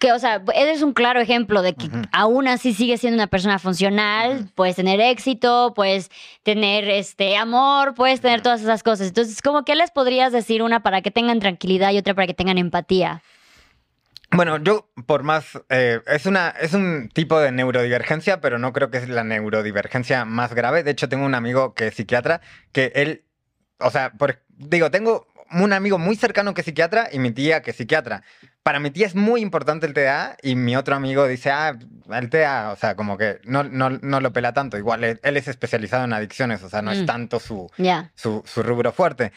Que, 0.00 0.12
o 0.12 0.18
sea, 0.18 0.42
eres 0.54 0.80
un 0.80 0.94
claro 0.94 1.20
ejemplo 1.20 1.60
de 1.60 1.74
que 1.74 1.90
aún 2.10 2.48
así 2.48 2.72
sigues 2.72 3.00
siendo 3.02 3.16
una 3.16 3.26
persona 3.26 3.58
funcional, 3.58 4.48
puedes 4.54 4.74
tener 4.74 4.98
éxito, 4.98 5.74
puedes 5.76 6.10
tener 6.42 6.88
este 6.88 7.36
amor, 7.36 7.94
puedes 7.94 8.22
tener 8.22 8.40
todas 8.40 8.62
esas 8.62 8.82
cosas. 8.82 9.08
Entonces, 9.08 9.42
¿cómo 9.42 9.62
que 9.64 9.74
les 9.74 9.90
podrías 9.90 10.32
decir 10.32 10.62
una 10.62 10.82
para 10.82 11.02
que 11.02 11.10
tengan 11.10 11.38
tranquilidad 11.38 11.92
y 11.92 11.98
otra 11.98 12.14
para 12.14 12.26
que 12.26 12.32
tengan 12.32 12.56
empatía? 12.56 13.22
Bueno, 14.30 14.56
yo 14.56 14.88
por 15.06 15.22
más, 15.22 15.60
eh, 15.68 16.00
es, 16.06 16.24
una, 16.24 16.48
es 16.48 16.72
un 16.72 17.10
tipo 17.12 17.38
de 17.38 17.52
neurodivergencia, 17.52 18.40
pero 18.40 18.58
no 18.58 18.72
creo 18.72 18.90
que 18.90 18.98
es 18.98 19.08
la 19.08 19.22
neurodivergencia 19.24 20.24
más 20.24 20.54
grave. 20.54 20.82
De 20.82 20.92
hecho, 20.92 21.10
tengo 21.10 21.26
un 21.26 21.34
amigo 21.34 21.74
que 21.74 21.88
es 21.88 21.94
psiquiatra, 21.94 22.40
que 22.72 22.92
él, 22.94 23.24
o 23.80 23.90
sea, 23.90 24.12
por- 24.12 24.40
digo, 24.48 24.90
tengo 24.90 25.26
un 25.52 25.72
amigo 25.72 25.98
muy 25.98 26.14
cercano 26.16 26.54
que 26.54 26.60
es 26.60 26.64
psiquiatra 26.64 27.08
y 27.12 27.18
mi 27.18 27.32
tía 27.32 27.60
que 27.60 27.72
es 27.72 27.76
psiquiatra. 27.76 28.22
Para 28.62 28.78
mi 28.78 28.90
tía 28.90 29.06
es 29.06 29.14
muy 29.14 29.40
importante 29.40 29.86
el 29.86 29.94
TDA 29.94 30.36
y 30.42 30.54
mi 30.54 30.76
otro 30.76 30.94
amigo 30.94 31.26
dice, 31.26 31.50
ah, 31.50 31.78
el 32.12 32.28
TDA, 32.28 32.72
o 32.72 32.76
sea, 32.76 32.94
como 32.94 33.16
que 33.16 33.40
no, 33.44 33.64
no, 33.64 33.88
no 33.90 34.20
lo 34.20 34.32
pela 34.32 34.52
tanto. 34.52 34.76
Igual 34.76 35.02
él, 35.04 35.20
él 35.22 35.36
es 35.38 35.48
especializado 35.48 36.04
en 36.04 36.12
adicciones, 36.12 36.62
o 36.62 36.68
sea, 36.68 36.82
no 36.82 36.90
Mm. 36.90 36.94
es 36.94 37.06
tanto 37.06 37.40
su, 37.40 37.70
Ya. 37.78 38.10
su, 38.14 38.42
su 38.46 38.62
rubro 38.62 38.92
fuerte. 38.92 39.32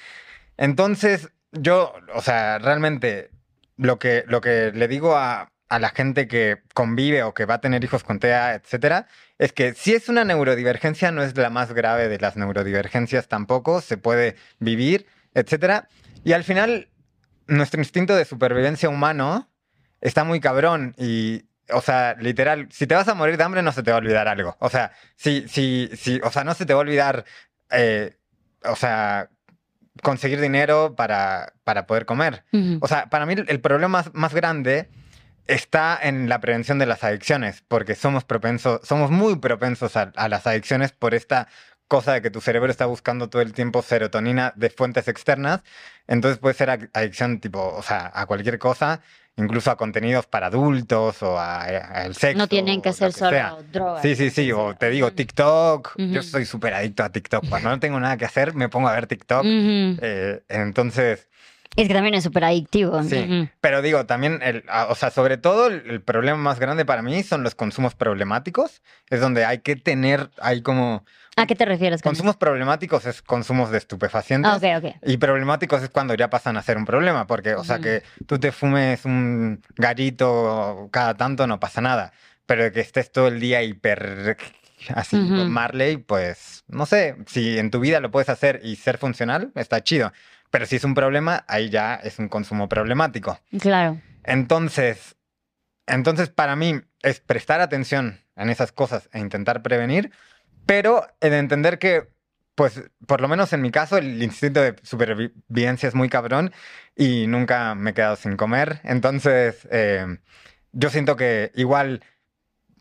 Entonces, 0.58 1.30
yo, 1.52 1.94
o 2.14 2.22
sea, 2.22 2.60
realmente 2.60 3.30
lo 3.78 3.98
que, 3.98 4.24
lo 4.28 4.42
que 4.42 4.72
le 4.74 4.88
digo 4.88 5.16
a, 5.16 5.50
a 5.70 5.80
la 5.80 5.90
gente 5.90 6.28
que 6.28 6.58
convive 6.74 7.24
o 7.24 7.34
que 7.34 7.46
va 7.46 7.56
a 7.56 7.62
tener 7.62 7.84
hijos 7.84 8.04
con 8.04 8.20
TEA, 8.20 8.56
etcétera, 8.56 9.08
es 9.40 9.54
que 9.54 9.74
si 9.74 9.94
es 9.94 10.10
una 10.10 10.26
neurodivergencia, 10.26 11.12
no 11.12 11.24
es 11.24 11.36
la 11.38 11.50
más 11.50 11.72
grave 11.74 12.10
de 12.10 12.20
las 12.20 12.36
neurodivergencias 12.36 13.28
tampoco, 13.28 13.82
se 13.82 13.98
puede 13.98 14.36
vivir, 14.60 15.08
etcétera. 15.34 15.88
Y 16.24 16.34
al 16.34 16.44
final, 16.44 16.90
nuestro 17.48 17.82
instinto 17.82 18.16
de 18.16 18.26
supervivencia 18.26 18.90
humano 18.90 19.50
está 20.02 20.24
muy 20.24 20.40
cabrón 20.40 20.96
y. 20.98 21.46
O 21.72 21.80
sea, 21.80 22.16
literal, 22.20 22.68
si 22.72 22.88
te 22.88 22.94
vas 22.94 23.08
a 23.08 23.14
morir 23.14 23.38
de 23.38 23.44
hambre 23.46 23.62
no 23.62 23.72
se 23.72 23.84
te 23.84 23.90
va 23.90 23.96
a 23.96 24.02
olvidar 24.02 24.28
algo. 24.28 24.58
O 24.60 24.70
sea, 24.70 24.92
si, 25.16 25.48
si, 25.48 25.90
si, 25.96 26.20
o 26.22 26.30
sea, 26.30 26.44
no 26.44 26.54
se 26.54 26.66
te 26.66 26.74
va 26.74 26.80
a 26.80 26.82
olvidar 26.82 27.24
eh, 27.72 28.18
o 28.66 28.76
sea, 28.76 29.30
conseguir 30.02 30.40
dinero 30.40 30.96
para, 30.96 31.54
para 31.64 31.86
poder 31.86 32.06
comer. 32.06 32.44
O 32.82 32.88
sea, 32.88 33.10
para 33.10 33.26
mí 33.26 33.36
el 33.48 33.62
problema 33.62 33.88
más, 33.88 34.14
más 34.14 34.34
grande 34.34 34.90
está 35.46 36.00
en 36.02 36.30
la 36.30 36.40
prevención 36.40 36.80
de 36.80 36.86
las 36.86 37.04
adicciones, 37.04 37.64
porque 37.68 37.96
somos 37.96 38.24
propensos, 38.24 38.82
somos 38.84 39.12
muy 39.12 39.38
propensos 39.38 39.98
a, 39.98 40.12
a 40.16 40.30
las 40.30 40.48
adicciones 40.48 40.94
por 40.94 41.14
esta 41.14 41.48
cosa 41.94 42.14
de 42.14 42.22
que 42.24 42.32
tu 42.32 42.42
cerebro 42.42 42.72
está 42.72 42.88
buscando 42.88 43.30
todo 43.30 43.42
el 43.44 43.54
tiempo 43.54 43.84
serotonina 43.84 44.52
de 44.56 44.70
fuentes 44.72 45.08
externas. 45.08 45.62
Entonces 46.08 46.40
puede 46.40 46.56
ser 46.56 46.90
adicción 46.94 47.40
tipo, 47.40 47.60
o 47.76 47.84
sea, 47.84 48.12
a 48.14 48.26
cualquier 48.26 48.58
cosa, 48.58 49.02
incluso 49.38 49.70
a 49.70 49.78
contenidos 49.78 50.26
para 50.26 50.48
adultos 50.48 51.22
o 51.22 51.38
a- 51.38 51.62
al 51.64 52.16
sexo. 52.16 52.38
no 52.40 52.48
tienen 52.48 52.82
que 52.82 52.94
ser 52.94 53.14
solo 53.14 53.30
sea. 53.30 53.56
drogas. 53.72 54.02
Sí, 54.02 54.16
sí, 54.16 54.32
sí. 54.32 54.52
O 54.52 54.76
te 54.76 54.90
digo. 54.90 55.12
TikTok. 55.12 55.94
Yo 55.98 56.20
Ujú. 56.22 56.24
soy 56.24 56.46
súper 56.46 56.74
adicto 56.74 57.04
a 57.04 57.10
TikTok. 57.10 57.48
Cuando 57.48 57.70
no 57.70 57.80
tengo 57.80 58.00
nada 58.00 58.18
que 58.18 58.26
hacer, 58.26 58.56
me 58.56 58.70
pongo 58.70 58.88
a 58.90 58.94
ver 58.94 59.06
TikTok. 59.06 59.42
Ujú. 59.42 59.98
Eh, 60.02 60.42
entonces, 60.50 61.28
Es 61.76 61.88
que 61.88 61.94
también 61.94 62.14
es 62.16 62.24
súper 62.24 62.44
adictivo. 62.44 63.02
sí. 63.04 63.18
Ujú. 63.18 63.50
Pero 63.62 63.82
digo, 63.82 64.06
también, 64.06 64.40
el, 64.44 64.64
o 64.90 64.96
sea, 64.96 65.10
sobre 65.10 65.38
todo 65.38 65.68
el, 65.68 65.84
el 65.90 66.02
problema 66.02 66.38
más 66.38 66.60
grande 66.60 66.86
para 66.86 67.02
mí 67.02 67.24
son 67.24 67.42
los 67.44 67.56
consumos 67.56 67.96
problemáticos. 67.96 68.82
Es 69.10 69.22
donde 69.22 69.46
hay 69.46 69.60
que 69.60 69.76
tener, 69.76 70.30
hay 70.40 70.62
como... 70.62 71.04
¿A 71.36 71.46
qué 71.48 71.56
te 71.56 71.66
refieres? 71.66 72.02
con 72.02 72.12
Consumos 72.12 72.38
problemáticos 72.38 73.06
es 73.06 73.22
consumos 73.22 73.72
de 73.72 73.78
estupefacientes. 73.80 74.52
Ah, 74.52 74.58
ok, 74.58 74.84
ok. 74.86 74.96
Y 75.04 75.18
problemáticos 75.18 75.82
es 75.82 75.90
cuando 75.90 76.14
ya 76.14 76.30
pasan 76.30 76.58
a 76.58 76.62
ser 76.62 76.78
un 76.78 76.86
problema, 76.86 77.26
porque, 77.28 77.56
o 77.56 77.64
sea, 77.64 77.76
Ujú. 77.76 77.84
que 77.84 78.04
tú 78.28 78.40
te 78.40 78.52
fumes 78.52 79.06
un 79.06 79.62
garito 79.76 80.90
cada 80.92 81.16
tanto 81.16 81.48
no 81.48 81.60
pasa 81.60 81.82
nada, 81.82 82.14
pero 82.46 82.72
que 82.72 82.82
estés 82.82 83.12
todo 83.12 83.28
el 83.30 83.40
día 83.40 83.64
hiper 83.64 84.38
así 84.96 85.18
con 85.18 85.50
Marley, 85.50 85.98
pues 85.98 86.64
no 86.68 86.86
sé, 86.86 87.16
si 87.28 87.58
en 87.58 87.72
tu 87.72 87.80
vida 87.80 88.00
lo 88.00 88.12
puedes 88.12 88.30
hacer 88.30 88.60
y 88.64 88.76
ser 88.76 88.98
funcional, 88.98 89.52
está 89.56 89.82
chido, 89.84 90.12
pero 90.52 90.66
si 90.66 90.76
es 90.76 90.84
un 90.84 90.94
problema, 90.94 91.46
ahí 91.48 91.70
ya 91.70 91.96
es 91.96 92.20
un 92.20 92.28
consumo 92.28 92.68
problemático. 92.70 93.40
Claro. 93.60 94.02
Entonces, 94.24 95.16
entonces 95.88 96.30
para 96.30 96.56
mí 96.56 96.82
es 97.02 97.20
prestar 97.22 97.62
atención 97.62 98.20
en 98.36 98.50
esas 98.50 98.72
cosas 98.72 99.10
e 99.14 99.20
intentar 99.20 99.62
prevenir, 99.62 100.12
pero 100.66 101.06
en 101.22 101.34
entender 101.34 101.80
que, 101.80 102.10
pues, 102.56 102.84
por 103.08 103.22
lo 103.22 103.28
menos 103.28 103.54
en 103.54 103.62
mi 103.62 103.72
caso, 103.72 103.98
el 103.98 104.22
instinto 104.22 104.62
de 104.62 104.76
supervivencia 104.84 105.88
es 105.88 105.96
muy 105.96 106.10
cabrón 106.10 106.54
y 106.96 107.28
nunca 107.28 107.76
me 107.76 107.92
he 107.92 107.94
quedado 107.94 108.16
sin 108.16 108.38
comer. 108.38 108.80
Entonces, 108.84 109.68
eh, 109.72 110.18
yo 110.72 110.90
siento 110.90 111.16
que 111.16 111.52
igual, 111.56 112.04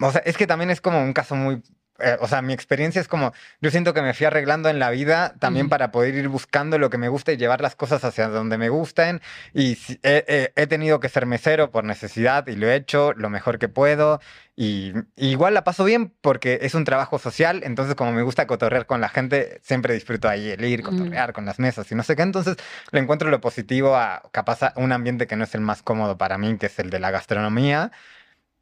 o 0.00 0.10
sea, 0.10 0.22
es 0.24 0.36
que 0.36 0.46
también 0.46 0.70
es 0.70 0.80
como 0.80 1.02
un 1.02 1.12
caso 1.12 1.34
muy 1.34 1.62
eh, 2.02 2.16
o 2.20 2.26
sea, 2.26 2.42
mi 2.42 2.52
experiencia 2.52 3.00
es 3.00 3.08
como, 3.08 3.32
yo 3.60 3.70
siento 3.70 3.94
que 3.94 4.02
me 4.02 4.12
fui 4.12 4.26
arreglando 4.26 4.68
en 4.68 4.78
la 4.78 4.90
vida 4.90 5.34
también 5.38 5.68
para 5.68 5.92
poder 5.92 6.14
ir 6.14 6.28
buscando 6.28 6.78
lo 6.78 6.90
que 6.90 6.98
me 6.98 7.08
gusta 7.08 7.32
y 7.32 7.36
llevar 7.36 7.60
las 7.60 7.76
cosas 7.76 8.04
hacia 8.04 8.28
donde 8.28 8.58
me 8.58 8.68
gusten. 8.68 9.20
Y 9.54 9.78
he, 10.02 10.66
tenido 10.66 11.00
que 11.00 11.08
ser 11.08 11.26
mesero 11.26 11.70
por 11.70 11.84
necesidad 11.84 12.46
y 12.48 12.56
lo 12.56 12.68
he 12.68 12.74
hecho 12.74 13.12
lo 13.14 13.30
mejor 13.30 13.58
que 13.58 13.68
puedo. 13.68 14.20
Y, 14.56 14.92
igual 15.16 15.54
la 15.54 15.64
paso 15.64 15.84
bien 15.84 16.12
porque 16.20 16.58
es 16.62 16.74
un 16.74 16.84
trabajo 16.84 17.18
social, 17.18 17.62
entonces 17.64 17.94
como 17.94 18.12
me 18.12 18.22
gusta 18.22 18.46
cotorrear 18.46 18.86
con 18.86 19.00
la 19.00 19.08
gente, 19.08 19.60
siempre 19.62 19.94
disfruto 19.94 20.28
ahí 20.28 20.50
el 20.50 20.64
ir, 20.64 20.82
cotorrear 20.82 21.32
con 21.32 21.46
las 21.46 21.58
mesas 21.58 21.90
y 21.90 21.94
no 21.94 22.02
sé 22.02 22.16
qué, 22.16 22.22
entonces 22.22 22.56
le 22.90 23.00
encuentro 23.00 23.30
lo 23.30 23.40
positivo 23.40 23.96
a 23.96 24.22
capaz 24.30 24.62
a 24.62 24.72
un 24.76 24.92
ambiente 24.92 25.26
que 25.26 25.36
no 25.36 25.44
es 25.44 25.54
el 25.54 25.62
más 25.62 25.82
cómodo 25.82 26.18
para 26.18 26.36
mí, 26.36 26.58
que 26.58 26.66
es 26.66 26.78
el 26.78 26.90
de 26.90 27.00
la 27.00 27.10
gastronomía, 27.10 27.92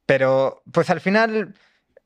pero 0.06 0.62
pues 0.72 0.90
al 0.90 1.00
final... 1.00 1.54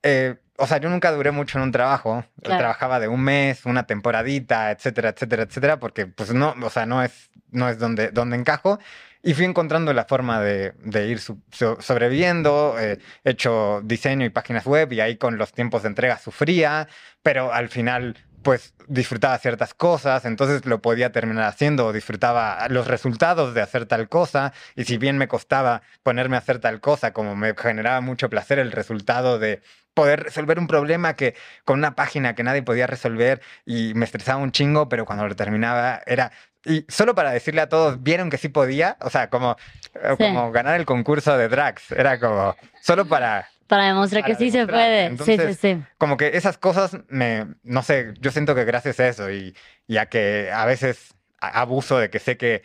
Eh, 0.03 0.37
o 0.57 0.67
sea, 0.67 0.79
yo 0.79 0.89
nunca 0.89 1.11
duré 1.13 1.31
mucho 1.31 1.59
en 1.59 1.65
un 1.65 1.73
trabajo. 1.73 2.25
trabajaba 2.43 3.01
de 3.01 3.09
un 3.09 3.21
mes, 3.21 3.65
una 3.67 3.87
temporadita, 3.87 4.71
etcétera, 4.71 5.11
etcétera, 5.11 5.45
etcétera, 5.45 5.79
porque 5.79 6.07
pues 6.07 6.33
no, 6.33 6.55
o 6.63 6.71
sea, 6.71 6.87
no 6.87 7.03
es, 7.03 7.31
no 7.51 7.69
es 7.69 7.79
donde, 7.79 8.11
donde 8.11 8.37
encajo. 8.37 8.79
Y 9.23 9.33
fui 9.33 9.47
encontrando 9.47 9.93
la 9.95 10.05
forma 10.05 10.41
de, 10.41 10.75
ir 11.09 11.19
sobreviviendo. 11.19 12.77
Eh, 12.79 12.99
he 13.25 13.31
hecho 13.31 13.81
diseño 13.83 14.27
y 14.27 14.31
páginas 14.31 14.67
web 14.67 14.93
y 14.93 15.01
ahí 15.01 15.17
con 15.17 15.39
los 15.39 15.53
tiempos 15.53 15.83
de 15.83 15.89
entrega 15.89 16.19
sufría, 16.19 16.89
pero 17.23 17.53
al 17.53 17.69
final 17.69 18.17
pues 18.45 18.75
disfrutaba 18.87 19.39
ciertas 19.39 19.73
cosas, 19.73 20.27
entonces 20.27 20.67
lo 20.67 20.83
podía 20.83 21.11
terminar 21.11 21.45
haciendo, 21.45 21.95
disfrutaba 21.95 22.69
los 22.69 22.87
resultados 22.87 23.55
de 23.55 23.63
hacer 23.63 23.87
tal 23.87 24.11
cosa, 24.11 24.53
y 24.77 24.85
si 24.85 24.99
bien 24.99 25.17
me 25.17 25.29
costaba 25.29 25.81
ponerme 26.03 26.37
a 26.37 26.41
hacer 26.41 26.59
tal 26.59 26.81
cosa, 26.83 27.15
como 27.15 27.35
me 27.35 27.55
generaba 27.57 28.03
mucho 28.03 28.29
placer 28.29 28.59
el 28.59 28.71
resultado 28.71 29.39
de 29.39 29.63
poder 29.95 30.25
resolver 30.25 30.59
un 30.59 30.67
problema 30.67 31.15
que 31.15 31.35
con 31.65 31.79
una 31.79 31.95
página 31.95 32.35
que 32.35 32.43
nadie 32.43 32.63
podía 32.63 32.87
resolver 32.87 33.41
y 33.65 33.95
me 33.95 34.05
estresaba 34.05 34.43
un 34.43 34.53
chingo, 34.53 34.89
pero 34.89 35.07
cuando 35.07 35.27
lo 35.27 35.37
terminaba 35.37 36.03
era 36.07 36.33
y 36.65 36.85
solo 36.89 37.15
para 37.15 37.31
decirle 37.31 37.61
a 37.61 37.69
todos, 37.69 38.03
vieron 38.03 38.31
que 38.31 38.39
sí 38.39 38.49
podía, 38.49 38.97
o 39.01 39.11
sea, 39.11 39.29
como, 39.29 39.57
eh, 39.95 40.17
como 40.19 40.51
ganar 40.51 40.81
el 40.81 40.87
concurso 40.87 41.37
de 41.37 41.49
drags, 41.49 41.93
era 41.93 42.19
como, 42.19 42.57
solo 42.81 43.07
para... 43.07 43.49
Para 43.67 43.87
demostrar 43.87 44.25
que 44.25 44.35
sí 44.35 44.51
se 44.51 44.67
puede. 44.67 45.17
sí, 45.19 45.39
sí, 45.39 45.55
sí. 45.55 45.83
Como 45.99 46.17
que 46.17 46.37
esas 46.37 46.59
cosas 46.59 46.99
me, 47.09 47.47
no 47.63 47.83
sé, 47.83 48.15
yo 48.21 48.31
siento 48.31 48.55
que 48.55 48.65
gracias 48.65 49.01
a 49.01 49.09
eso 49.09 49.31
y, 49.31 49.57
y 49.87 49.97
a 49.97 50.07
que 50.07 50.51
a 50.53 50.65
veces 50.65 51.15
abuso 51.39 51.99
de 51.99 52.11
que 52.11 52.19
sé 52.19 52.37
que 52.37 52.63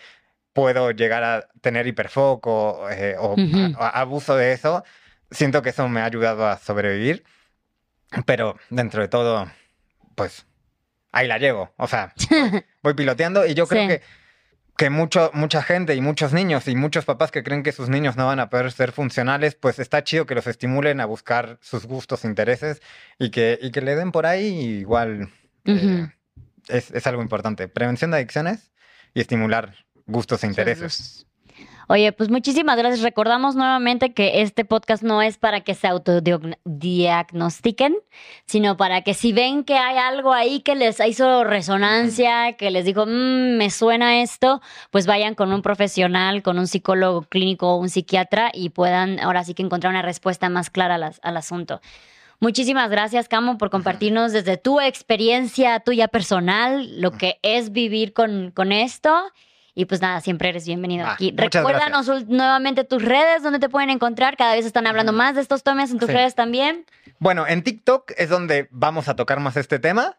puedo 0.54 0.92
llegar 0.92 1.24
a 1.24 1.48
tener 1.62 1.88
hiperfoco 1.88 2.90
eh, 2.90 3.16
o 3.18 3.36
abuso 3.80 4.36
de 4.36 4.52
eso, 4.54 4.84
siento 5.32 5.62
que 5.62 5.70
eso 5.70 5.88
me 5.90 6.02
ha 6.02 6.06
ayudado 6.06 6.48
a 6.48 6.58
sobrevivir, 6.58 7.24
pero 8.26 8.58
dentro 8.70 9.02
de 9.02 9.08
todo, 9.08 9.50
pues 10.16 10.46
ahí 11.12 11.28
la 11.28 11.38
llevo. 11.38 11.74
O 11.78 11.88
sea, 11.88 12.14
voy 12.84 12.94
piloteando 12.94 13.46
y 13.46 13.54
yo 13.54 13.68
creo 13.68 13.88
que, 13.88 14.02
que 14.78 14.90
mucho, 14.90 15.32
mucha 15.34 15.62
gente 15.62 15.96
y 15.96 16.02
muchos 16.02 16.34
niños 16.34 16.68
y 16.68 16.76
muchos 16.76 17.06
papás 17.06 17.32
que 17.32 17.44
creen 17.44 17.64
que 17.64 17.72
sus 17.72 17.90
niños 17.90 18.16
no 18.16 18.28
van 18.28 18.40
a 18.40 18.50
poder 18.50 18.72
ser 18.72 18.92
funcionales, 18.92 19.56
pues 19.56 19.80
está 19.80 20.04
chido 20.04 20.26
que 20.26 20.36
los 20.36 20.48
estimulen 20.48 21.00
a 21.02 21.06
buscar 21.06 21.58
sus 21.62 21.86
gustos, 21.86 22.26
intereses 22.26 22.82
y 23.18 23.30
que, 23.30 23.60
y 23.62 23.72
que 23.72 23.82
le 23.82 23.96
den 23.96 24.12
por 24.12 24.26
ahí 24.26 24.48
igual. 24.80 25.30
Eh, 25.66 26.08
es, 26.68 26.92
es, 26.92 27.08
algo 27.08 27.22
importante. 27.22 27.68
Prevención 27.68 28.12
de 28.12 28.18
adicciones 28.18 28.72
y 29.14 29.22
estimular 29.22 29.76
gustos 30.06 30.44
e 30.44 30.48
intereses. 30.48 31.29
Oye, 31.92 32.12
pues 32.12 32.30
muchísimas 32.30 32.78
gracias. 32.78 33.02
Recordamos 33.02 33.56
nuevamente 33.56 34.14
que 34.14 34.44
este 34.44 34.64
podcast 34.64 35.02
no 35.02 35.24
es 35.24 35.40
para 35.40 35.62
que 35.62 35.74
se 35.74 35.88
autodiagnostiquen, 35.88 37.98
sino 38.46 38.78
para 38.78 39.02
que 39.02 39.16
si 39.16 39.34
ven 39.34 39.64
que 39.64 39.74
hay 39.74 39.98
algo 39.98 40.32
ahí 40.32 40.60
que 40.60 40.76
les 40.76 41.00
hizo 41.00 41.44
resonancia, 41.44 42.54
que 42.58 42.70
les 42.70 42.86
dijo, 42.86 43.08
mmm, 43.08 43.58
me 43.58 43.72
suena 43.72 44.22
esto, 44.22 44.62
pues 44.92 45.08
vayan 45.08 45.34
con 45.34 45.52
un 45.52 45.64
profesional, 45.64 46.44
con 46.44 46.60
un 46.60 46.68
psicólogo 46.68 47.24
clínico 47.24 47.74
o 47.74 47.78
un 47.78 47.90
psiquiatra 47.90 48.52
y 48.54 48.70
puedan 48.70 49.20
ahora 49.20 49.44
sí 49.44 49.56
que 49.56 49.64
encontrar 49.64 49.90
una 49.90 50.04
respuesta 50.04 50.48
más 50.48 50.70
clara 50.70 51.14
al, 51.24 51.38
asunto. 51.38 51.82
Muchísimas 52.40 52.92
gracias, 52.92 53.28
Camo, 53.28 53.58
por 53.58 53.72
compartirnos 53.72 54.32
desde 54.32 54.58
tu 54.58 54.80
experiencia 54.80 55.80
tuya 55.80 56.08
personal 56.08 57.02
lo 57.02 57.14
que 57.14 57.40
es 57.42 57.72
vivir 57.72 58.14
con, 58.14 58.52
con 58.52 58.72
esto 58.72 59.32
y 59.80 59.86
pues 59.86 60.02
nada, 60.02 60.20
siempre 60.20 60.50
eres 60.50 60.66
bienvenido 60.66 61.06
ah, 61.08 61.14
aquí. 61.14 61.34
Recuérdanos 61.34 62.28
nuevamente 62.28 62.84
tus 62.84 63.02
redes, 63.02 63.44
donde 63.44 63.60
te 63.60 63.70
pueden 63.70 63.90
encontrar. 63.90 64.36
Cada 64.36 64.54
vez 64.54 64.66
están 64.66 64.86
hablando 64.88 65.14
más 65.14 65.36
de 65.36 65.42
estos 65.42 65.64
temas 65.64 65.90
en 65.92 66.00
tus 66.00 66.10
redes 66.12 66.36
también. 66.36 66.86
Bueno, 67.18 67.48
en 67.48 67.64
TikTok 67.64 68.12
es 68.18 68.28
donde 68.28 68.68
vamos 68.72 69.08
a 69.08 69.16
tocar 69.16 69.40
más 69.40 69.56
este 69.56 69.80
tema. 69.80 70.18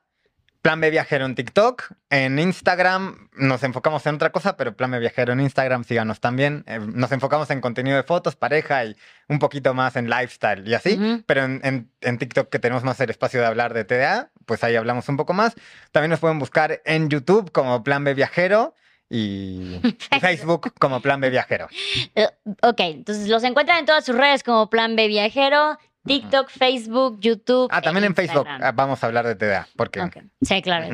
Plan 0.63 0.81
B 0.81 0.89
Viajero 0.89 1.27
en 1.27 1.35
TikTok. 1.35 1.93
En 2.09 2.39
Instagram 2.39 3.29
nos 3.35 3.63
enfocamos 3.63 4.07
en 4.07 4.15
otra 4.15 4.33
cosa, 4.33 4.57
pero 4.57 4.75
Plan 4.75 4.93
B 4.93 4.99
Viajero 4.99 5.35
en 5.35 5.41
Instagram, 5.41 5.85
síganos 5.85 6.21
también. 6.21 6.65
Eh, 6.67 6.79
nos 6.81 7.13
enfocamos 7.13 7.51
en 7.51 7.61
contenido 7.61 7.99
de 7.99 8.03
fotos, 8.03 8.37
pareja 8.37 8.87
y 8.87 8.97
un 9.29 9.41
poquito 9.41 9.75
más 9.75 9.95
en 9.95 10.09
lifestyle 10.09 10.67
y 10.67 10.73
así. 10.73 11.23
Pero 11.27 11.45
en, 11.45 11.91
en, 12.01 12.19
TikTok, 12.19 12.49
que 12.49 12.59
tenemos 12.59 12.83
más 12.83 12.99
el 13.01 13.11
espacio 13.11 13.41
de 13.41 13.47
hablar 13.47 13.75
de 13.75 13.85
TDA, 13.85 14.31
pues 14.47 14.65
ahí 14.65 14.75
hablamos 14.75 15.07
un 15.11 15.19
poco 15.19 15.35
más. 15.35 15.55
También 15.93 16.09
nos 16.09 16.21
pueden 16.21 16.39
buscar 16.39 16.81
en 16.87 17.11
YouTube 17.11 17.53
como 17.53 17.85
Plan 17.85 18.05
B 18.05 18.15
Viajero 18.15 18.75
y 19.11 19.81
Facebook 20.21 20.73
como 20.79 21.01
Plan 21.03 21.21
B 21.21 21.29
Viajero. 21.29 21.69
Eh, 22.15 22.29
ok, 22.63 22.81
entonces 22.81 23.29
los 23.29 23.43
encuentran 23.45 23.81
en 23.81 23.87
todas 23.87 24.05
sus 24.05 24.17
redes 24.17 24.43
como 24.43 24.71
Plan 24.71 24.97
B 24.97 25.09
Viajero, 25.09 25.77
TikTok, 26.07 26.49
Facebook, 26.49 27.19
YouTube. 27.21 27.69
Ah, 27.71 27.83
también 27.83 28.05
e 28.05 28.07
en 28.07 28.15
Facebook 28.15 28.47
ah, 28.49 28.73
vamos 28.73 29.03
a 29.03 29.07
hablar 29.07 29.27
de 29.27 29.35
TDA. 29.35 29.69
Porque... 29.77 30.01
Sí, 30.41 30.63
claro. 30.63 30.87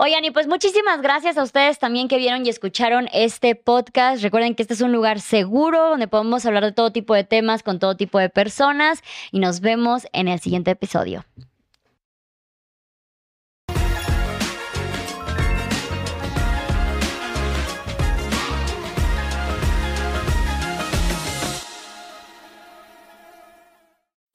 Oigan, 0.00 0.24
y 0.24 0.30
pues 0.30 0.46
muchísimas 0.46 1.02
gracias 1.02 1.36
a 1.38 1.42
ustedes 1.42 1.80
también 1.80 2.06
que 2.06 2.18
vieron 2.18 2.46
y 2.46 2.48
escucharon 2.48 3.08
este 3.12 3.56
podcast. 3.56 4.22
Recuerden 4.22 4.54
que 4.54 4.62
este 4.62 4.74
es 4.74 4.80
un 4.80 4.92
lugar 4.92 5.20
seguro 5.20 5.88
donde 5.88 6.06
podemos 6.06 6.46
hablar 6.46 6.64
de 6.64 6.70
todo 6.70 6.92
tipo 6.92 7.14
de 7.14 7.24
temas 7.24 7.64
con 7.64 7.80
todo 7.80 7.96
tipo 7.96 8.20
de 8.20 8.28
personas 8.28 9.02
y 9.32 9.40
nos 9.40 9.60
vemos 9.60 10.06
en 10.12 10.28
el 10.28 10.38
siguiente 10.38 10.70
episodio. 10.70 11.24